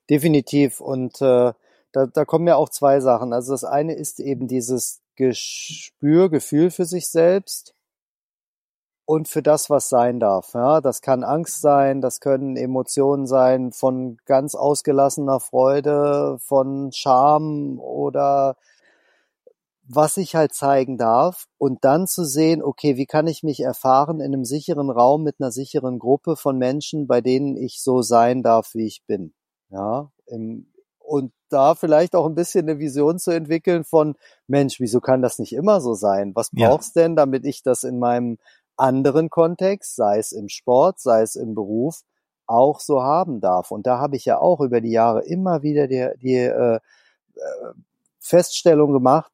definitiv. 0.07 0.79
Und 0.79 1.19
äh, 1.19 1.51
da, 1.91 2.05
da 2.05 2.25
kommen 2.25 2.47
ja 2.47 2.57
auch 2.57 2.69
zwei 2.69 2.99
Sachen. 2.99 3.33
Also 3.33 3.53
das 3.53 3.63
eine 3.63 3.95
ist 3.95 4.19
eben 4.19 4.47
dieses 4.47 5.01
Gespür, 5.15 6.29
Gefühl 6.29 6.69
für 6.69 6.85
sich 6.85 7.09
selbst 7.09 7.73
und 9.05 9.27
für 9.27 9.41
das, 9.41 9.71
was 9.71 9.89
sein 9.89 10.19
darf. 10.19 10.53
Ja, 10.53 10.79
das 10.79 11.01
kann 11.01 11.23
Angst 11.23 11.59
sein, 11.59 12.01
das 12.01 12.19
können 12.19 12.55
Emotionen 12.55 13.25
sein 13.25 13.71
von 13.71 14.17
ganz 14.25 14.53
ausgelassener 14.53 15.39
Freude, 15.39 16.37
von 16.39 16.91
Scham 16.91 17.79
oder 17.79 18.57
was 19.89 20.17
ich 20.17 20.35
halt 20.35 20.53
zeigen 20.53 20.97
darf 20.97 21.45
und 21.57 21.85
dann 21.85 22.07
zu 22.07 22.25
sehen, 22.25 22.61
okay, 22.61 22.97
wie 22.97 23.05
kann 23.05 23.27
ich 23.27 23.43
mich 23.43 23.61
erfahren 23.61 24.19
in 24.19 24.33
einem 24.33 24.43
sicheren 24.43 24.89
Raum 24.89 25.23
mit 25.23 25.37
einer 25.39 25.51
sicheren 25.51 25.97
Gruppe 25.97 26.35
von 26.35 26.57
Menschen, 26.57 27.07
bei 27.07 27.21
denen 27.21 27.55
ich 27.55 27.81
so 27.81 28.01
sein 28.01 28.43
darf, 28.43 28.73
wie 28.73 28.85
ich 28.85 29.03
bin. 29.07 29.33
Ja, 29.69 30.11
im, 30.27 30.67
und 30.99 31.31
da 31.49 31.75
vielleicht 31.75 32.15
auch 32.15 32.25
ein 32.25 32.35
bisschen 32.35 32.67
eine 32.67 32.79
Vision 32.79 33.17
zu 33.17 33.31
entwickeln 33.31 33.85
von, 33.85 34.15
Mensch, 34.47 34.81
wieso 34.81 34.99
kann 34.99 35.21
das 35.21 35.39
nicht 35.39 35.53
immer 35.53 35.79
so 35.79 35.93
sein? 35.93 36.35
Was 36.35 36.51
brauchst 36.51 36.97
ja. 36.97 37.03
denn, 37.03 37.15
damit 37.15 37.45
ich 37.45 37.63
das 37.63 37.83
in 37.83 37.97
meinem 37.97 38.37
anderen 38.75 39.29
Kontext, 39.29 39.95
sei 39.95 40.19
es 40.19 40.33
im 40.33 40.49
Sport, 40.49 40.99
sei 40.99 41.21
es 41.21 41.35
im 41.35 41.55
Beruf, 41.55 42.01
auch 42.45 42.81
so 42.81 43.03
haben 43.03 43.39
darf? 43.39 43.71
Und 43.71 43.87
da 43.87 43.99
habe 43.99 44.17
ich 44.17 44.25
ja 44.25 44.37
auch 44.39 44.59
über 44.59 44.81
die 44.81 44.91
Jahre 44.91 45.23
immer 45.23 45.61
wieder 45.63 45.87
die, 45.87 46.09
die 46.21 46.35
äh, 46.35 46.75
äh 46.75 46.79
Feststellung 48.19 48.91
gemacht, 48.91 49.31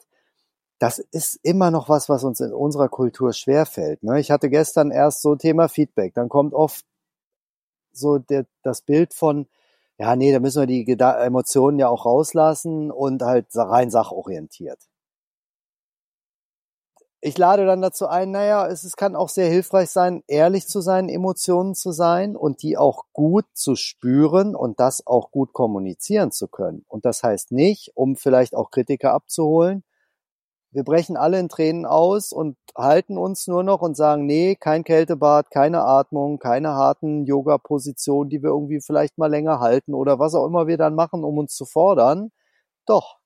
das 0.83 0.99
ist 0.99 1.39
immer 1.43 1.71
noch 1.71 1.87
was, 1.87 2.09
was 2.09 2.25
uns 2.25 2.41
in 2.41 2.51
unserer 2.51 2.89
Kultur 2.89 3.31
schwerfällt. 3.31 4.03
Ne? 4.03 4.19
Ich 4.19 4.31
hatte 4.31 4.49
gestern 4.49 4.91
erst 4.91 5.21
so 5.21 5.37
Thema 5.37 5.69
Feedback. 5.69 6.13
Dann 6.13 6.27
kommt 6.27 6.53
oft 6.53 6.83
so 7.93 8.17
der, 8.17 8.45
das 8.63 8.81
Bild 8.81 9.13
von, 9.13 9.47
ja, 9.97 10.17
nee, 10.17 10.33
da 10.33 10.41
müssen 10.41 10.61
wir 10.61 10.67
die 10.67 10.85
Emotionen 10.91 11.79
ja 11.79 11.87
auch 11.87 12.05
rauslassen 12.05 12.91
und 12.91 13.21
halt 13.21 13.47
rein 13.55 13.91
sachorientiert. 13.91 14.77
Ich 17.21 17.37
lade 17.37 17.65
dann 17.65 17.81
dazu 17.81 18.07
ein, 18.07 18.31
naja, 18.31 18.67
es, 18.67 18.83
es 18.83 18.97
kann 18.97 19.15
auch 19.15 19.29
sehr 19.29 19.47
hilfreich 19.47 19.89
sein, 19.89 20.21
ehrlich 20.27 20.67
zu 20.67 20.81
sein, 20.81 21.07
Emotionen 21.07 21.75
zu 21.75 21.93
sein 21.93 22.35
und 22.35 22.61
die 22.61 22.77
auch 22.77 23.05
gut 23.13 23.45
zu 23.53 23.77
spüren 23.77 24.53
und 24.53 24.81
das 24.81 25.07
auch 25.07 25.31
gut 25.31 25.53
kommunizieren 25.53 26.33
zu 26.33 26.49
können. 26.49 26.83
Und 26.89 27.05
das 27.05 27.23
heißt 27.23 27.53
nicht, 27.53 27.93
um 27.95 28.17
vielleicht 28.17 28.53
auch 28.53 28.69
Kritiker 28.69 29.13
abzuholen, 29.13 29.85
wir 30.73 30.83
brechen 30.83 31.17
alle 31.17 31.39
in 31.39 31.49
Tränen 31.49 31.85
aus 31.85 32.31
und 32.31 32.57
halten 32.75 33.17
uns 33.17 33.47
nur 33.47 33.63
noch 33.63 33.81
und 33.81 33.95
sagen, 33.95 34.25
nee, 34.25 34.55
kein 34.55 34.83
Kältebad, 34.83 35.51
keine 35.51 35.83
Atmung, 35.83 36.39
keine 36.39 36.69
harten 36.69 37.25
Yoga-Positionen, 37.25 38.29
die 38.29 38.41
wir 38.41 38.49
irgendwie 38.49 38.81
vielleicht 38.81 39.17
mal 39.17 39.29
länger 39.29 39.59
halten 39.59 39.93
oder 39.93 40.19
was 40.19 40.33
auch 40.33 40.45
immer 40.47 40.67
wir 40.67 40.77
dann 40.77 40.95
machen, 40.95 41.23
um 41.23 41.37
uns 41.37 41.55
zu 41.55 41.65
fordern. 41.65 42.31
Doch, 42.85 43.19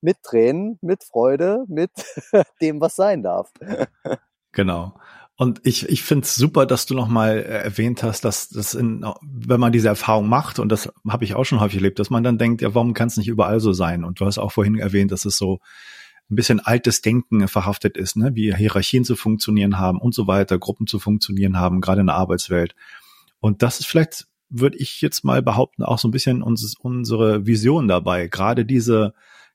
mit 0.00 0.22
Tränen, 0.22 0.78
mit 0.80 1.04
Freude, 1.04 1.64
mit 1.68 1.90
dem, 2.60 2.80
was 2.80 2.96
sein 2.96 3.22
darf. 3.22 3.50
Genau. 4.52 4.94
Und 5.36 5.60
ich, 5.64 5.88
ich 5.88 6.02
finde 6.02 6.24
es 6.24 6.34
super, 6.34 6.66
dass 6.66 6.86
du 6.86 6.94
nochmal 6.94 7.38
äh, 7.38 7.62
erwähnt 7.62 8.02
hast, 8.02 8.24
dass 8.24 8.48
das 8.48 8.74
in, 8.74 9.06
wenn 9.22 9.60
man 9.60 9.70
diese 9.70 9.86
Erfahrung 9.86 10.28
macht, 10.28 10.58
und 10.58 10.70
das 10.70 10.92
habe 11.08 11.24
ich 11.24 11.36
auch 11.36 11.44
schon 11.44 11.60
häufig 11.60 11.76
erlebt, 11.76 12.00
dass 12.00 12.10
man 12.10 12.24
dann 12.24 12.36
denkt, 12.36 12.62
ja, 12.62 12.74
warum 12.74 12.92
kann 12.94 13.06
es 13.06 13.16
nicht 13.16 13.28
überall 13.28 13.60
so 13.60 13.72
sein? 13.72 14.04
Und 14.04 14.20
du 14.20 14.26
hast 14.26 14.38
auch 14.38 14.50
vorhin 14.50 14.76
erwähnt, 14.76 15.12
dass 15.12 15.24
es 15.24 15.36
so 15.36 15.60
ein 16.30 16.36
bisschen 16.36 16.60
altes 16.60 17.02
Denken 17.02 17.48
verhaftet 17.48 17.96
ist, 17.96 18.16
ne? 18.16 18.34
wie 18.34 18.54
Hierarchien 18.54 19.04
zu 19.04 19.16
funktionieren 19.16 19.78
haben 19.78 20.00
und 20.00 20.14
so 20.14 20.26
weiter, 20.26 20.58
Gruppen 20.58 20.86
zu 20.86 20.98
funktionieren 20.98 21.58
haben, 21.58 21.80
gerade 21.80 22.00
in 22.00 22.06
der 22.06 22.16
Arbeitswelt. 22.16 22.74
Und 23.40 23.62
das 23.62 23.80
ist 23.80 23.86
vielleicht, 23.86 24.26
würde 24.48 24.78
ich 24.78 25.00
jetzt 25.00 25.24
mal 25.24 25.42
behaupten, 25.42 25.82
auch 25.82 25.98
so 25.98 26.08
ein 26.08 26.12
bisschen 26.12 26.42
uns, 26.42 26.76
unsere 26.80 27.46
Vision 27.46 27.88
dabei, 27.88 28.28
gerade 28.28 28.64
diese 28.64 29.14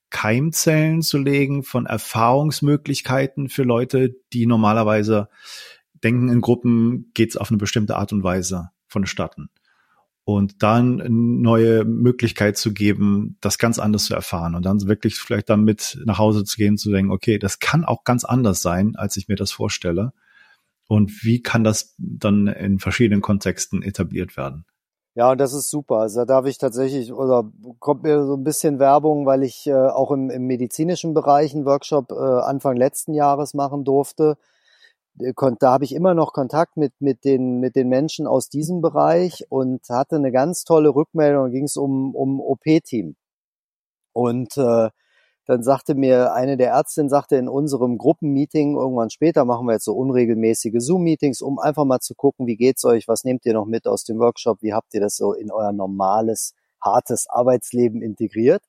Keimzellen 0.10 1.02
zu 1.02 1.18
legen 1.18 1.64
von 1.64 1.86
Erfahrungsmöglichkeiten 1.86 3.50
für 3.50 3.64
Leute, 3.64 4.16
die 4.34 4.46
normalerweise 4.46 5.30
denken, 6.04 6.30
in 6.30 6.42
Gruppen 6.42 7.12
geht's 7.14 7.38
auf 7.38 7.50
eine 7.50 7.58
bestimmte 7.58 7.96
Art 7.96 8.14
und 8.14 8.24
Weise 8.24 8.70
vonstatten 8.88 9.50
und 10.26 10.64
dann 10.64 11.04
neue 11.42 11.86
Möglichkeit 11.86 12.58
zu 12.58 12.74
geben, 12.74 13.38
das 13.42 13.60
ganz 13.60 13.78
anders 13.78 14.06
zu 14.06 14.16
erfahren 14.16 14.56
und 14.56 14.66
dann 14.66 14.88
wirklich 14.88 15.16
vielleicht 15.16 15.50
damit 15.50 16.00
nach 16.04 16.18
Hause 16.18 16.44
zu 16.44 16.58
gehen, 16.58 16.78
zu 16.78 16.92
denken, 16.92 17.12
okay, 17.12 17.38
das 17.38 17.60
kann 17.60 17.86
auch 17.86 18.04
ganz 18.04 18.26
anders 18.26 18.62
sein, 18.62 18.96
als 18.96 19.16
ich 19.18 19.28
mir 19.28 19.36
das 19.36 19.52
vorstelle. 19.52 20.14
Und 20.88 21.24
wie 21.24 21.42
kann 21.42 21.64
das 21.64 21.96
dann 21.98 22.48
in 22.48 22.80
verschiedenen 22.80 23.22
Kontexten 23.22 23.84
etabliert 23.84 24.36
werden? 24.36 24.66
Ja, 25.14 25.32
und 25.32 25.40
das 25.40 25.54
ist 25.54 25.70
super. 25.70 26.00
Also 26.00 26.22
da 26.22 26.26
darf 26.26 26.46
ich 26.46 26.58
tatsächlich, 26.58 27.14
oder 27.14 27.50
kommt 27.80 28.04
mir 28.04 28.26
so 28.26 28.36
ein 28.36 28.44
bisschen 28.44 28.80
Werbung, 28.80 29.26
weil 29.26 29.44
ich 29.44 29.68
äh, 29.68 29.74
auch 29.74 30.12
im, 30.12 30.30
im 30.30 30.46
medizinischen 30.48 31.14
Bereich 31.14 31.54
einen 31.54 31.66
Workshop 31.66 32.12
äh, 32.12 32.16
Anfang 32.16 32.76
letzten 32.76 33.14
Jahres 33.14 33.54
machen 33.54 33.84
durfte 33.86 34.38
da 35.18 35.72
habe 35.72 35.86
ich 35.86 35.94
immer 35.96 36.14
noch 36.14 36.34
Kontakt 36.34 36.78
mit, 36.78 36.94
mit, 37.00 37.24
den, 37.24 37.60
mit 37.60 37.76
den 37.76 37.88
Menschen 37.88 38.28
aus 38.28 38.50
diesem 38.50 38.82
Bereich 38.82 39.46
und 39.50 39.88
hatte 39.90 40.18
eine 40.18 40.32
ganz 40.32 40.64
tolle 40.64 40.94
Rückmeldung. 40.94 41.52
Ging 41.52 41.66
es 41.66 41.78
um, 41.78 42.14
um 42.16 42.40
OP-Team. 42.42 43.16
Und 44.14 44.58
äh, 44.58 44.90
dann 45.48 45.62
sagte 45.62 45.94
mir 45.94 46.34
eine 46.34 46.58
der 46.58 46.72
Ärztinnen, 46.72 47.10
sagte 47.10 47.36
in 47.36 47.48
unserem 47.48 47.98
Gruppenmeeting, 47.98 48.76
irgendwann 48.76 49.12
später 49.12 49.46
machen 49.46 49.68
wir 49.68 49.74
jetzt 49.74 49.86
so 49.86 49.94
unregelmäßige 49.94 50.80
Zoom-Meetings, 50.80 51.42
um 51.42 51.60
einfach 51.60 51.86
mal 51.86 52.00
zu 52.00 52.16
gucken, 52.16 52.48
wie 52.48 52.58
geht's 52.58 52.84
euch, 52.84 53.08
was 53.08 53.24
nehmt 53.24 53.46
ihr 53.46 53.54
noch 53.54 53.68
mit 53.68 53.88
aus 53.88 54.04
dem 54.04 54.18
Workshop, 54.18 54.62
wie 54.62 54.74
habt 54.74 54.94
ihr 54.96 55.02
das 55.02 55.16
so 55.16 55.34
in 55.34 55.52
euer 55.52 55.72
normales, 55.72 56.54
hartes 56.82 57.28
Arbeitsleben 57.30 58.02
integriert? 58.02 58.64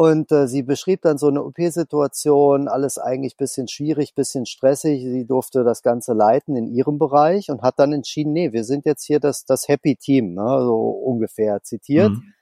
Und 0.00 0.32
äh, 0.32 0.48
sie 0.48 0.62
beschrieb 0.62 1.02
dann 1.02 1.18
so 1.18 1.28
eine 1.28 1.44
OP-Situation, 1.44 2.68
alles 2.68 2.96
eigentlich 2.96 3.36
bisschen 3.36 3.68
schwierig, 3.68 4.14
bisschen 4.14 4.46
stressig. 4.46 5.02
Sie 5.02 5.26
durfte 5.26 5.62
das 5.62 5.82
Ganze 5.82 6.14
leiten 6.14 6.56
in 6.56 6.68
ihrem 6.68 6.98
Bereich 6.98 7.50
und 7.50 7.60
hat 7.60 7.78
dann 7.78 7.92
entschieden, 7.92 8.32
nee, 8.32 8.50
wir 8.50 8.64
sind 8.64 8.86
jetzt 8.86 9.04
hier 9.04 9.20
das, 9.20 9.44
das 9.44 9.68
Happy 9.68 9.96
Team, 9.96 10.32
ne, 10.32 10.62
so 10.62 10.88
ungefähr 10.88 11.62
zitiert. 11.62 12.12
Mhm. 12.12 12.32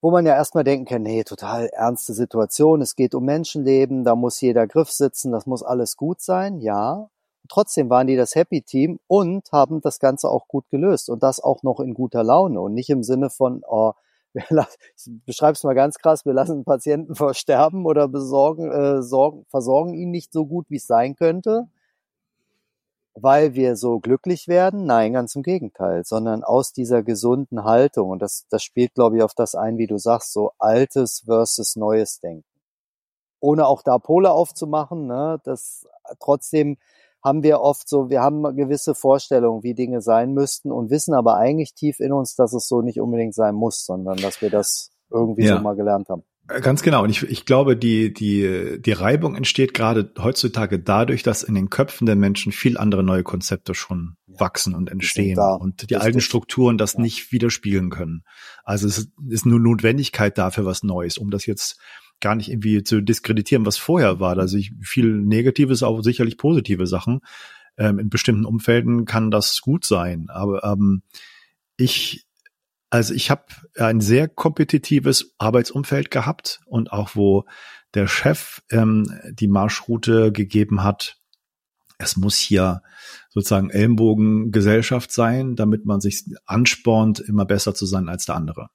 Wo 0.00 0.12
man 0.12 0.24
ja 0.24 0.36
erstmal 0.36 0.62
denken 0.62 0.84
kann, 0.84 1.02
nee, 1.02 1.24
total 1.24 1.66
ernste 1.66 2.12
Situation, 2.12 2.80
es 2.80 2.94
geht 2.94 3.16
um 3.16 3.24
Menschenleben, 3.24 4.04
da 4.04 4.14
muss 4.14 4.40
jeder 4.40 4.68
Griff 4.68 4.92
sitzen, 4.92 5.32
das 5.32 5.46
muss 5.46 5.64
alles 5.64 5.96
gut 5.96 6.20
sein, 6.20 6.60
ja. 6.60 7.08
Trotzdem 7.48 7.90
waren 7.90 8.06
die 8.06 8.14
das 8.14 8.36
Happy 8.36 8.62
Team 8.62 9.00
und 9.08 9.50
haben 9.50 9.80
das 9.80 9.98
Ganze 9.98 10.28
auch 10.28 10.46
gut 10.46 10.70
gelöst 10.70 11.10
und 11.10 11.24
das 11.24 11.40
auch 11.40 11.64
noch 11.64 11.80
in 11.80 11.92
guter 11.92 12.22
Laune 12.22 12.60
und 12.60 12.72
nicht 12.72 12.88
im 12.88 13.02
Sinne 13.02 13.30
von, 13.30 13.62
oh, 13.66 13.94
ich 14.34 15.10
beschreibe 15.26 15.52
es 15.52 15.64
mal 15.64 15.74
ganz 15.74 15.98
krass, 15.98 16.24
wir 16.24 16.32
lassen 16.32 16.64
Patienten 16.64 17.14
versterben 17.14 17.86
oder 17.86 18.08
besorgen, 18.08 18.70
äh, 18.70 19.02
sorgen, 19.02 19.44
versorgen 19.50 19.94
ihn 19.94 20.10
nicht 20.10 20.32
so 20.32 20.46
gut, 20.46 20.66
wie 20.68 20.76
es 20.76 20.86
sein 20.86 21.16
könnte, 21.16 21.68
weil 23.14 23.54
wir 23.54 23.76
so 23.76 24.00
glücklich 24.00 24.48
werden. 24.48 24.86
Nein, 24.86 25.12
ganz 25.12 25.34
im 25.34 25.42
Gegenteil, 25.42 26.04
sondern 26.04 26.44
aus 26.44 26.72
dieser 26.72 27.02
gesunden 27.02 27.64
Haltung. 27.64 28.10
Und 28.10 28.22
das, 28.22 28.46
das 28.48 28.62
spielt, 28.62 28.94
glaube 28.94 29.16
ich, 29.16 29.22
auf 29.22 29.34
das 29.34 29.54
ein, 29.54 29.78
wie 29.78 29.86
du 29.86 29.98
sagst, 29.98 30.32
so 30.32 30.52
altes 30.58 31.22
versus 31.26 31.76
neues 31.76 32.20
Denken. 32.20 32.44
Ohne 33.40 33.66
auch 33.66 33.82
da 33.82 33.98
Pole 33.98 34.30
aufzumachen, 34.30 35.06
ne, 35.06 35.40
das 35.44 35.86
trotzdem 36.20 36.78
haben 37.24 37.42
wir 37.42 37.60
oft 37.60 37.88
so, 37.88 38.10
wir 38.10 38.20
haben 38.20 38.42
gewisse 38.56 38.94
Vorstellungen, 38.94 39.62
wie 39.62 39.74
Dinge 39.74 40.00
sein 40.00 40.32
müssten 40.32 40.72
und 40.72 40.90
wissen 40.90 41.14
aber 41.14 41.36
eigentlich 41.36 41.74
tief 41.74 42.00
in 42.00 42.12
uns, 42.12 42.34
dass 42.34 42.52
es 42.52 42.66
so 42.66 42.82
nicht 42.82 43.00
unbedingt 43.00 43.34
sein 43.34 43.54
muss, 43.54 43.84
sondern 43.84 44.16
dass 44.16 44.42
wir 44.42 44.50
das 44.50 44.90
irgendwie 45.10 45.44
ja. 45.44 45.56
so 45.56 45.62
mal 45.62 45.76
gelernt 45.76 46.08
haben. 46.08 46.24
Äh, 46.48 46.60
ganz 46.60 46.82
genau. 46.82 47.04
Und 47.04 47.10
ich, 47.10 47.22
ich 47.22 47.44
glaube, 47.44 47.76
die, 47.76 48.12
die, 48.12 48.80
die 48.80 48.92
Reibung 48.92 49.36
entsteht 49.36 49.74
gerade 49.74 50.10
heutzutage 50.18 50.78
dadurch, 50.78 51.22
dass 51.22 51.42
in 51.42 51.54
den 51.54 51.70
Köpfen 51.70 52.06
der 52.06 52.16
Menschen 52.16 52.52
viel 52.52 52.76
andere 52.78 53.02
neue 53.02 53.22
Konzepte 53.22 53.74
schon 53.74 54.16
ja. 54.26 54.40
wachsen 54.40 54.74
und 54.74 54.90
entstehen 54.90 55.38
und 55.38 55.90
die 55.90 55.96
alten 55.96 56.20
Strukturen 56.20 56.78
das 56.78 56.94
ja. 56.94 57.00
nicht 57.00 57.32
widerspiegeln 57.32 57.90
können. 57.90 58.24
Also 58.64 58.88
es 58.88 59.10
ist 59.28 59.46
nur 59.46 59.60
Notwendigkeit 59.60 60.36
dafür 60.38 60.64
was 60.64 60.82
Neues, 60.82 61.18
um 61.18 61.30
das 61.30 61.46
jetzt 61.46 61.78
gar 62.22 62.34
nicht 62.34 62.48
irgendwie 62.48 62.82
zu 62.82 63.02
diskreditieren, 63.02 63.66
was 63.66 63.76
vorher 63.76 64.20
war. 64.20 64.38
Also 64.38 64.56
ich, 64.56 64.72
viel 64.80 65.12
Negatives, 65.12 65.82
auch 65.82 66.00
sicherlich 66.02 66.38
positive 66.38 66.86
Sachen. 66.86 67.20
Ähm, 67.76 67.98
in 67.98 68.08
bestimmten 68.08 68.46
Umfelden 68.46 69.04
kann 69.04 69.30
das 69.30 69.60
gut 69.60 69.84
sein. 69.84 70.30
Aber 70.30 70.64
ähm, 70.64 71.02
ich, 71.76 72.26
also 72.88 73.12
ich 73.12 73.30
habe 73.30 73.44
ein 73.76 74.00
sehr 74.00 74.28
kompetitives 74.28 75.34
Arbeitsumfeld 75.36 76.10
gehabt 76.10 76.60
und 76.64 76.92
auch 76.92 77.14
wo 77.14 77.44
der 77.92 78.06
Chef 78.06 78.62
ähm, 78.70 79.04
die 79.30 79.48
Marschroute 79.48 80.32
gegeben 80.32 80.82
hat, 80.82 81.18
es 81.98 82.16
muss 82.16 82.36
hier 82.36 82.82
sozusagen 83.30 83.70
Ellenbogengesellschaft 83.70 85.12
sein, 85.12 85.56
damit 85.56 85.84
man 85.86 86.00
sich 86.00 86.24
anspornt, 86.46 87.20
immer 87.20 87.44
besser 87.44 87.74
zu 87.74 87.86
sein 87.86 88.08
als 88.08 88.26
der 88.26 88.36
andere. 88.36 88.68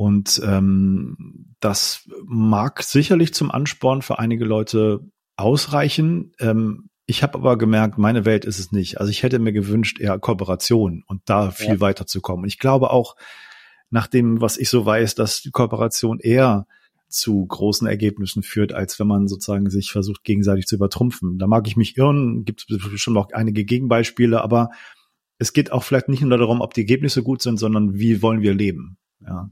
Und 0.00 0.40
ähm, 0.42 1.54
das 1.60 2.08
mag 2.24 2.82
sicherlich 2.82 3.34
zum 3.34 3.50
Ansporn 3.50 4.00
für 4.00 4.18
einige 4.18 4.46
Leute 4.46 5.00
ausreichen. 5.36 6.32
Ähm, 6.40 6.88
ich 7.04 7.22
habe 7.22 7.34
aber 7.34 7.58
gemerkt, 7.58 7.98
meine 7.98 8.24
Welt 8.24 8.46
ist 8.46 8.58
es 8.58 8.72
nicht. 8.72 8.98
Also 8.98 9.10
ich 9.10 9.22
hätte 9.22 9.38
mir 9.38 9.52
gewünscht, 9.52 10.00
eher 10.00 10.18
Kooperation 10.18 11.04
und 11.06 11.20
da 11.26 11.50
viel 11.50 11.74
ja. 11.74 11.80
weiterzukommen. 11.80 12.44
Und 12.44 12.48
ich 12.48 12.58
glaube 12.58 12.88
auch, 12.92 13.14
nach 13.90 14.06
dem, 14.06 14.40
was 14.40 14.56
ich 14.56 14.70
so 14.70 14.86
weiß, 14.86 15.16
dass 15.16 15.42
die 15.42 15.50
Kooperation 15.50 16.18
eher 16.18 16.66
zu 17.08 17.44
großen 17.44 17.86
Ergebnissen 17.86 18.42
führt, 18.42 18.72
als 18.72 18.98
wenn 19.00 19.06
man 19.06 19.28
sozusagen 19.28 19.68
sich 19.68 19.92
versucht, 19.92 20.24
gegenseitig 20.24 20.66
zu 20.66 20.76
übertrumpfen. 20.76 21.36
Da 21.36 21.46
mag 21.46 21.66
ich 21.68 21.76
mich 21.76 21.98
irren, 21.98 22.46
gibt 22.46 22.64
es 22.70 22.90
bestimmt 22.90 23.18
auch 23.18 23.30
einige 23.34 23.66
Gegenbeispiele, 23.66 24.40
aber 24.40 24.70
es 25.36 25.52
geht 25.52 25.72
auch 25.72 25.82
vielleicht 25.82 26.08
nicht 26.08 26.22
nur 26.22 26.38
darum, 26.38 26.62
ob 26.62 26.72
die 26.72 26.80
Ergebnisse 26.80 27.22
gut 27.22 27.42
sind, 27.42 27.58
sondern 27.58 27.98
wie 27.98 28.22
wollen 28.22 28.40
wir 28.40 28.54
leben. 28.54 28.96
Ja. 29.20 29.50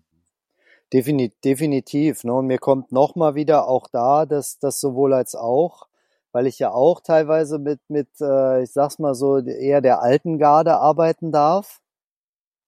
Definitiv. 0.92 2.24
Ne? 2.24 2.32
Und 2.32 2.46
mir 2.46 2.58
kommt 2.58 2.92
noch 2.92 3.14
mal 3.14 3.34
wieder 3.34 3.68
auch 3.68 3.88
da, 3.88 4.24
dass 4.26 4.58
das 4.58 4.80
sowohl 4.80 5.12
als 5.12 5.34
auch, 5.34 5.86
weil 6.32 6.46
ich 6.46 6.58
ja 6.58 6.72
auch 6.72 7.00
teilweise 7.00 7.58
mit, 7.58 7.80
mit 7.88 8.08
äh, 8.20 8.62
ich 8.62 8.72
sag's 8.72 8.98
mal 8.98 9.14
so, 9.14 9.38
eher 9.38 9.80
der 9.80 10.00
alten 10.02 10.38
Garde 10.38 10.76
arbeiten 10.76 11.30
darf, 11.32 11.80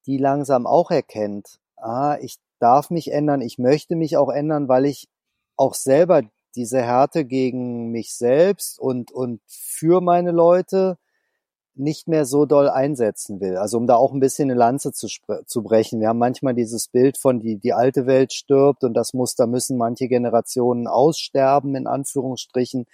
die 0.06 0.18
langsam 0.18 0.66
auch 0.66 0.90
erkennt, 0.90 1.60
ah, 1.76 2.16
ich 2.20 2.38
darf 2.58 2.90
mich 2.90 3.12
ändern, 3.12 3.40
ich 3.40 3.58
möchte 3.58 3.96
mich 3.96 4.16
auch 4.16 4.28
ändern, 4.30 4.68
weil 4.68 4.84
ich 4.84 5.08
auch 5.56 5.74
selber 5.74 6.22
diese 6.54 6.82
Härte 6.82 7.24
gegen 7.24 7.90
mich 7.90 8.14
selbst 8.14 8.78
und, 8.78 9.12
und 9.12 9.40
für 9.46 10.00
meine 10.00 10.32
Leute 10.32 10.98
nicht 11.80 12.08
mehr 12.08 12.24
so 12.24 12.46
doll 12.46 12.68
einsetzen 12.68 13.40
will. 13.40 13.56
Also 13.56 13.78
um 13.78 13.86
da 13.86 13.96
auch 13.96 14.12
ein 14.12 14.20
bisschen 14.20 14.50
eine 14.50 14.58
Lanze 14.58 14.92
zu, 14.92 15.08
zu 15.46 15.62
brechen. 15.62 16.00
Wir 16.00 16.08
haben 16.08 16.18
manchmal 16.18 16.54
dieses 16.54 16.88
Bild 16.88 17.18
von 17.18 17.40
die, 17.40 17.56
die 17.56 17.72
alte 17.72 18.06
Welt 18.06 18.32
stirbt 18.32 18.84
und 18.84 18.94
das 18.94 19.14
muss, 19.14 19.34
da 19.34 19.46
müssen 19.46 19.76
manche 19.76 20.08
Generationen 20.08 20.86
aussterben, 20.86 21.74
in 21.74 21.86
Anführungsstrichen. 21.86 22.86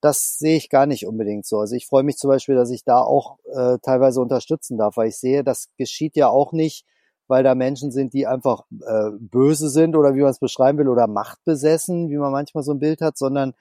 Das 0.00 0.38
sehe 0.38 0.56
ich 0.56 0.70
gar 0.70 0.86
nicht 0.86 1.06
unbedingt 1.06 1.46
so. 1.46 1.58
Also 1.58 1.74
ich 1.74 1.86
freue 1.86 2.02
mich 2.02 2.16
zum 2.16 2.28
Beispiel, 2.28 2.54
dass 2.54 2.70
ich 2.70 2.84
da 2.84 3.00
auch 3.00 3.38
äh, 3.52 3.78
teilweise 3.82 4.20
unterstützen 4.20 4.78
darf, 4.78 4.96
weil 4.96 5.08
ich 5.08 5.16
sehe, 5.16 5.44
das 5.44 5.68
geschieht 5.76 6.16
ja 6.16 6.28
auch 6.28 6.52
nicht, 6.52 6.86
weil 7.26 7.42
da 7.42 7.54
Menschen 7.54 7.90
sind, 7.90 8.12
die 8.12 8.26
einfach 8.26 8.64
äh, 8.86 9.10
böse 9.18 9.70
sind 9.70 9.96
oder 9.96 10.14
wie 10.14 10.20
man 10.20 10.30
es 10.30 10.38
beschreiben 10.38 10.78
will 10.78 10.88
oder 10.88 11.06
machtbesessen, 11.06 12.10
wie 12.10 12.18
man 12.18 12.32
manchmal 12.32 12.62
so 12.64 12.72
ein 12.72 12.78
Bild 12.78 13.00
hat, 13.00 13.16
sondern 13.16 13.54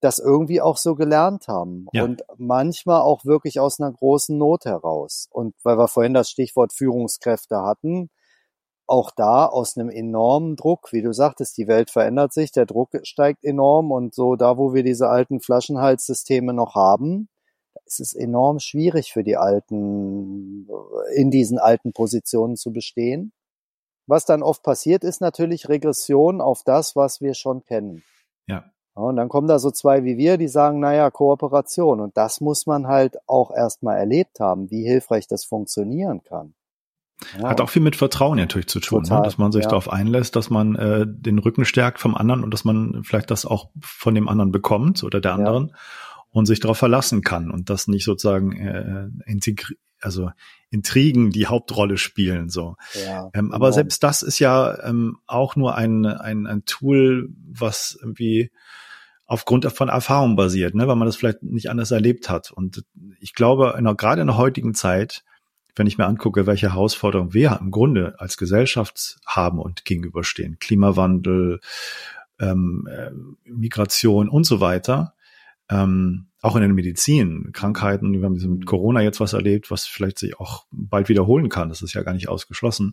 das 0.00 0.18
irgendwie 0.18 0.60
auch 0.60 0.76
so 0.76 0.94
gelernt 0.94 1.48
haben 1.48 1.86
ja. 1.92 2.04
und 2.04 2.22
manchmal 2.38 3.02
auch 3.02 3.24
wirklich 3.24 3.60
aus 3.60 3.80
einer 3.80 3.92
großen 3.92 4.36
Not 4.36 4.64
heraus. 4.64 5.28
Und 5.30 5.54
weil 5.62 5.78
wir 5.78 5.88
vorhin 5.88 6.14
das 6.14 6.30
Stichwort 6.30 6.72
Führungskräfte 6.72 7.62
hatten, 7.62 8.10
auch 8.86 9.12
da 9.12 9.46
aus 9.46 9.76
einem 9.76 9.88
enormen 9.88 10.56
Druck, 10.56 10.92
wie 10.92 11.02
du 11.02 11.12
sagtest, 11.12 11.56
die 11.56 11.68
Welt 11.68 11.90
verändert 11.90 12.32
sich, 12.32 12.50
der 12.50 12.66
Druck 12.66 12.90
steigt 13.04 13.44
enorm 13.44 13.92
und 13.92 14.14
so 14.14 14.34
da, 14.34 14.58
wo 14.58 14.74
wir 14.74 14.82
diese 14.82 15.08
alten 15.08 15.40
Flaschenhalssysteme 15.40 16.52
noch 16.52 16.74
haben, 16.74 17.28
ist 17.86 18.00
es 18.00 18.14
enorm 18.14 18.58
schwierig 18.58 19.12
für 19.12 19.22
die 19.22 19.36
Alten, 19.36 20.68
in 21.14 21.30
diesen 21.30 21.58
alten 21.58 21.92
Positionen 21.92 22.56
zu 22.56 22.72
bestehen. 22.72 23.32
Was 24.06 24.24
dann 24.24 24.42
oft 24.42 24.64
passiert, 24.64 25.04
ist 25.04 25.20
natürlich 25.20 25.68
Regression 25.68 26.40
auf 26.40 26.64
das, 26.64 26.96
was 26.96 27.20
wir 27.20 27.34
schon 27.34 27.64
kennen. 27.64 28.02
Ja. 28.48 28.64
Und 28.94 29.16
dann 29.16 29.28
kommen 29.28 29.48
da 29.48 29.58
so 29.58 29.70
zwei 29.70 30.04
wie 30.04 30.18
wir, 30.18 30.36
die 30.36 30.48
sagen, 30.48 30.80
naja, 30.80 31.10
Kooperation. 31.10 32.00
Und 32.00 32.16
das 32.16 32.40
muss 32.40 32.66
man 32.66 32.86
halt 32.86 33.16
auch 33.26 33.50
erstmal 33.50 33.98
erlebt 33.98 34.40
haben, 34.40 34.70
wie 34.70 34.84
hilfreich 34.84 35.26
das 35.26 35.44
funktionieren 35.44 36.22
kann. 36.22 36.54
Ja, 37.38 37.50
Hat 37.50 37.60
auch 37.60 37.68
viel 37.68 37.82
mit 37.82 37.96
Vertrauen 37.96 38.38
natürlich 38.38 38.68
zu 38.68 38.80
tun, 38.80 39.00
ne? 39.00 39.02
total, 39.04 39.18
ne? 39.18 39.24
dass 39.24 39.38
man 39.38 39.52
sich 39.52 39.64
ja. 39.64 39.68
darauf 39.68 39.92
einlässt, 39.92 40.36
dass 40.36 40.48
man 40.50 40.74
äh, 40.76 41.04
den 41.06 41.38
Rücken 41.38 41.64
stärkt 41.64 42.00
vom 42.00 42.14
anderen 42.14 42.42
und 42.42 42.52
dass 42.52 42.64
man 42.64 43.02
vielleicht 43.04 43.30
das 43.30 43.44
auch 43.44 43.70
von 43.80 44.14
dem 44.14 44.28
anderen 44.28 44.52
bekommt 44.52 45.04
oder 45.04 45.20
der 45.20 45.34
anderen 45.34 45.68
ja. 45.68 45.74
und 46.30 46.46
sich 46.46 46.60
darauf 46.60 46.78
verlassen 46.78 47.20
kann 47.20 47.50
und 47.50 47.68
das 47.68 47.88
nicht 47.88 48.04
sozusagen 48.04 48.52
äh, 48.52 49.08
integri 49.30 49.76
also 50.00 50.30
Intrigen 50.70 51.30
die 51.30 51.46
Hauptrolle 51.46 51.98
spielen 51.98 52.48
so. 52.48 52.76
Ja, 53.04 53.30
ähm, 53.34 53.52
aber 53.52 53.66
genau. 53.66 53.74
selbst 53.74 54.02
das 54.02 54.22
ist 54.22 54.38
ja 54.38 54.82
ähm, 54.84 55.18
auch 55.26 55.56
nur 55.56 55.74
ein, 55.74 56.06
ein, 56.06 56.46
ein 56.46 56.64
Tool, 56.64 57.30
was 57.50 57.98
irgendwie 58.00 58.50
aufgrund 59.26 59.64
von 59.72 59.88
Erfahrung 59.88 60.36
basiert, 60.36 60.74
ne, 60.74 60.88
weil 60.88 60.96
man 60.96 61.06
das 61.06 61.16
vielleicht 61.16 61.42
nicht 61.42 61.70
anders 61.70 61.90
erlebt 61.90 62.28
hat. 62.28 62.50
Und 62.50 62.84
ich 63.20 63.34
glaube, 63.34 63.76
in 63.78 63.84
gerade 63.96 64.20
in 64.20 64.26
der 64.26 64.36
heutigen 64.36 64.74
Zeit, 64.74 65.24
wenn 65.76 65.86
ich 65.86 65.98
mir 65.98 66.06
angucke, 66.06 66.46
welche 66.46 66.72
Herausforderungen 66.72 67.32
wir 67.32 67.58
im 67.60 67.70
Grunde 67.70 68.16
als 68.18 68.36
Gesellschaft 68.36 69.18
haben 69.24 69.60
und 69.60 69.84
gegenüberstehen, 69.84 70.58
Klimawandel, 70.58 71.60
ähm, 72.40 72.88
äh, 72.90 73.10
Migration 73.44 74.28
und 74.28 74.44
so 74.44 74.60
weiter, 74.60 75.14
ähm, 75.68 76.29
auch 76.42 76.56
in 76.56 76.62
der 76.62 76.72
Medizin, 76.72 77.50
Krankheiten, 77.52 78.12
wir 78.12 78.24
haben 78.24 78.56
mit 78.56 78.66
Corona 78.66 79.02
jetzt 79.02 79.20
was 79.20 79.32
erlebt, 79.32 79.70
was 79.70 79.86
vielleicht 79.86 80.18
sich 80.18 80.38
auch 80.40 80.66
bald 80.70 81.08
wiederholen 81.08 81.48
kann, 81.48 81.68
das 81.68 81.82
ist 81.82 81.92
ja 81.92 82.02
gar 82.02 82.14
nicht 82.14 82.28
ausgeschlossen, 82.28 82.92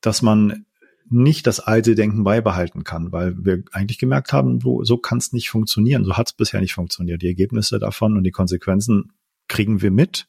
dass 0.00 0.22
man 0.22 0.64
nicht 1.10 1.46
das 1.46 1.60
alte 1.60 1.94
Denken 1.94 2.22
beibehalten 2.22 2.84
kann, 2.84 3.10
weil 3.12 3.34
wir 3.44 3.64
eigentlich 3.72 3.98
gemerkt 3.98 4.32
haben, 4.32 4.60
so, 4.60 4.84
so 4.84 4.96
kann 4.96 5.18
es 5.18 5.32
nicht 5.32 5.50
funktionieren, 5.50 6.04
so 6.04 6.16
hat 6.16 6.28
es 6.28 6.32
bisher 6.32 6.60
nicht 6.60 6.72
funktioniert. 6.72 7.20
Die 7.20 7.26
Ergebnisse 7.26 7.78
davon 7.80 8.16
und 8.16 8.22
die 8.22 8.30
Konsequenzen 8.30 9.12
kriegen 9.48 9.82
wir 9.82 9.90
mit. 9.90 10.28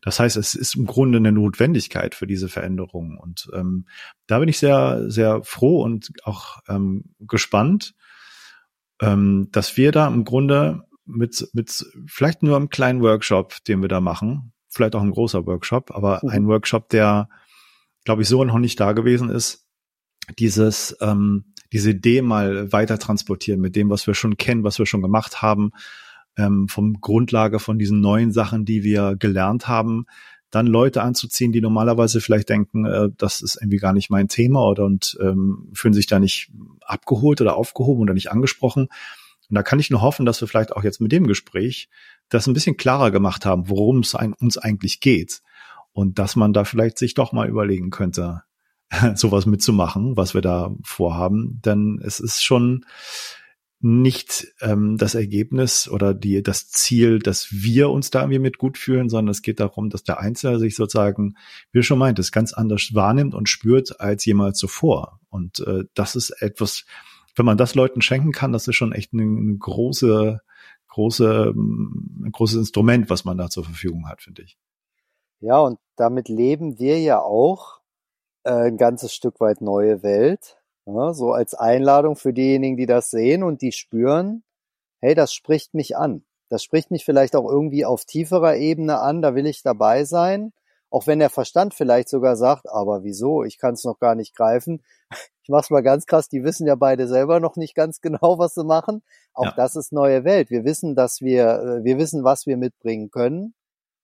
Das 0.00 0.20
heißt, 0.20 0.36
es 0.36 0.54
ist 0.54 0.76
im 0.76 0.86
Grunde 0.86 1.18
eine 1.18 1.32
Notwendigkeit 1.32 2.14
für 2.14 2.28
diese 2.28 2.48
Veränderung. 2.48 3.18
Und 3.18 3.50
ähm, 3.52 3.86
da 4.26 4.38
bin 4.38 4.48
ich 4.48 4.58
sehr, 4.58 5.10
sehr 5.10 5.42
froh 5.42 5.82
und 5.82 6.12
auch 6.24 6.60
ähm, 6.68 7.04
gespannt, 7.20 7.94
ähm, 9.00 9.48
dass 9.50 9.76
wir 9.76 9.90
da 9.90 10.06
im 10.06 10.24
Grunde 10.24 10.84
mit, 11.04 11.48
mit 11.52 11.84
vielleicht 12.06 12.42
nur 12.42 12.56
einem 12.56 12.68
kleinen 12.68 13.02
Workshop, 13.02 13.64
den 13.64 13.82
wir 13.82 13.88
da 13.88 14.00
machen, 14.00 14.52
vielleicht 14.68 14.94
auch 14.94 15.02
ein 15.02 15.10
großer 15.10 15.46
Workshop, 15.46 15.90
aber 15.94 16.20
mhm. 16.22 16.30
ein 16.30 16.46
Workshop, 16.48 16.88
der, 16.88 17.28
glaube 18.04 18.22
ich, 18.22 18.28
so 18.28 18.44
noch 18.44 18.58
nicht 18.58 18.80
da 18.80 18.92
gewesen 18.92 19.28
ist, 19.30 19.66
dieses, 20.38 20.96
ähm, 21.00 21.52
diese 21.72 21.90
Idee 21.90 22.22
mal 22.22 22.72
weiter 22.72 22.98
transportieren 22.98 23.60
mit 23.60 23.76
dem, 23.76 23.90
was 23.90 24.06
wir 24.06 24.14
schon 24.14 24.36
kennen, 24.36 24.64
was 24.64 24.78
wir 24.78 24.86
schon 24.86 25.02
gemacht 25.02 25.42
haben, 25.42 25.72
ähm, 26.36 26.68
vom 26.68 27.00
Grundlage 27.00 27.58
von 27.58 27.78
diesen 27.78 28.00
neuen 28.00 28.32
Sachen, 28.32 28.64
die 28.64 28.82
wir 28.82 29.16
gelernt 29.16 29.68
haben, 29.68 30.06
dann 30.50 30.66
Leute 30.66 31.02
anzuziehen, 31.02 31.50
die 31.50 31.62
normalerweise 31.62 32.20
vielleicht 32.20 32.50
denken, 32.50 32.84
äh, 32.84 33.08
das 33.16 33.40
ist 33.40 33.58
irgendwie 33.60 33.78
gar 33.78 33.92
nicht 33.92 34.10
mein 34.10 34.28
Thema 34.28 34.64
oder 34.66 34.84
und 34.84 35.16
ähm, 35.20 35.70
fühlen 35.72 35.94
sich 35.94 36.06
da 36.06 36.20
nicht 36.20 36.50
abgeholt 36.82 37.40
oder 37.40 37.56
aufgehoben 37.56 38.02
oder 38.02 38.14
nicht 38.14 38.30
angesprochen. 38.30 38.88
Und 39.52 39.56
da 39.56 39.62
kann 39.62 39.78
ich 39.78 39.90
nur 39.90 40.00
hoffen, 40.00 40.24
dass 40.24 40.40
wir 40.40 40.48
vielleicht 40.48 40.72
auch 40.72 40.82
jetzt 40.82 41.02
mit 41.02 41.12
dem 41.12 41.26
Gespräch 41.26 41.90
das 42.30 42.46
ein 42.46 42.54
bisschen 42.54 42.78
klarer 42.78 43.10
gemacht 43.10 43.44
haben, 43.44 43.68
worum 43.68 43.98
es 43.98 44.14
uns 44.14 44.56
eigentlich 44.56 45.00
geht. 45.00 45.42
Und 45.92 46.18
dass 46.18 46.36
man 46.36 46.54
da 46.54 46.64
vielleicht 46.64 46.96
sich 46.96 47.12
doch 47.12 47.32
mal 47.32 47.50
überlegen 47.50 47.90
könnte, 47.90 48.44
sowas 49.14 49.44
mitzumachen, 49.44 50.16
was 50.16 50.32
wir 50.32 50.40
da 50.40 50.74
vorhaben, 50.82 51.60
denn 51.62 52.00
es 52.02 52.18
ist 52.18 52.42
schon 52.42 52.86
nicht 53.80 54.46
ähm, 54.62 54.96
das 54.96 55.14
Ergebnis 55.14 55.86
oder 55.86 56.14
die 56.14 56.42
das 56.42 56.70
Ziel, 56.70 57.18
dass 57.18 57.48
wir 57.50 57.90
uns 57.90 58.08
da 58.08 58.20
irgendwie 58.20 58.38
mit 58.38 58.56
gut 58.56 58.78
fühlen, 58.78 59.10
sondern 59.10 59.32
es 59.32 59.42
geht 59.42 59.60
darum, 59.60 59.90
dass 59.90 60.02
der 60.02 60.18
Einzelne 60.18 60.58
sich 60.60 60.76
sozusagen, 60.76 61.34
wie 61.72 61.80
du 61.80 61.82
schon 61.82 61.98
meintest, 61.98 62.32
ganz 62.32 62.54
anders 62.54 62.94
wahrnimmt 62.94 63.34
und 63.34 63.50
spürt 63.50 64.00
als 64.00 64.24
jemals 64.24 64.56
zuvor. 64.56 65.20
Und 65.28 65.60
äh, 65.66 65.84
das 65.92 66.16
ist 66.16 66.30
etwas, 66.40 66.86
wenn 67.34 67.46
man 67.46 67.56
das 67.56 67.74
Leuten 67.74 68.02
schenken 68.02 68.32
kann, 68.32 68.52
das 68.52 68.68
ist 68.68 68.76
schon 68.76 68.92
echt 68.92 69.12
eine, 69.12 69.22
eine 69.22 69.56
große 69.56 70.40
große, 70.92 71.54
ein 71.56 72.32
großes 72.32 72.56
Instrument, 72.58 73.08
was 73.08 73.24
man 73.24 73.38
da 73.38 73.48
zur 73.48 73.64
Verfügung 73.64 74.08
hat, 74.08 74.22
finde 74.22 74.42
ich. 74.42 74.58
Ja, 75.40 75.58
und 75.58 75.78
damit 75.96 76.28
leben 76.28 76.78
wir 76.78 77.00
ja 77.00 77.20
auch 77.20 77.80
äh, 78.44 78.68
ein 78.68 78.76
ganzes 78.76 79.14
Stück 79.14 79.40
weit 79.40 79.60
neue 79.60 80.02
Welt. 80.02 80.58
Ja, 80.84 81.14
so 81.14 81.32
als 81.32 81.54
Einladung 81.54 82.16
für 82.16 82.32
diejenigen, 82.32 82.76
die 82.76 82.86
das 82.86 83.10
sehen 83.10 83.42
und 83.42 83.62
die 83.62 83.72
spüren, 83.72 84.44
hey, 85.00 85.14
das 85.14 85.32
spricht 85.32 85.74
mich 85.74 85.96
an. 85.96 86.24
Das 86.48 86.62
spricht 86.62 86.90
mich 86.90 87.04
vielleicht 87.04 87.34
auch 87.34 87.48
irgendwie 87.50 87.86
auf 87.86 88.04
tieferer 88.04 88.56
Ebene 88.56 89.00
an, 89.00 89.22
da 89.22 89.34
will 89.34 89.46
ich 89.46 89.62
dabei 89.62 90.04
sein. 90.04 90.52
Auch 90.92 91.06
wenn 91.06 91.20
der 91.20 91.30
Verstand 91.30 91.72
vielleicht 91.72 92.10
sogar 92.10 92.36
sagt, 92.36 92.68
aber 92.68 93.02
wieso, 93.02 93.44
ich 93.44 93.56
kann 93.56 93.72
es 93.72 93.84
noch 93.84 93.98
gar 93.98 94.14
nicht 94.14 94.36
greifen. 94.36 94.82
Ich 95.42 95.48
mach's 95.48 95.70
mal 95.70 95.82
ganz 95.82 96.06
krass, 96.06 96.28
die 96.28 96.44
wissen 96.44 96.68
ja 96.68 96.76
beide 96.76 97.08
selber 97.08 97.40
noch 97.40 97.56
nicht 97.56 97.74
ganz 97.74 98.00
genau, 98.00 98.38
was 98.38 98.54
sie 98.54 98.62
machen. 98.62 99.02
Auch 99.32 99.46
ja. 99.46 99.54
das 99.56 99.74
ist 99.74 99.92
neue 99.92 100.22
Welt. 100.22 100.50
Wir 100.50 100.64
wissen, 100.64 100.94
dass 100.94 101.20
wir, 101.20 101.48
äh, 101.48 101.84
wir 101.84 101.98
wissen, 101.98 102.22
was 102.22 102.46
wir 102.46 102.56
mitbringen 102.56 103.10
können 103.10 103.54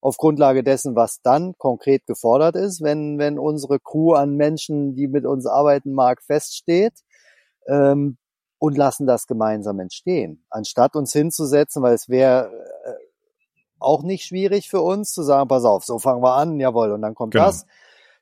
auf 0.00 0.16
Grundlage 0.16 0.64
dessen, 0.64 0.96
was 0.96 1.20
dann 1.22 1.54
konkret 1.58 2.06
gefordert 2.06 2.56
ist, 2.56 2.82
wenn, 2.82 3.18
wenn 3.18 3.38
unsere 3.38 3.78
Crew 3.78 4.14
an 4.14 4.36
Menschen, 4.36 4.94
die 4.94 5.08
mit 5.08 5.26
uns 5.26 5.46
arbeiten 5.46 5.92
mag, 5.92 6.22
feststeht. 6.22 6.94
Ähm, 7.68 8.16
und 8.60 8.76
lassen 8.76 9.06
das 9.06 9.28
gemeinsam 9.28 9.78
entstehen, 9.78 10.44
anstatt 10.50 10.96
uns 10.96 11.12
hinzusetzen, 11.12 11.80
weil 11.80 11.94
es 11.94 12.08
wäre 12.08 12.50
äh, 12.84 13.07
auch 13.80 14.02
nicht 14.02 14.24
schwierig 14.24 14.68
für 14.68 14.80
uns 14.80 15.12
zu 15.12 15.22
sagen, 15.22 15.48
pass 15.48 15.64
auf, 15.64 15.84
so 15.84 15.98
fangen 15.98 16.22
wir 16.22 16.34
an, 16.34 16.58
jawohl, 16.60 16.92
und 16.92 17.02
dann 17.02 17.14
kommt 17.14 17.32
genau. 17.32 17.46
das. 17.46 17.66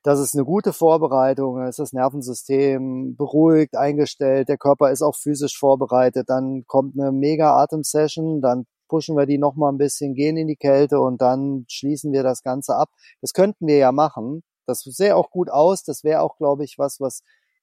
Das 0.03 0.19
ist 0.19 0.35
eine 0.35 0.45
gute 0.45 0.71
Vorbereitung, 0.73 1.65
ist 1.67 1.79
das 1.79 1.91
Nervensystem 1.91 3.15
beruhigt, 3.17 3.75
eingestellt, 3.75 4.47
der 4.47 4.57
Körper 4.57 4.91
ist 4.91 5.01
auch 5.01 5.15
physisch 5.15 5.57
vorbereitet, 5.57 6.29
dann 6.29 6.63
kommt 6.65 6.97
eine 6.97 7.11
mega 7.11 7.57
Atemsession, 7.57 8.41
dann 8.41 8.65
pushen 8.87 9.17
wir 9.17 9.25
die 9.25 9.37
nochmal 9.37 9.71
ein 9.71 9.77
bisschen, 9.77 10.13
gehen 10.13 10.37
in 10.37 10.47
die 10.47 10.55
Kälte 10.55 11.01
und 11.01 11.21
dann 11.21 11.65
schließen 11.67 12.11
wir 12.13 12.23
das 12.23 12.41
Ganze 12.41 12.75
ab. 12.75 12.89
Das 13.21 13.33
könnten 13.33 13.67
wir 13.67 13.77
ja 13.77 13.91
machen. 13.91 14.43
Das 14.65 14.81
sähe 14.81 15.15
auch 15.15 15.29
gut 15.29 15.49
aus. 15.49 15.83
Das 15.83 16.03
wäre 16.03 16.21
auch, 16.21 16.37
glaube 16.37 16.63
ich, 16.63 16.77
was, 16.77 16.99
was 16.99 17.21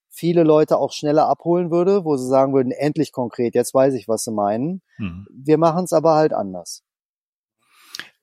viele 0.09 0.43
Leute 0.43 0.77
auch 0.77 0.91
schneller 0.91 1.27
abholen 1.27 1.71
würde, 1.71 2.05
wo 2.05 2.15
sie 2.15 2.27
sagen 2.27 2.53
würden, 2.53 2.71
endlich 2.71 3.11
konkret, 3.11 3.53
jetzt 3.53 3.73
weiß 3.73 3.93
ich, 3.95 4.07
was 4.07 4.23
sie 4.23 4.31
meinen. 4.31 4.81
Mhm. 4.97 5.27
Wir 5.29 5.57
machen 5.57 5.83
es 5.83 5.93
aber 5.93 6.15
halt 6.15 6.33
anders. 6.33 6.83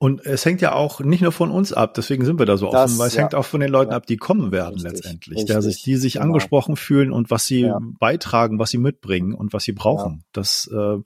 Und 0.02 0.26
es 0.26 0.44
hängt 0.44 0.60
ja 0.60 0.72
auch 0.72 0.98
nicht 0.98 1.20
nur 1.20 1.30
von 1.30 1.52
uns 1.52 1.72
ab, 1.72 1.94
deswegen 1.94 2.24
sind 2.24 2.40
wir 2.40 2.44
da 2.44 2.56
so 2.56 2.70
offen, 2.70 2.74
das, 2.74 2.98
weil 2.98 3.06
es 3.06 3.14
ja. 3.14 3.20
hängt 3.20 3.36
auch 3.36 3.44
von 3.44 3.60
den 3.60 3.70
Leuten 3.70 3.92
ja. 3.92 3.96
ab, 3.96 4.04
die 4.04 4.16
kommen 4.16 4.50
werden 4.50 4.74
richtig, 4.74 4.94
letztendlich, 4.94 5.38
richtig, 5.38 5.46
der 5.46 5.62
sich, 5.62 5.80
die 5.84 5.94
sich 5.94 6.14
genau. 6.14 6.24
angesprochen 6.24 6.74
fühlen 6.74 7.12
und 7.12 7.30
was 7.30 7.46
sie 7.46 7.60
ja. 7.60 7.78
beitragen, 8.00 8.58
was 8.58 8.70
sie 8.70 8.78
mitbringen 8.78 9.32
und 9.32 9.52
was 9.52 9.62
sie 9.62 9.70
brauchen. 9.70 10.24
Das 10.32 10.68
äh, 10.74 10.96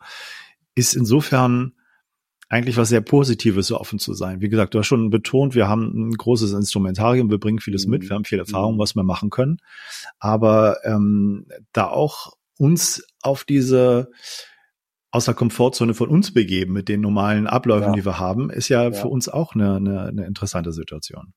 ist 0.75 0.95
insofern 0.95 1.75
eigentlich 2.49 2.79
was 2.79 2.89
sehr 2.89 3.03
Positives, 3.03 3.67
so 3.67 3.79
offen 3.79 3.99
zu 3.99 4.15
sein. 4.15 4.41
Wie 4.41 4.49
gesagt, 4.49 4.73
du 4.73 4.79
hast 4.79 4.87
schon 4.87 5.11
betont, 5.11 5.55
wir 5.55 5.69
haben 5.69 6.09
ein 6.09 6.13
großes 6.13 6.55
Instrumentarium, 6.55 7.29
wir 7.29 7.39
bringen 7.39 7.59
vieles 7.59 7.87
mit, 7.87 8.09
wir 8.09 8.15
haben 8.15 8.25
viel 8.25 8.39
Erfahrung, 8.39 8.77
mhm. 8.77 8.79
was 8.79 8.97
wir 8.97 9.03
machen 9.03 9.29
können. 9.29 9.59
Aber 10.21 10.79
ähm, 10.85 11.49
da 11.75 11.89
auch 11.89 12.33
uns 12.57 13.07
auf 13.21 13.45
diese 13.45 14.09
aus 15.11 15.27
der 15.27 15.35
Komfortzone 15.35 15.95
von 15.95 16.09
uns 16.09 16.33
begeben 16.35 16.73
mit 16.73 16.89
den 16.89 17.01
normalen 17.01 17.47
Abläufen, 17.47 17.89
ja. 17.89 17.93
die 17.93 18.05
wir 18.05 18.19
haben, 18.19 18.51
ist 18.51 18.69
ja, 18.69 18.85
ja, 18.85 18.93
für 18.93 19.09
uns 19.09 19.29
auch 19.29 19.55
eine, 19.55 19.77
eine, 19.77 20.03
eine 20.09 20.27
interessante 20.27 20.73
Situation. 20.73 21.33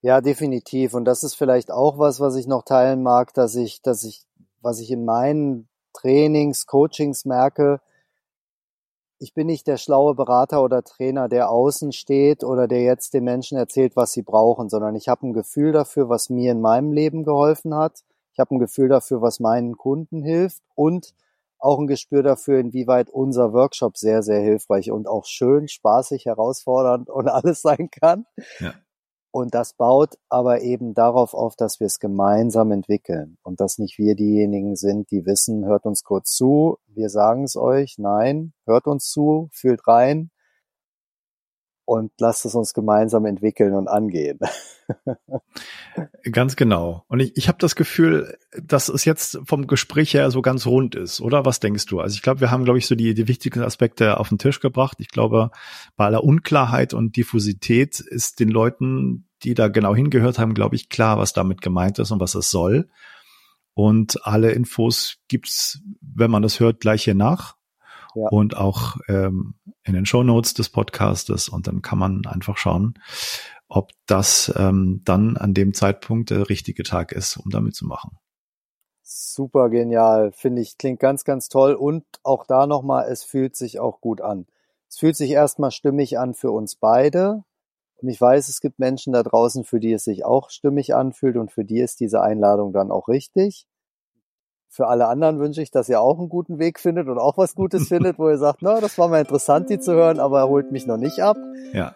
Ja, 0.00 0.20
definitiv. 0.20 0.94
Und 0.94 1.04
das 1.04 1.22
ist 1.22 1.34
vielleicht 1.34 1.70
auch 1.70 1.98
was, 1.98 2.20
was 2.20 2.36
ich 2.36 2.46
noch 2.46 2.64
teilen 2.64 3.02
mag, 3.02 3.34
dass 3.34 3.54
ich, 3.54 3.82
dass 3.82 4.02
ich, 4.04 4.24
was 4.60 4.80
ich 4.80 4.90
in 4.90 5.04
meinen 5.04 5.68
Trainings, 5.92 6.66
Coachings 6.66 7.24
merke, 7.24 7.80
ich 9.22 9.34
bin 9.34 9.46
nicht 9.46 9.68
der 9.68 9.76
schlaue 9.76 10.16
Berater 10.16 10.64
oder 10.64 10.82
Trainer, 10.82 11.28
der 11.28 11.48
außen 11.48 11.92
steht 11.92 12.42
oder 12.42 12.66
der 12.66 12.82
jetzt 12.82 13.14
den 13.14 13.22
Menschen 13.22 13.56
erzählt, 13.56 13.94
was 13.94 14.12
sie 14.12 14.22
brauchen, 14.22 14.68
sondern 14.68 14.96
ich 14.96 15.08
habe 15.08 15.28
ein 15.28 15.32
Gefühl 15.32 15.70
dafür, 15.70 16.08
was 16.08 16.28
mir 16.28 16.50
in 16.50 16.60
meinem 16.60 16.92
Leben 16.92 17.22
geholfen 17.22 17.72
hat. 17.74 18.00
Ich 18.32 18.40
habe 18.40 18.56
ein 18.56 18.58
Gefühl 18.58 18.88
dafür, 18.88 19.22
was 19.22 19.38
meinen 19.38 19.76
Kunden 19.76 20.22
hilft 20.24 20.62
und 20.74 21.14
auch 21.62 21.78
ein 21.78 21.86
Gespür 21.86 22.22
dafür, 22.22 22.58
inwieweit 22.58 23.08
unser 23.10 23.52
Workshop 23.52 23.96
sehr, 23.96 24.22
sehr 24.22 24.40
hilfreich 24.40 24.90
und 24.90 25.06
auch 25.06 25.24
schön, 25.24 25.68
spaßig, 25.68 26.26
herausfordernd 26.26 27.08
und 27.08 27.28
alles 27.28 27.62
sein 27.62 27.88
kann. 27.90 28.26
Ja. 28.58 28.74
Und 29.34 29.54
das 29.54 29.72
baut 29.72 30.18
aber 30.28 30.60
eben 30.60 30.92
darauf 30.92 31.32
auf, 31.32 31.56
dass 31.56 31.80
wir 31.80 31.86
es 31.86 31.98
gemeinsam 31.98 32.70
entwickeln 32.70 33.38
und 33.42 33.60
dass 33.60 33.78
nicht 33.78 33.96
wir 33.96 34.14
diejenigen 34.14 34.76
sind, 34.76 35.10
die 35.10 35.24
wissen, 35.24 35.64
hört 35.64 35.86
uns 35.86 36.02
kurz 36.02 36.32
zu, 36.32 36.76
wir 36.86 37.08
sagen 37.08 37.44
es 37.44 37.56
euch, 37.56 37.94
nein, 37.96 38.52
hört 38.66 38.86
uns 38.86 39.08
zu, 39.08 39.48
fühlt 39.50 39.88
rein 39.88 40.31
und 41.84 42.12
lasst 42.18 42.44
es 42.44 42.54
uns 42.54 42.74
gemeinsam 42.74 43.26
entwickeln 43.26 43.74
und 43.74 43.88
angehen. 43.88 44.38
ganz 46.32 46.56
genau. 46.56 47.04
Und 47.08 47.20
ich, 47.20 47.36
ich 47.36 47.48
habe 47.48 47.58
das 47.58 47.76
Gefühl, 47.76 48.36
dass 48.62 48.88
es 48.88 49.04
jetzt 49.04 49.40
vom 49.44 49.66
Gespräch 49.66 50.14
her 50.14 50.30
so 50.30 50.42
ganz 50.42 50.66
rund 50.66 50.94
ist, 50.94 51.20
oder? 51.20 51.44
Was 51.44 51.60
denkst 51.60 51.86
du? 51.86 52.00
Also 52.00 52.14
ich 52.14 52.22
glaube, 52.22 52.40
wir 52.40 52.50
haben, 52.50 52.64
glaube 52.64 52.78
ich, 52.78 52.86
so 52.86 52.94
die, 52.94 53.14
die 53.14 53.28
wichtigsten 53.28 53.62
Aspekte 53.62 54.18
auf 54.18 54.28
den 54.28 54.38
Tisch 54.38 54.60
gebracht. 54.60 54.98
Ich 55.00 55.08
glaube, 55.08 55.50
bei 55.96 56.06
aller 56.06 56.24
Unklarheit 56.24 56.94
und 56.94 57.16
Diffusität 57.16 58.00
ist 58.00 58.40
den 58.40 58.48
Leuten, 58.48 59.28
die 59.42 59.54
da 59.54 59.68
genau 59.68 59.94
hingehört 59.94 60.38
haben, 60.38 60.54
glaube 60.54 60.76
ich, 60.76 60.88
klar, 60.88 61.18
was 61.18 61.32
damit 61.32 61.60
gemeint 61.60 61.98
ist 61.98 62.10
und 62.10 62.20
was 62.20 62.34
es 62.34 62.50
soll. 62.50 62.88
Und 63.74 64.24
alle 64.26 64.52
Infos 64.52 65.16
gibt's, 65.28 65.80
wenn 66.00 66.30
man 66.30 66.42
das 66.42 66.60
hört, 66.60 66.80
gleich 66.80 67.04
hier 67.04 67.14
nach 67.14 67.56
ja. 68.14 68.28
und 68.30 68.56
auch 68.56 68.96
ähm, 69.08 69.54
in 69.84 69.94
den 69.94 70.06
Show 70.06 70.22
Notes 70.22 70.54
des 70.54 70.68
Podcastes 70.68 71.48
und 71.48 71.66
dann 71.66 71.82
kann 71.82 71.98
man 71.98 72.26
einfach 72.26 72.56
schauen, 72.56 72.94
ob 73.68 73.90
das 74.06 74.52
ähm, 74.56 75.02
dann 75.04 75.36
an 75.36 75.54
dem 75.54 75.74
Zeitpunkt 75.74 76.30
der 76.30 76.48
richtige 76.48 76.82
Tag 76.82 77.12
ist, 77.12 77.36
um 77.36 77.50
damit 77.50 77.74
zu 77.74 77.86
machen. 77.86 78.18
Super 79.02 79.68
genial, 79.70 80.32
finde 80.32 80.62
ich, 80.62 80.78
klingt 80.78 81.00
ganz, 81.00 81.24
ganz 81.24 81.48
toll 81.48 81.74
und 81.74 82.04
auch 82.22 82.46
da 82.46 82.66
nochmal, 82.66 83.08
es 83.10 83.24
fühlt 83.24 83.56
sich 83.56 83.80
auch 83.80 84.00
gut 84.00 84.20
an. 84.20 84.46
Es 84.88 84.98
fühlt 84.98 85.16
sich 85.16 85.30
erstmal 85.30 85.70
stimmig 85.70 86.18
an 86.18 86.34
für 86.34 86.50
uns 86.50 86.76
beide. 86.76 87.44
Und 87.96 88.08
ich 88.08 88.20
weiß, 88.20 88.48
es 88.48 88.60
gibt 88.60 88.78
Menschen 88.78 89.12
da 89.12 89.22
draußen, 89.22 89.64
für 89.64 89.80
die 89.80 89.92
es 89.92 90.04
sich 90.04 90.24
auch 90.24 90.50
stimmig 90.50 90.94
anfühlt 90.94 91.36
und 91.36 91.50
für 91.50 91.64
die 91.64 91.80
ist 91.80 92.00
diese 92.00 92.20
Einladung 92.20 92.72
dann 92.72 92.90
auch 92.90 93.08
richtig. 93.08 93.66
Für 94.74 94.88
alle 94.88 95.06
anderen 95.06 95.38
wünsche 95.38 95.60
ich, 95.60 95.70
dass 95.70 95.90
ihr 95.90 96.00
auch 96.00 96.18
einen 96.18 96.30
guten 96.30 96.58
Weg 96.58 96.80
findet 96.80 97.06
und 97.06 97.18
auch 97.18 97.36
was 97.36 97.54
Gutes 97.54 97.88
findet, 97.88 98.18
wo 98.18 98.30
ihr 98.30 98.38
sagt, 98.38 98.60
na, 98.62 98.80
das 98.80 98.96
war 98.96 99.08
mal 99.08 99.20
interessant, 99.20 99.68
die 99.68 99.78
zu 99.78 99.92
hören, 99.92 100.18
aber 100.18 100.38
er 100.38 100.48
holt 100.48 100.72
mich 100.72 100.86
noch 100.86 100.96
nicht 100.96 101.20
ab. 101.20 101.36
Ja. 101.74 101.92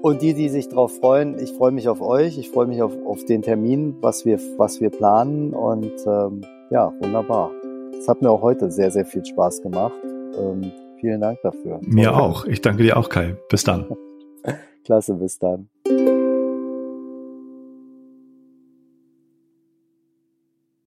Und 0.00 0.22
die, 0.22 0.32
die 0.32 0.48
sich 0.48 0.68
darauf 0.68 0.94
freuen, 0.94 1.40
ich 1.40 1.52
freue 1.52 1.72
mich 1.72 1.88
auf 1.88 2.00
euch, 2.00 2.38
ich 2.38 2.48
freue 2.48 2.68
mich 2.68 2.82
auf, 2.82 2.92
auf 3.04 3.24
den 3.24 3.42
Termin, 3.42 3.96
was 4.00 4.24
wir, 4.24 4.38
was 4.58 4.80
wir 4.80 4.90
planen 4.90 5.52
und 5.54 5.92
ähm, 6.06 6.42
ja, 6.70 6.92
wunderbar. 7.00 7.50
Es 7.98 8.06
hat 8.06 8.22
mir 8.22 8.30
auch 8.30 8.42
heute 8.42 8.70
sehr, 8.70 8.92
sehr 8.92 9.04
viel 9.04 9.24
Spaß 9.24 9.62
gemacht. 9.62 9.98
Ähm, 10.38 10.70
vielen 11.00 11.20
Dank 11.20 11.40
dafür. 11.42 11.80
Mir 11.82 12.14
auch. 12.16 12.44
Ich 12.44 12.60
danke 12.60 12.84
dir 12.84 12.96
auch, 12.96 13.08
Kai. 13.08 13.36
Bis 13.48 13.64
dann. 13.64 13.86
Klasse, 14.84 15.14
bis 15.14 15.36
dann. 15.40 15.68